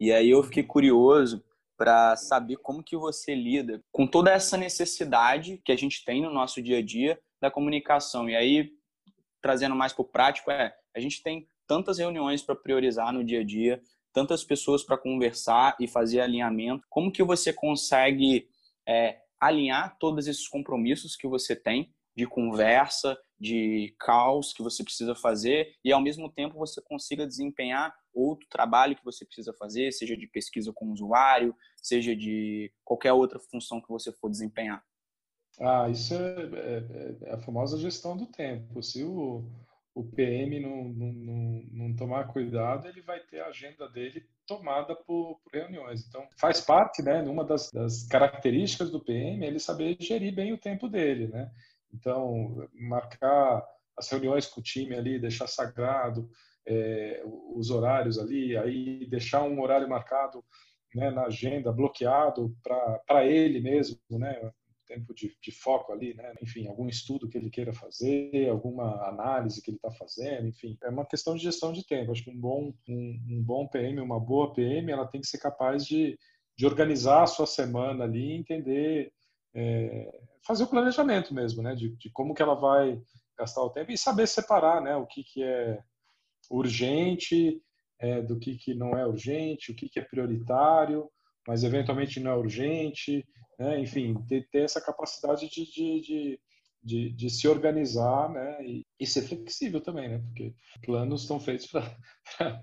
E 0.00 0.10
aí 0.10 0.30
eu 0.30 0.42
fiquei 0.42 0.62
curioso 0.62 1.44
para 1.78 2.16
saber 2.16 2.56
como 2.56 2.82
que 2.82 2.96
você 2.96 3.34
lida 3.34 3.80
com 3.92 4.04
toda 4.04 4.32
essa 4.32 4.56
necessidade 4.56 5.62
que 5.64 5.70
a 5.70 5.76
gente 5.76 6.04
tem 6.04 6.20
no 6.20 6.30
nosso 6.30 6.60
dia 6.60 6.78
a 6.78 6.82
dia 6.82 7.18
da 7.40 7.50
comunicação. 7.50 8.28
E 8.28 8.34
aí, 8.34 8.72
trazendo 9.40 9.76
mais 9.76 9.92
para 9.92 10.02
o 10.02 10.08
prático, 10.08 10.50
é 10.50 10.74
a 10.94 10.98
gente 11.00 11.22
tem 11.22 11.48
tantas 11.68 11.98
reuniões 11.98 12.42
para 12.42 12.56
priorizar 12.56 13.12
no 13.12 13.22
dia 13.22 13.40
a 13.40 13.44
dia, 13.44 13.80
tantas 14.12 14.42
pessoas 14.42 14.82
para 14.82 14.98
conversar 14.98 15.76
e 15.78 15.86
fazer 15.86 16.20
alinhamento. 16.20 16.84
Como 16.90 17.12
que 17.12 17.22
você 17.22 17.52
consegue 17.52 18.48
é, 18.86 19.20
alinhar 19.38 19.96
todos 20.00 20.26
esses 20.26 20.48
compromissos 20.48 21.14
que 21.14 21.28
você 21.28 21.54
tem 21.54 21.94
de 22.16 22.26
conversa, 22.26 23.16
de 23.38 23.94
caos 23.98 24.52
que 24.52 24.62
você 24.62 24.82
precisa 24.82 25.14
fazer 25.14 25.74
e 25.84 25.92
ao 25.92 26.00
mesmo 26.00 26.30
tempo 26.30 26.58
você 26.58 26.80
consiga 26.82 27.26
desempenhar 27.26 27.94
outro 28.12 28.48
trabalho 28.48 28.96
que 28.96 29.04
você 29.04 29.24
precisa 29.24 29.52
fazer, 29.52 29.92
seja 29.92 30.16
de 30.16 30.26
pesquisa 30.26 30.72
com 30.72 30.86
o 30.86 30.92
usuário, 30.92 31.54
seja 31.76 32.16
de 32.16 32.72
qualquer 32.84 33.12
outra 33.12 33.38
função 33.38 33.80
que 33.80 33.88
você 33.88 34.12
for 34.12 34.30
desempenhar. 34.30 34.82
Ah, 35.60 35.88
isso 35.88 36.14
é, 36.14 36.18
é, 36.18 37.28
é 37.30 37.34
a 37.34 37.38
famosa 37.38 37.78
gestão 37.78 38.16
do 38.16 38.26
tempo. 38.26 38.82
Se 38.82 39.02
o, 39.02 39.44
o 39.94 40.04
PM 40.04 40.60
não, 40.60 40.84
não, 40.84 41.12
não, 41.72 41.96
tomar 41.96 42.28
cuidado, 42.28 42.86
ele 42.86 43.02
vai 43.02 43.18
ter 43.20 43.40
a 43.40 43.48
agenda 43.48 43.88
dele 43.88 44.24
tomada 44.46 44.94
por, 44.94 45.40
por 45.42 45.52
reuniões. 45.52 46.06
Então, 46.06 46.26
faz 46.38 46.60
parte, 46.60 47.02
né, 47.02 47.22
uma 47.22 47.44
das, 47.44 47.70
das, 47.72 48.06
características 48.06 48.90
do 48.90 49.00
PM, 49.00 49.44
ele 49.44 49.58
saber 49.58 49.96
gerir 49.98 50.32
bem 50.32 50.52
o 50.52 50.58
tempo 50.58 50.88
dele, 50.88 51.26
né? 51.26 51.50
Então, 51.92 52.68
marcar 52.74 53.64
as 53.96 54.08
reuniões 54.08 54.46
com 54.46 54.60
o 54.60 54.62
time 54.62 54.94
ali, 54.94 55.18
deixar 55.18 55.46
sagrado 55.46 56.30
é, 56.66 57.22
os 57.54 57.70
horários 57.70 58.18
ali, 58.18 58.56
aí 58.56 59.06
deixar 59.06 59.42
um 59.42 59.60
horário 59.60 59.88
marcado 59.88 60.44
né, 60.94 61.10
na 61.10 61.24
agenda, 61.24 61.72
bloqueado 61.72 62.56
para 62.62 63.24
ele 63.26 63.60
mesmo, 63.60 63.98
né? 64.10 64.52
tempo 64.88 65.14
de, 65.14 65.36
de, 65.40 65.52
foco 65.52 65.92
ali, 65.92 66.14
né? 66.14 66.32
Enfim, 66.42 66.66
algum 66.66 66.88
estudo 66.88 67.28
que 67.28 67.36
ele 67.36 67.50
queira 67.50 67.72
fazer, 67.72 68.48
alguma 68.48 69.06
análise 69.06 69.60
que 69.62 69.70
ele 69.70 69.76
está 69.76 69.90
fazendo, 69.90 70.48
enfim, 70.48 70.76
é 70.82 70.88
uma 70.88 71.04
questão 71.04 71.36
de 71.36 71.42
gestão 71.42 71.72
de 71.72 71.86
tempo. 71.86 72.10
Acho 72.10 72.24
que 72.24 72.30
um 72.30 72.40
bom, 72.40 72.72
um, 72.88 73.22
um, 73.28 73.42
bom 73.42 73.68
PM, 73.68 74.00
uma 74.00 74.18
boa 74.18 74.54
PM, 74.54 74.90
ela 74.90 75.06
tem 75.06 75.20
que 75.20 75.26
ser 75.26 75.38
capaz 75.38 75.84
de, 75.84 76.18
de 76.56 76.66
organizar 76.66 77.22
a 77.22 77.26
sua 77.26 77.46
semana 77.46 78.04
ali, 78.04 78.32
entender, 78.32 79.12
é, 79.54 80.20
fazer 80.46 80.64
o 80.64 80.68
planejamento 80.68 81.34
mesmo, 81.34 81.62
né? 81.62 81.74
De, 81.74 81.90
de, 81.96 82.10
como 82.10 82.34
que 82.34 82.42
ela 82.42 82.54
vai 82.54 83.00
gastar 83.36 83.62
o 83.62 83.70
tempo 83.70 83.92
e 83.92 83.98
saber 83.98 84.26
separar, 84.26 84.80
né? 84.80 84.96
O 84.96 85.06
que 85.06 85.22
que 85.22 85.42
é 85.42 85.78
urgente 86.50 87.62
é, 88.00 88.22
do 88.22 88.38
que 88.38 88.56
que 88.56 88.74
não 88.74 88.96
é 88.96 89.06
urgente, 89.06 89.72
o 89.72 89.74
que 89.74 89.88
que 89.88 89.98
é 89.98 90.02
prioritário, 90.02 91.08
mas 91.46 91.64
eventualmente 91.64 92.20
não 92.20 92.30
é 92.30 92.36
urgente, 92.36 93.26
né? 93.58 93.80
enfim, 93.80 94.14
ter, 94.28 94.48
ter, 94.50 94.62
essa 94.62 94.80
capacidade 94.80 95.48
de, 95.48 95.64
de, 95.64 96.00
de, 96.00 96.40
de, 96.82 97.12
de 97.12 97.30
se 97.30 97.48
organizar 97.48 98.30
né? 98.30 98.64
E, 98.64 98.86
e, 99.00 99.06
ser 99.06 99.22
flexível 99.22 99.80
também, 99.80 100.08
né? 100.08 100.18
porque 100.18 100.54
planos 100.84 101.22
estão 101.22 101.40
feitos 101.40 101.66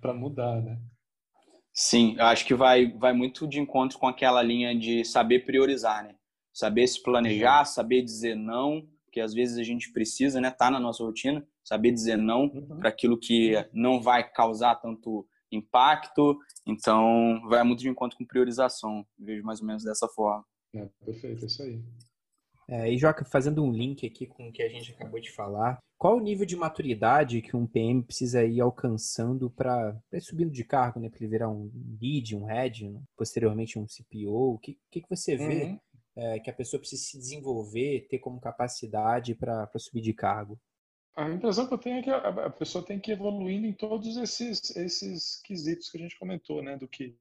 para 0.01 0.13
mudar. 0.13 0.61
Né? 0.61 0.80
Sim, 1.73 2.15
eu 2.17 2.26
acho 2.26 2.45
que 2.45 2.53
vai, 2.53 2.91
vai 2.93 3.11
muito 3.11 3.47
de 3.47 3.59
encontro 3.59 3.99
com 3.99 4.07
aquela 4.07 4.41
linha 4.41 4.78
de 4.78 5.03
saber 5.03 5.45
priorizar, 5.45 6.03
né? 6.03 6.15
Saber 6.55 6.87
se 6.87 7.03
planejar, 7.03 7.65
saber 7.65 8.01
dizer 8.01 8.33
não, 8.33 8.87
porque 9.03 9.19
às 9.19 9.33
vezes 9.33 9.57
a 9.57 9.63
gente 9.63 9.91
precisa, 9.91 10.39
né? 10.39 10.49
Tá 10.49 10.71
na 10.71 10.79
nossa 10.79 11.03
rotina, 11.03 11.45
saber 11.61 11.91
dizer 11.91 12.17
não 12.17 12.45
uhum. 12.45 12.79
para 12.79 12.87
aquilo 12.87 13.19
que 13.19 13.53
não 13.73 14.01
vai 14.01 14.23
causar 14.31 14.75
tanto 14.75 15.27
impacto. 15.51 16.39
Então, 16.65 17.41
vai 17.49 17.61
muito 17.65 17.81
de 17.81 17.89
encontro 17.89 18.17
com 18.17 18.25
priorização. 18.25 19.05
Vejo 19.19 19.43
mais 19.43 19.59
ou 19.59 19.67
menos 19.67 19.83
dessa 19.83 20.07
forma. 20.07 20.45
É, 20.73 20.87
perfeito, 21.03 21.43
é 21.43 21.45
isso 21.45 21.61
aí. 21.61 21.83
É, 22.69 22.91
e 22.91 22.97
Joca, 22.97 23.25
fazendo 23.25 23.61
um 23.61 23.71
link 23.71 24.07
aqui 24.07 24.25
com 24.25 24.47
o 24.47 24.51
que 24.51 24.63
a 24.63 24.69
gente 24.69 24.91
acabou 24.93 25.19
de 25.19 25.31
falar, 25.31 25.77
qual 25.97 26.17
o 26.17 26.21
nível 26.21 26.45
de 26.45 26.55
maturidade 26.55 27.41
que 27.41 27.55
um 27.55 27.67
PM 27.67 28.01
precisa 28.01 28.43
ir 28.43 28.59
alcançando 28.59 29.49
para 29.49 29.97
ir 30.13 30.21
subindo 30.21 30.51
de 30.51 30.63
cargo, 30.63 30.99
né? 30.99 31.09
Para 31.09 31.19
ele 31.19 31.29
virar 31.29 31.49
um 31.49 31.69
lead, 32.01 32.35
um 32.35 32.45
head, 32.45 32.89
né? 32.89 33.01
posteriormente 33.15 33.77
um 33.77 33.85
CPO? 33.85 34.55
O 34.55 34.59
que, 34.59 34.77
que, 34.91 35.01
que 35.01 35.09
você 35.09 35.37
vê 35.37 35.63
uhum. 35.65 35.79
É, 36.16 36.39
que 36.39 36.49
a 36.49 36.53
pessoa 36.53 36.80
precisa 36.80 37.01
se 37.01 37.18
desenvolver, 37.18 38.07
ter 38.09 38.20
como 38.20 38.39
capacidade 38.39 39.36
para 39.36 39.70
subir 39.78 40.01
de 40.01 40.13
cargo? 40.13 40.59
A 41.16 41.30
impressão 41.30 41.66
que 41.66 41.74
eu 41.74 41.78
tenho 41.78 41.99
é 41.99 42.01
que 42.01 42.09
a 42.09 42.49
pessoa 42.49 42.86
tem 42.86 42.99
que 42.99 43.11
ir 43.11 43.13
evoluindo 43.13 43.66
em 43.66 43.74
todos 43.74 44.18
esses, 44.18 44.76
esses 44.76 45.41
quesitos 45.43 45.89
que 45.89 45.97
a 45.97 46.01
gente 46.01 46.20
comentou, 46.20 46.61
né? 46.61 46.76
Do 46.78 46.88
que, 46.88 47.18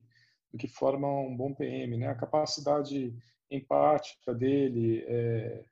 do 0.51 0.59
que 0.59 0.67
forma 0.67 1.09
um 1.09 1.37
bom 1.37 1.55
PM, 1.55 1.97
né? 1.97 2.09
A 2.09 2.15
capacidade 2.15 3.15
empática 3.49 4.35
dele, 4.35 5.05
é, 5.07 5.65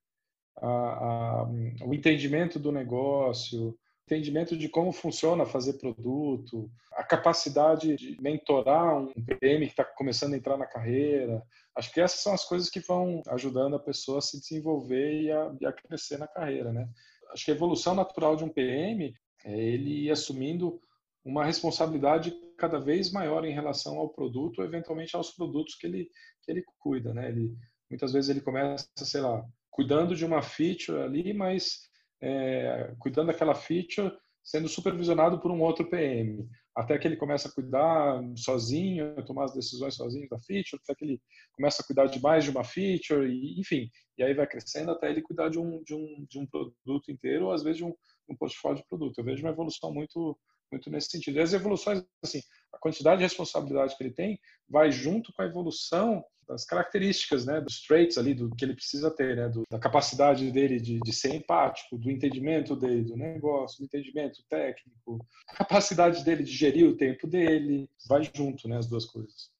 a, 0.56 0.68
a, 0.68 1.44
o 1.84 1.92
entendimento 1.92 2.60
do 2.60 2.70
negócio, 2.70 3.76
entendimento 4.06 4.56
de 4.56 4.68
como 4.68 4.92
funciona 4.92 5.46
fazer 5.46 5.74
produto, 5.74 6.70
a 6.92 7.02
capacidade 7.02 7.96
de 7.96 8.20
mentorar 8.20 8.98
um 8.98 9.12
PM 9.40 9.66
que 9.66 9.72
está 9.72 9.84
começando 9.84 10.34
a 10.34 10.36
entrar 10.36 10.56
na 10.56 10.66
carreira. 10.66 11.42
Acho 11.76 11.92
que 11.92 12.00
essas 12.00 12.20
são 12.20 12.34
as 12.34 12.44
coisas 12.44 12.68
que 12.68 12.80
vão 12.80 13.22
ajudando 13.28 13.76
a 13.76 13.80
pessoa 13.80 14.18
a 14.18 14.22
se 14.22 14.38
desenvolver 14.40 15.22
e 15.22 15.32
a, 15.32 15.54
e 15.60 15.66
a 15.66 15.72
crescer 15.72 16.18
na 16.18 16.26
carreira, 16.26 16.72
né? 16.72 16.88
acho 17.32 17.44
que 17.44 17.50
a 17.50 17.54
evolução 17.54 17.94
natural 17.94 18.36
de 18.36 18.44
um 18.44 18.48
PM 18.48 19.14
é 19.44 19.58
ele 19.58 20.04
ir 20.04 20.10
assumindo 20.10 20.80
uma 21.24 21.44
responsabilidade 21.44 22.34
cada 22.58 22.78
vez 22.78 23.10
maior 23.10 23.44
em 23.44 23.52
relação 23.52 23.98
ao 23.98 24.08
produto, 24.08 24.62
eventualmente 24.62 25.16
aos 25.16 25.30
produtos 25.30 25.74
que 25.74 25.86
ele 25.86 26.10
que 26.42 26.50
ele 26.50 26.64
cuida, 26.78 27.14
né? 27.14 27.28
Ele 27.28 27.56
muitas 27.88 28.12
vezes 28.12 28.30
ele 28.30 28.40
começa, 28.40 28.88
sei 28.96 29.20
lá, 29.20 29.44
cuidando 29.70 30.16
de 30.16 30.24
uma 30.24 30.42
feature 30.42 31.00
ali, 31.02 31.32
mas 31.32 31.88
é, 32.22 32.94
cuidando 32.98 33.26
daquela 33.26 33.54
feature 33.54 34.12
sendo 34.42 34.68
supervisionado 34.68 35.40
por 35.40 35.50
um 35.50 35.60
outro 35.60 35.88
PM, 35.88 36.48
até 36.74 36.98
que 36.98 37.06
ele 37.06 37.16
começa 37.16 37.48
a 37.48 37.52
cuidar 37.52 38.20
sozinho, 38.36 39.14
tomar 39.24 39.44
as 39.44 39.54
decisões 39.54 39.94
sozinho 39.94 40.28
da 40.28 40.38
feature, 40.40 40.80
até 40.82 40.94
que 40.94 41.04
ele 41.04 41.20
começa 41.52 41.82
a 41.82 41.86
cuidar 41.86 42.06
de 42.06 42.20
mais 42.20 42.44
de 42.44 42.50
uma 42.50 42.64
feature, 42.64 43.26
e, 43.26 43.60
enfim, 43.60 43.88
e 44.18 44.22
aí 44.22 44.34
vai 44.34 44.46
crescendo 44.46 44.90
até 44.90 45.10
ele 45.10 45.22
cuidar 45.22 45.48
de 45.48 45.58
um, 45.58 45.82
de 45.84 45.94
um, 45.94 46.26
de 46.28 46.38
um 46.38 46.46
produto 46.46 47.10
inteiro, 47.10 47.46
ou 47.46 47.52
às 47.52 47.62
vezes 47.62 47.78
de 47.78 47.84
um, 47.84 47.94
um 48.28 48.36
portfólio 48.36 48.78
de 48.78 48.88
produto. 48.88 49.18
Eu 49.18 49.24
vejo 49.24 49.44
uma 49.44 49.52
evolução 49.52 49.92
muito 49.92 50.36
muito 50.72 50.90
nesse 50.90 51.10
sentido. 51.10 51.36
E 51.36 51.40
as 51.40 51.52
evoluções, 51.52 52.02
assim, 52.24 52.40
a 52.72 52.78
quantidade 52.78 53.18
de 53.18 53.24
responsabilidade 53.24 53.94
que 53.94 54.02
ele 54.02 54.14
tem 54.14 54.40
vai 54.66 54.90
junto 54.90 55.30
com 55.34 55.42
a 55.42 55.46
evolução 55.46 56.24
das 56.52 56.64
características, 56.64 57.46
né, 57.46 57.60
dos 57.60 57.82
traits 57.82 58.18
ali, 58.18 58.34
do 58.34 58.50
que 58.54 58.64
ele 58.64 58.74
precisa 58.74 59.10
ter, 59.10 59.36
né, 59.36 59.48
do, 59.48 59.62
da 59.70 59.78
capacidade 59.78 60.50
dele 60.50 60.78
de, 60.78 61.00
de 61.00 61.12
ser 61.12 61.34
empático, 61.34 61.98
do 61.98 62.10
entendimento 62.10 62.76
dele 62.76 63.02
do 63.02 63.16
negócio, 63.16 63.78
do 63.78 63.84
entendimento 63.84 64.42
técnico, 64.48 65.26
a 65.48 65.56
capacidade 65.56 66.24
dele 66.24 66.44
de 66.44 66.52
gerir 66.52 66.86
o 66.86 66.96
tempo 66.96 67.26
dele, 67.26 67.88
vai 68.06 68.30
junto, 68.34 68.68
né, 68.68 68.76
as 68.76 68.86
duas 68.86 69.04
coisas. 69.04 69.50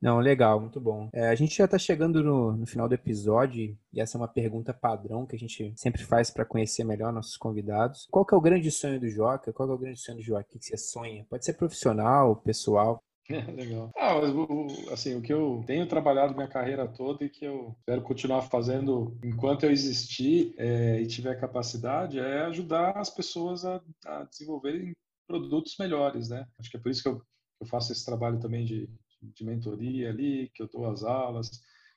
Não, 0.00 0.18
legal, 0.18 0.58
muito 0.58 0.80
bom. 0.80 1.10
É, 1.12 1.28
a 1.28 1.34
gente 1.34 1.54
já 1.54 1.66
está 1.66 1.78
chegando 1.78 2.24
no, 2.24 2.52
no, 2.56 2.66
final 2.66 2.88
do 2.88 2.94
episódio 2.94 3.76
e 3.92 4.00
essa 4.00 4.16
é 4.16 4.18
uma 4.18 4.26
pergunta 4.26 4.72
padrão 4.72 5.26
que 5.26 5.36
a 5.36 5.38
gente 5.38 5.74
sempre 5.76 6.02
faz 6.02 6.30
para 6.30 6.46
conhecer 6.46 6.84
melhor 6.84 7.12
nossos 7.12 7.36
convidados. 7.36 8.08
Qual 8.10 8.24
que 8.24 8.34
é 8.34 8.38
o 8.38 8.40
grande 8.40 8.70
sonho 8.70 8.98
do 8.98 9.10
Joca? 9.10 9.52
Qual 9.52 9.68
que 9.68 9.72
é 9.72 9.74
o 9.74 9.78
grande 9.78 10.00
sonho 10.00 10.16
do? 10.16 10.34
O 10.34 10.44
que 10.44 10.58
você 10.58 10.78
sonha? 10.78 11.26
Pode 11.28 11.44
ser 11.44 11.52
profissional, 11.52 12.34
pessoal. 12.36 13.04
legal. 13.54 13.90
Ah, 13.96 14.16
o, 14.16 14.90
assim, 14.92 15.14
o 15.14 15.22
que 15.22 15.32
eu 15.32 15.62
tenho 15.66 15.86
trabalhado 15.86 16.34
minha 16.34 16.48
carreira 16.48 16.88
toda 16.88 17.24
e 17.24 17.30
que 17.30 17.44
eu 17.44 17.76
quero 17.86 18.02
continuar 18.02 18.42
fazendo 18.42 19.16
enquanto 19.22 19.64
eu 19.64 19.70
existir 19.70 20.54
é, 20.58 21.00
e 21.00 21.06
tiver 21.06 21.38
capacidade 21.38 22.18
é 22.18 22.42
ajudar 22.42 22.96
as 22.96 23.10
pessoas 23.10 23.64
a, 23.64 23.80
a, 24.04 24.24
desenvolverem 24.24 24.92
produtos 25.26 25.76
melhores, 25.78 26.28
né? 26.28 26.46
Acho 26.58 26.70
que 26.70 26.76
é 26.76 26.80
por 26.80 26.90
isso 26.90 27.02
que 27.02 27.08
eu, 27.08 27.22
eu 27.60 27.66
faço 27.66 27.92
esse 27.92 28.04
trabalho 28.04 28.40
também 28.40 28.64
de, 28.64 28.88
de 29.22 29.44
mentoria 29.44 30.10
ali, 30.10 30.50
que 30.54 30.62
eu 30.62 30.68
dou 30.68 30.90
as 30.90 31.04
aulas, 31.04 31.50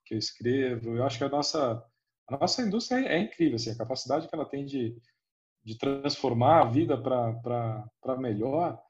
que 0.05 0.13
eu 0.13 0.17
escrevo. 0.17 0.95
Eu 0.95 1.03
acho 1.03 1.17
que 1.17 1.23
a 1.23 1.29
nossa 1.29 1.83
a 2.27 2.37
nossa 2.37 2.61
indústria 2.61 3.05
é, 3.05 3.15
é 3.15 3.19
incrível, 3.19 3.55
assim, 3.55 3.71
a 3.71 3.77
capacidade 3.77 4.27
que 4.27 4.35
ela 4.35 4.45
tem 4.45 4.65
de, 4.65 4.95
de 5.63 5.77
transformar 5.77 6.61
a 6.61 6.69
vida 6.69 6.97
para 6.97 8.17
melhor 8.17 8.81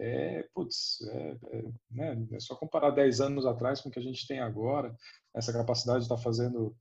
é, 0.00 0.48
putz, 0.54 1.02
é, 1.02 1.36
é, 1.52 1.62
né, 1.90 2.26
é 2.32 2.40
só 2.40 2.56
comparar 2.56 2.90
10 2.90 3.20
anos 3.20 3.44
atrás 3.44 3.80
com 3.80 3.90
o 3.90 3.92
que 3.92 3.98
a 3.98 4.02
gente 4.02 4.26
tem 4.26 4.40
agora, 4.40 4.96
essa 5.34 5.52
capacidade 5.52 6.00
de 6.00 6.04
estar 6.04 6.16
tá 6.16 6.22
fazendo 6.22 6.74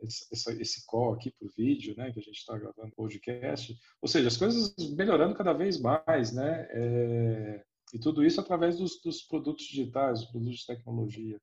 esse, 0.00 0.60
esse 0.60 0.84
call 0.86 1.14
aqui 1.14 1.30
por 1.38 1.48
vídeo, 1.56 1.94
né, 1.96 2.12
que 2.12 2.18
a 2.18 2.22
gente 2.22 2.36
está 2.36 2.58
gravando 2.58 2.94
podcast, 2.96 3.76
ou 4.02 4.08
seja, 4.08 4.26
as 4.26 4.36
coisas 4.36 4.74
melhorando 4.96 5.36
cada 5.36 5.52
vez 5.52 5.80
mais, 5.80 6.32
né, 6.32 6.66
é, 6.70 7.64
e 7.92 7.98
tudo 7.98 8.24
isso 8.24 8.40
através 8.40 8.76
dos, 8.76 9.00
dos, 9.00 9.22
produtos 9.22 9.64
digitais, 9.66 10.20
dos 10.20 10.30
produtos 10.30 10.58
de 10.58 10.66
tecnologia. 10.66 11.40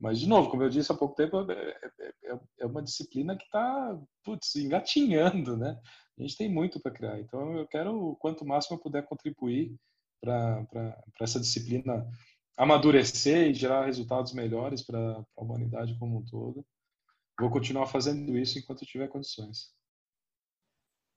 Mas, 0.00 0.18
de 0.18 0.26
novo, 0.26 0.50
como 0.50 0.62
eu 0.62 0.70
disse 0.70 0.90
há 0.90 0.96
pouco 0.96 1.14
tempo, 1.14 1.38
é, 1.52 1.76
é, 2.24 2.40
é 2.60 2.66
uma 2.66 2.82
disciplina 2.82 3.36
que 3.36 3.44
está, 3.44 3.96
putz, 4.24 4.56
engatinhando, 4.56 5.56
né? 5.56 5.78
A 6.18 6.22
gente 6.22 6.36
tem 6.36 6.52
muito 6.52 6.80
para 6.80 6.90
criar. 6.90 7.20
Então, 7.20 7.56
eu 7.56 7.68
quero, 7.68 8.16
quanto 8.18 8.44
máximo 8.44 8.76
eu 8.76 8.82
puder 8.82 9.04
contribuir 9.04 9.76
para 10.22 11.02
essa 11.20 11.40
disciplina 11.40 12.08
amadurecer 12.56 13.48
e 13.48 13.54
gerar 13.54 13.86
resultados 13.86 14.32
melhores 14.32 14.82
para 14.82 14.98
a 15.36 15.42
humanidade 15.42 15.98
como 15.98 16.18
um 16.18 16.24
todo. 16.24 16.64
Vou 17.38 17.50
continuar 17.50 17.86
fazendo 17.86 18.38
isso 18.38 18.58
enquanto 18.58 18.86
tiver 18.86 19.08
condições. 19.08 19.72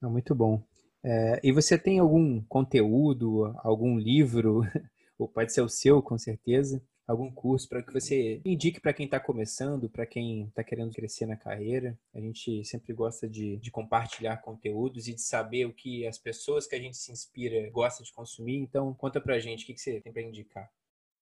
Muito 0.01 0.33
bom. 0.33 0.63
É, 1.03 1.39
e 1.43 1.51
você 1.51 1.77
tem 1.77 1.99
algum 1.99 2.41
conteúdo, 2.45 3.53
algum 3.59 3.97
livro, 3.97 4.61
ou 5.19 5.27
pode 5.27 5.53
ser 5.53 5.61
o 5.61 5.69
seu, 5.69 6.01
com 6.01 6.17
certeza, 6.17 6.81
algum 7.07 7.31
curso 7.31 7.69
para 7.69 7.83
que 7.83 7.93
você 7.93 8.41
indique 8.43 8.79
para 8.79 8.93
quem 8.93 9.05
está 9.05 9.19
começando, 9.19 9.89
para 9.89 10.05
quem 10.05 10.45
está 10.45 10.63
querendo 10.63 10.93
crescer 10.93 11.25
na 11.25 11.35
carreira. 11.35 11.97
A 12.13 12.19
gente 12.19 12.63
sempre 12.65 12.93
gosta 12.93 13.29
de, 13.29 13.57
de, 13.57 13.69
compartilhar 13.69 14.37
conteúdos 14.37 15.07
e 15.07 15.13
de 15.13 15.21
saber 15.21 15.65
o 15.65 15.73
que 15.73 16.05
as 16.07 16.17
pessoas 16.17 16.65
que 16.65 16.75
a 16.75 16.79
gente 16.79 16.97
se 16.97 17.11
inspira 17.11 17.69
gostam 17.69 18.03
de 18.03 18.11
consumir. 18.11 18.57
Então, 18.57 18.93
conta 18.93 19.21
para 19.21 19.35
a 19.35 19.39
gente 19.39 19.63
o 19.63 19.67
que, 19.67 19.73
que 19.73 19.81
você 19.81 20.01
tem 20.01 20.11
para 20.11 20.21
indicar. 20.21 20.69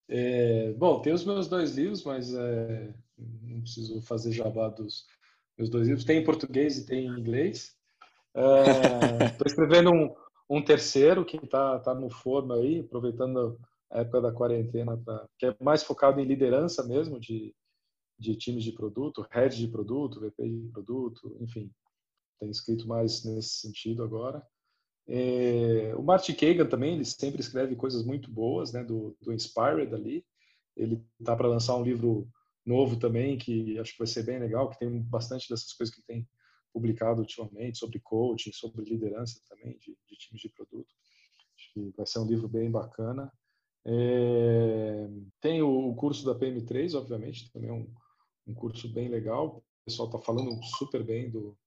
É, 0.08 0.72
bom, 0.74 1.02
tem 1.02 1.14
os 1.14 1.26
meus 1.26 1.48
dois 1.48 1.76
livros, 1.76 2.04
mas 2.04 2.34
é, 2.34 2.94
não 3.18 3.62
preciso 3.62 4.02
fazer 4.02 4.32
jabá 4.32 4.70
dos 4.70 5.06
meus 5.58 5.70
dois 5.70 5.88
livros. 5.88 6.06
Tem 6.06 6.20
em 6.20 6.24
português 6.24 6.78
e 6.78 6.86
tem 6.86 7.08
em 7.08 7.20
inglês. 7.20 7.76
Estou 8.34 9.46
é, 9.46 9.48
escrevendo 9.48 9.92
um, 9.92 10.16
um 10.50 10.64
terceiro 10.64 11.26
que 11.26 11.38
está 11.38 11.80
tá 11.80 11.94
no 11.94 12.10
forno 12.10 12.54
aí, 12.54 12.80
aproveitando 12.80 13.60
a 13.94 14.00
época 14.00 14.22
da 14.22 14.32
quarentena, 14.32 14.98
pra, 14.98 15.28
que 15.38 15.46
é 15.46 15.56
mais 15.62 15.84
focado 15.84 16.20
em 16.20 16.26
liderança 16.26 16.84
mesmo, 16.84 17.20
de, 17.20 17.56
de 18.18 18.36
times 18.36 18.64
de 18.64 18.72
produto, 18.72 19.26
head 19.32 19.56
de 19.56 19.68
produto, 19.68 20.20
VP 20.20 20.50
de 20.50 20.68
produto, 20.70 21.38
enfim. 21.40 21.72
Tem 22.40 22.50
escrito 22.50 22.88
mais 22.88 23.24
nesse 23.24 23.60
sentido 23.60 24.04
agora. 24.04 24.46
É, 25.08 25.94
o 25.96 26.02
Martin 26.02 26.34
Kagan 26.34 26.66
também, 26.66 26.96
ele 26.96 27.06
sempre 27.06 27.40
escreve 27.40 27.76
coisas 27.76 28.04
muito 28.04 28.32
boas, 28.32 28.74
né, 28.74 28.84
do, 28.84 29.16
do 29.22 29.32
Inspired 29.32 29.94
ali. 29.94 30.26
Ele 30.76 31.00
tá 31.24 31.36
para 31.36 31.48
lançar 31.48 31.76
um 31.76 31.84
livro 31.84 32.28
novo 32.66 32.98
também, 32.98 33.38
que 33.38 33.78
acho 33.78 33.92
que 33.92 34.00
vai 34.00 34.08
ser 34.08 34.24
bem 34.24 34.40
legal, 34.40 34.70
que 34.70 34.80
tem 34.80 35.02
bastante 35.04 35.48
dessas 35.48 35.72
coisas 35.74 35.94
que 35.94 36.02
tem 36.02 36.28
publicado 36.74 37.22
ultimamente, 37.22 37.78
sobre 37.78 38.00
coaching, 38.00 38.52
sobre 38.52 38.84
liderança 38.84 39.40
também 39.48 39.78
de, 39.78 39.96
de 40.08 40.16
times 40.18 40.42
de 40.42 40.50
produto. 40.50 40.90
Acho 41.56 41.74
que 41.74 41.94
vai 41.96 42.08
ser 42.08 42.18
um 42.18 42.26
livro 42.26 42.48
bem 42.48 42.72
bacana. 42.72 43.32
É, 43.86 45.08
tem 45.42 45.62
o, 45.62 45.94
curso 45.96 46.26
da 46.26 46.34
PM3, 46.34 46.96
obviamente, 46.96 47.52
também 47.52 47.70
é 47.70 47.74
um, 47.74 47.88
um 48.48 48.54
curso 48.54 48.88
bem 48.88 49.10
legal. 49.10 49.58
O 49.58 49.86
pessoal 49.86 50.08
está 50.08 50.20
falando 50.20 50.64
super 50.64 51.04
bem 51.04 51.30
do, 51.30 51.58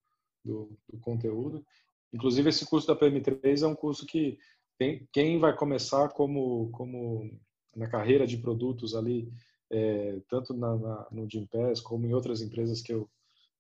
do, 0.45 0.71
do, 0.91 0.99
conteúdo. 1.01 1.65
Inclusive, 2.13 2.49
esse 2.49 2.65
curso 2.67 2.87
da 2.87 2.97
PM3 2.97 3.63
é 3.63 3.67
um 3.67 3.75
curso 3.75 4.07
que 4.07 4.39
tem, 4.79 5.07
quem 5.13 5.39
vai 5.39 5.55
começar 5.55 6.09
como, 6.11 6.71
como 6.71 7.31
na 7.75 7.89
carreira 7.89 8.27
de 8.27 8.39
produtos 8.39 8.95
ali, 8.95 9.31
é, 9.71 10.21
tanto 10.29 10.55
na, 10.55 10.77
na, 10.77 11.07
no 11.11 11.29
Gimpass 11.29 11.81
como 11.81 12.07
em 12.07 12.15
outras 12.15 12.41
empresas 12.41 12.81
que 12.81 12.93
eu, 12.93 13.09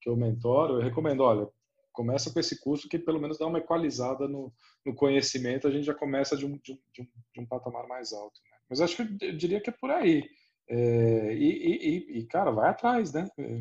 que 0.00 0.08
eu 0.08 0.16
mentoro, 0.16 0.74
eu 0.74 0.80
recomendo, 0.80 1.22
olha, 1.22 1.48
começa 1.96 2.30
com 2.30 2.38
esse 2.38 2.60
curso 2.60 2.88
que 2.88 2.98
pelo 2.98 3.18
menos 3.18 3.38
dá 3.38 3.46
uma 3.46 3.58
equalizada 3.58 4.28
no, 4.28 4.52
no 4.84 4.94
conhecimento, 4.94 5.66
a 5.66 5.70
gente 5.70 5.84
já 5.84 5.94
começa 5.94 6.36
de 6.36 6.44
um, 6.44 6.58
de 6.58 6.72
um, 6.72 7.06
de 7.34 7.40
um 7.40 7.46
patamar 7.46 7.88
mais 7.88 8.12
alto. 8.12 8.38
Né? 8.44 8.58
Mas 8.68 8.80
acho 8.82 8.96
que 8.96 9.24
eu 9.24 9.36
diria 9.36 9.60
que 9.60 9.70
é 9.70 9.72
por 9.72 9.90
aí. 9.90 10.22
É, 10.68 11.34
e, 11.34 11.48
e, 11.48 12.18
e, 12.18 12.26
cara, 12.26 12.50
vai 12.50 12.68
atrás, 12.68 13.12
né? 13.12 13.26
É, 13.38 13.58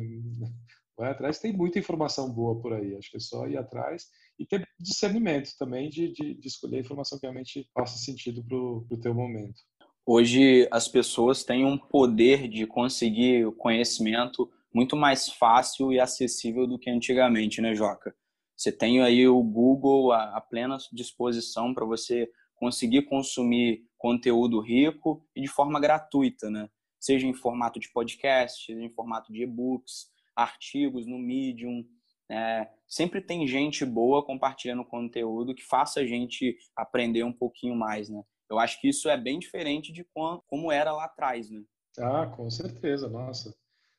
vai 0.96 1.10
atrás, 1.10 1.38
tem 1.38 1.52
muita 1.52 1.78
informação 1.78 2.30
boa 2.30 2.60
por 2.60 2.74
aí. 2.74 2.94
Acho 2.96 3.10
que 3.10 3.16
é 3.16 3.20
só 3.20 3.46
ir 3.46 3.56
atrás 3.56 4.06
e 4.38 4.44
ter 4.44 4.62
discernimento 4.78 5.50
também 5.58 5.88
de, 5.88 6.12
de, 6.12 6.34
de 6.34 6.46
escolher 6.46 6.76
a 6.76 6.80
informação 6.80 7.18
que 7.18 7.24
realmente 7.24 7.66
faça 7.72 7.96
sentido 7.96 8.44
para 8.44 8.56
o 8.56 9.00
teu 9.00 9.14
momento. 9.14 9.62
Hoje 10.04 10.68
as 10.70 10.86
pessoas 10.86 11.42
têm 11.42 11.64
um 11.64 11.78
poder 11.78 12.48
de 12.48 12.66
conseguir 12.66 13.46
o 13.46 13.52
conhecimento 13.52 14.48
muito 14.72 14.94
mais 14.94 15.30
fácil 15.30 15.90
e 15.90 15.98
acessível 15.98 16.66
do 16.66 16.78
que 16.78 16.90
antigamente, 16.90 17.62
né, 17.62 17.74
Joca? 17.74 18.14
Você 18.56 18.72
tem 18.72 19.02
aí 19.02 19.28
o 19.28 19.42
Google 19.42 20.12
à, 20.12 20.40
plena 20.40 20.78
disposição 20.92 21.74
para 21.74 21.84
você 21.84 22.30
conseguir 22.54 23.02
consumir 23.02 23.84
conteúdo 23.98 24.60
rico 24.60 25.24
e 25.34 25.42
de 25.42 25.48
forma 25.48 25.78
gratuita, 25.78 26.50
né? 26.50 26.68
Seja 26.98 27.26
em 27.26 27.34
formato 27.34 27.78
de 27.78 27.90
podcast, 27.92 28.64
seja 28.64 28.82
em 28.82 28.90
formato 28.90 29.32
de 29.32 29.42
e-books, 29.42 30.06
artigos 30.34 31.06
no 31.06 31.18
Medium. 31.18 31.84
É, 32.30 32.68
sempre 32.88 33.20
tem 33.20 33.46
gente 33.46 33.84
boa 33.84 34.24
compartilhando 34.24 34.84
conteúdo 34.84 35.54
que 35.54 35.62
faça 35.62 36.00
a 36.00 36.06
gente 36.06 36.56
aprender 36.74 37.22
um 37.24 37.32
pouquinho 37.32 37.76
mais, 37.76 38.08
né? 38.08 38.22
Eu 38.48 38.58
acho 38.58 38.80
que 38.80 38.88
isso 38.88 39.08
é 39.08 39.16
bem 39.16 39.38
diferente 39.38 39.92
de 39.92 40.06
como 40.46 40.72
era 40.72 40.92
lá 40.92 41.04
atrás, 41.04 41.50
né? 41.50 41.62
Ah, 41.98 42.26
com 42.26 42.48
certeza, 42.48 43.08
nossa. 43.08 43.54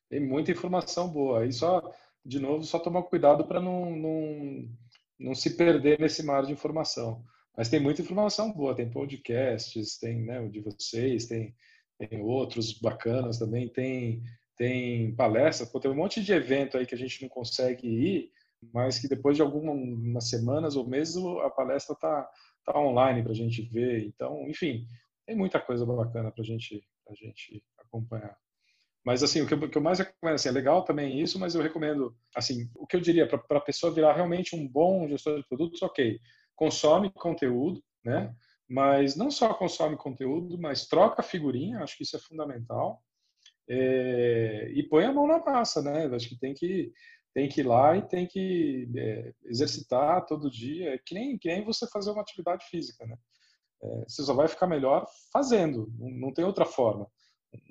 Tem 0.10 0.20
muita 0.20 0.52
informação 0.52 1.10
boa. 1.10 1.46
E 1.46 1.52
só, 1.52 1.82
de 2.28 2.40
novo, 2.40 2.64
só 2.64 2.78
tomar 2.78 3.04
cuidado 3.04 3.46
para 3.46 3.62
não, 3.62 3.96
não, 3.96 4.70
não 5.18 5.34
se 5.34 5.56
perder 5.56 5.98
nesse 5.98 6.22
mar 6.24 6.46
de 6.46 6.52
informação. 6.52 7.24
Mas 7.56 7.70
tem 7.70 7.80
muita 7.80 8.02
informação 8.02 8.52
boa, 8.52 8.76
tem 8.76 8.90
podcasts, 8.90 9.98
tem 9.98 10.22
né, 10.24 10.42
o 10.42 10.50
de 10.50 10.60
vocês, 10.60 11.26
tem, 11.26 11.56
tem 11.98 12.22
outros 12.22 12.74
bacanas 12.74 13.40
também, 13.40 13.70
tem, 13.70 14.22
tem 14.58 15.16
palestras, 15.16 15.72
tem 15.72 15.90
um 15.90 15.96
monte 15.96 16.22
de 16.22 16.34
evento 16.34 16.78
aí 16.78 16.86
que 16.86 16.94
a 16.94 16.98
gente 16.98 17.22
não 17.22 17.30
consegue 17.30 17.88
ir, 17.88 18.32
mas 18.74 19.00
que 19.00 19.08
depois 19.08 19.38
de 19.38 19.42
algumas 19.42 20.30
semanas 20.30 20.76
ou 20.76 20.86
meses 20.86 21.16
a 21.46 21.50
palestra 21.50 21.94
está 21.94 22.30
tá 22.66 22.78
online 22.78 23.24
para 23.24 23.32
a 23.32 23.36
gente 23.36 23.62
ver. 23.62 24.06
Então, 24.06 24.48
enfim, 24.50 24.86
tem 25.26 25.36
muita 25.36 25.62
coisa 25.62 25.86
bacana 25.86 26.30
para 26.30 26.44
gente, 26.44 26.84
a 27.10 27.14
gente 27.14 27.64
acompanhar. 27.80 28.38
Mas, 29.08 29.24
assim, 29.24 29.40
o 29.42 29.48
que 29.48 29.54
eu, 29.54 29.70
que 29.70 29.78
eu 29.78 29.82
mais 29.82 30.00
recomendo, 30.00 30.36
assim, 30.36 30.50
é 30.50 30.52
legal 30.52 30.84
também 30.84 31.22
isso, 31.22 31.40
mas 31.40 31.56
eu 31.56 31.62
recomendo, 31.62 32.14
assim, 32.36 32.70
o 32.76 32.86
que 32.86 32.98
eu 32.98 33.00
diria 33.00 33.26
para 33.26 33.58
a 33.58 33.62
pessoa 33.62 33.94
virar 33.94 34.12
realmente 34.12 34.54
um 34.54 34.68
bom 34.68 35.08
gestor 35.08 35.38
de 35.38 35.48
produtos, 35.48 35.82
ok, 35.82 36.20
consome 36.54 37.10
conteúdo, 37.14 37.82
né? 38.04 38.36
Mas 38.68 39.16
não 39.16 39.32
só 39.32 39.54
consome 39.54 39.96
conteúdo, 39.96 40.60
mas 40.60 40.88
troca 40.88 41.24
figurinha, 41.24 41.80
acho 41.80 41.96
que 41.96 42.04
isso 42.04 42.18
é 42.18 42.20
fundamental. 42.20 43.02
É, 43.70 44.70
e 44.76 44.84
põe 44.84 45.06
a 45.06 45.14
mão 45.14 45.26
na 45.26 45.40
massa, 45.40 45.82
né? 45.82 46.14
Acho 46.14 46.28
que 46.28 46.38
tem 46.38 46.54
que 46.54 46.92
tem 47.34 47.48
que 47.48 47.62
ir 47.62 47.66
lá 47.66 47.96
e 47.96 48.02
tem 48.02 48.28
que 48.28 48.90
é, 48.94 49.34
exercitar 49.46 50.26
todo 50.26 50.52
dia, 50.52 51.02
que 51.06 51.16
nem, 51.16 51.38
que 51.38 51.48
nem 51.48 51.64
você 51.64 51.88
fazer 51.88 52.12
uma 52.12 52.22
atividade 52.22 52.66
física, 52.66 53.06
né? 53.06 53.16
É, 53.82 54.04
você 54.06 54.22
só 54.24 54.34
vai 54.34 54.50
ficar 54.50 54.68
melhor 54.68 55.06
fazendo, 55.32 55.90
não, 55.98 56.10
não 56.10 56.34
tem 56.34 56.44
outra 56.44 56.66
forma. 56.66 57.10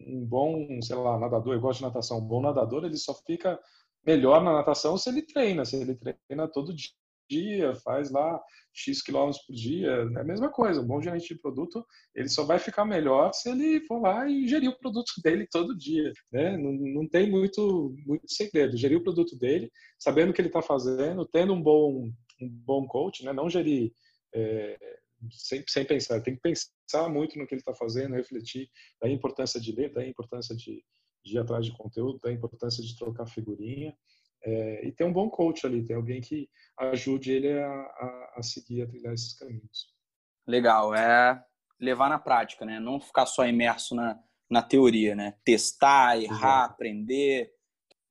Um 0.06 0.24
bom, 0.24 0.80
sei 0.82 0.96
lá, 0.96 1.18
nadador, 1.18 1.54
eu 1.54 1.60
gosto 1.60 1.80
de 1.80 1.84
natação, 1.86 2.18
um 2.18 2.26
bom 2.26 2.40
nadador, 2.40 2.84
ele 2.84 2.96
só 2.96 3.14
fica 3.26 3.58
melhor 4.06 4.42
na 4.42 4.52
natação 4.52 4.96
se 4.96 5.08
ele 5.08 5.22
treina, 5.22 5.64
se 5.64 5.76
ele 5.76 5.94
treina 5.94 6.48
todo 6.48 6.74
dia 7.28 7.74
faz 7.84 8.10
lá 8.10 8.40
X 8.72 9.02
quilômetros 9.02 9.44
por 9.44 9.54
dia, 9.54 9.88
é 10.16 10.20
a 10.20 10.24
mesma 10.24 10.50
coisa. 10.50 10.80
Um 10.80 10.86
bom 10.86 11.00
gerente 11.00 11.34
de 11.34 11.40
produto, 11.40 11.84
ele 12.14 12.28
só 12.28 12.44
vai 12.44 12.58
ficar 12.58 12.84
melhor 12.84 13.32
se 13.32 13.50
ele 13.50 13.80
for 13.86 14.00
lá 14.00 14.28
e 14.28 14.46
gerir 14.46 14.68
o 14.68 14.78
produto 14.78 15.10
dele 15.24 15.46
todo 15.50 15.76
dia. 15.76 16.12
Né? 16.30 16.56
Não, 16.56 16.72
não 16.72 17.08
tem 17.08 17.30
muito, 17.30 17.94
muito 18.06 18.28
segredo. 18.28 18.76
Gerir 18.76 18.98
o 18.98 19.02
produto 19.02 19.36
dele, 19.36 19.70
sabendo 19.98 20.30
o 20.30 20.32
que 20.32 20.40
ele 20.40 20.48
está 20.48 20.62
fazendo, 20.62 21.26
tendo 21.26 21.52
um 21.52 21.62
bom, 21.62 22.10
um 22.40 22.48
bom 22.48 22.86
coach, 22.86 23.24
né? 23.24 23.32
não 23.32 23.48
gerir 23.48 23.92
é, 24.34 24.76
sem, 25.30 25.64
sem 25.66 25.84
pensar. 25.84 26.20
Tem 26.20 26.34
que 26.36 26.40
pensar 26.40 27.08
muito 27.08 27.38
no 27.38 27.46
que 27.46 27.54
ele 27.54 27.60
está 27.60 27.74
fazendo, 27.74 28.14
refletir 28.14 28.70
da 29.00 29.08
importância 29.08 29.60
de 29.60 29.72
ler, 29.72 29.92
da 29.92 30.06
importância 30.06 30.54
de, 30.54 30.84
de 31.24 31.34
ir 31.34 31.38
atrás 31.38 31.64
de 31.64 31.72
conteúdo, 31.72 32.18
da 32.18 32.32
importância 32.32 32.82
de 32.82 32.96
trocar 32.96 33.26
figurinha. 33.26 33.96
É, 34.42 34.86
e 34.86 34.92
ter 34.92 35.04
um 35.04 35.12
bom 35.12 35.28
coach 35.28 35.66
ali, 35.66 35.84
ter 35.84 35.94
alguém 35.94 36.20
que 36.20 36.48
ajude 36.78 37.32
ele 37.32 37.58
a, 37.58 37.68
a, 37.68 38.34
a, 38.36 38.42
seguir, 38.42 38.82
a 38.82 38.86
trilhar 38.86 39.12
esses 39.12 39.36
caminhos. 39.36 39.92
Legal, 40.46 40.94
é 40.94 41.42
levar 41.80 42.08
na 42.08 42.18
prática, 42.18 42.64
né? 42.64 42.78
Não 42.78 43.00
ficar 43.00 43.26
só 43.26 43.46
imerso 43.46 43.94
na, 43.94 44.18
na 44.48 44.62
teoria, 44.62 45.14
né? 45.14 45.34
Testar, 45.44 46.16
errar, 46.22 46.36
Exato. 46.36 46.74
aprender. 46.74 47.52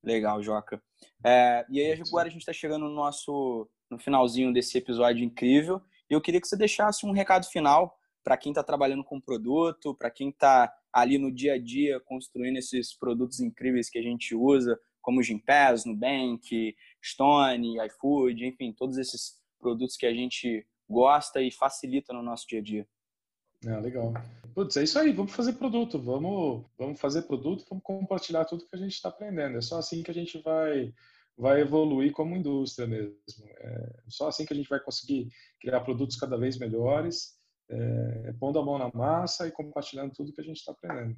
Legal, 0.03 0.41
Joca. 0.43 0.81
É, 1.25 1.65
e 1.69 1.79
aí 1.79 2.01
agora 2.01 2.27
a 2.27 2.31
gente 2.31 2.41
está 2.41 2.53
chegando 2.53 2.85
no 2.85 2.93
nosso 2.93 3.69
no 3.89 3.99
finalzinho 3.99 4.53
desse 4.53 4.77
episódio 4.77 5.23
incrível. 5.23 5.81
Eu 6.09 6.21
queria 6.21 6.41
que 6.41 6.47
você 6.47 6.57
deixasse 6.57 7.05
um 7.05 7.11
recado 7.11 7.45
final 7.47 7.97
para 8.23 8.37
quem 8.37 8.51
está 8.51 8.63
trabalhando 8.63 9.03
com 9.03 9.21
produto, 9.21 9.93
para 9.93 10.09
quem 10.09 10.29
está 10.29 10.73
ali 10.91 11.17
no 11.17 11.31
dia 11.31 11.53
a 11.53 11.59
dia 11.59 11.99
construindo 11.99 12.57
esses 12.57 12.93
produtos 12.93 13.39
incríveis 13.39 13.89
que 13.89 13.99
a 13.99 14.01
gente 14.01 14.33
usa, 14.33 14.79
como 15.01 15.19
o 15.19 15.23
Gimpass, 15.23 15.85
Nubank, 15.85 16.75
Stone, 17.03 17.77
iFood, 17.85 18.45
enfim, 18.45 18.73
todos 18.73 18.97
esses 18.97 19.39
produtos 19.59 19.95
que 19.95 20.05
a 20.05 20.13
gente 20.13 20.65
gosta 20.89 21.41
e 21.41 21.51
facilita 21.51 22.13
no 22.13 22.23
nosso 22.23 22.47
dia 22.47 22.59
a 22.59 22.63
dia. 22.63 22.87
Ah, 23.67 23.79
legal. 23.79 24.13
Putz, 24.53 24.77
é 24.77 24.83
isso 24.83 24.97
aí, 24.97 25.11
vamos 25.11 25.33
fazer 25.33 25.53
produto, 25.53 25.99
vamos, 25.99 26.65
vamos 26.77 26.99
fazer 26.99 27.23
produto, 27.23 27.65
vamos 27.69 27.83
compartilhar 27.83 28.45
tudo 28.45 28.65
que 28.65 28.75
a 28.75 28.79
gente 28.79 28.93
está 28.93 29.09
aprendendo. 29.09 29.57
É 29.57 29.61
só 29.61 29.77
assim 29.77 30.01
que 30.01 30.11
a 30.11 30.13
gente 30.13 30.39
vai, 30.41 30.93
vai 31.37 31.61
evoluir 31.61 32.11
como 32.11 32.35
indústria 32.35 32.87
mesmo. 32.87 33.15
É 33.59 34.03
só 34.07 34.27
assim 34.27 34.45
que 34.45 34.53
a 34.53 34.55
gente 34.55 34.69
vai 34.69 34.79
conseguir 34.79 35.29
criar 35.59 35.81
produtos 35.81 36.15
cada 36.15 36.37
vez 36.37 36.57
melhores, 36.57 37.35
é, 37.69 38.33
pondo 38.39 38.59
a 38.59 38.65
mão 38.65 38.77
na 38.77 38.91
massa 38.93 39.47
e 39.47 39.51
compartilhando 39.51 40.13
tudo 40.13 40.33
que 40.33 40.41
a 40.41 40.43
gente 40.43 40.57
está 40.57 40.71
aprendendo. 40.71 41.17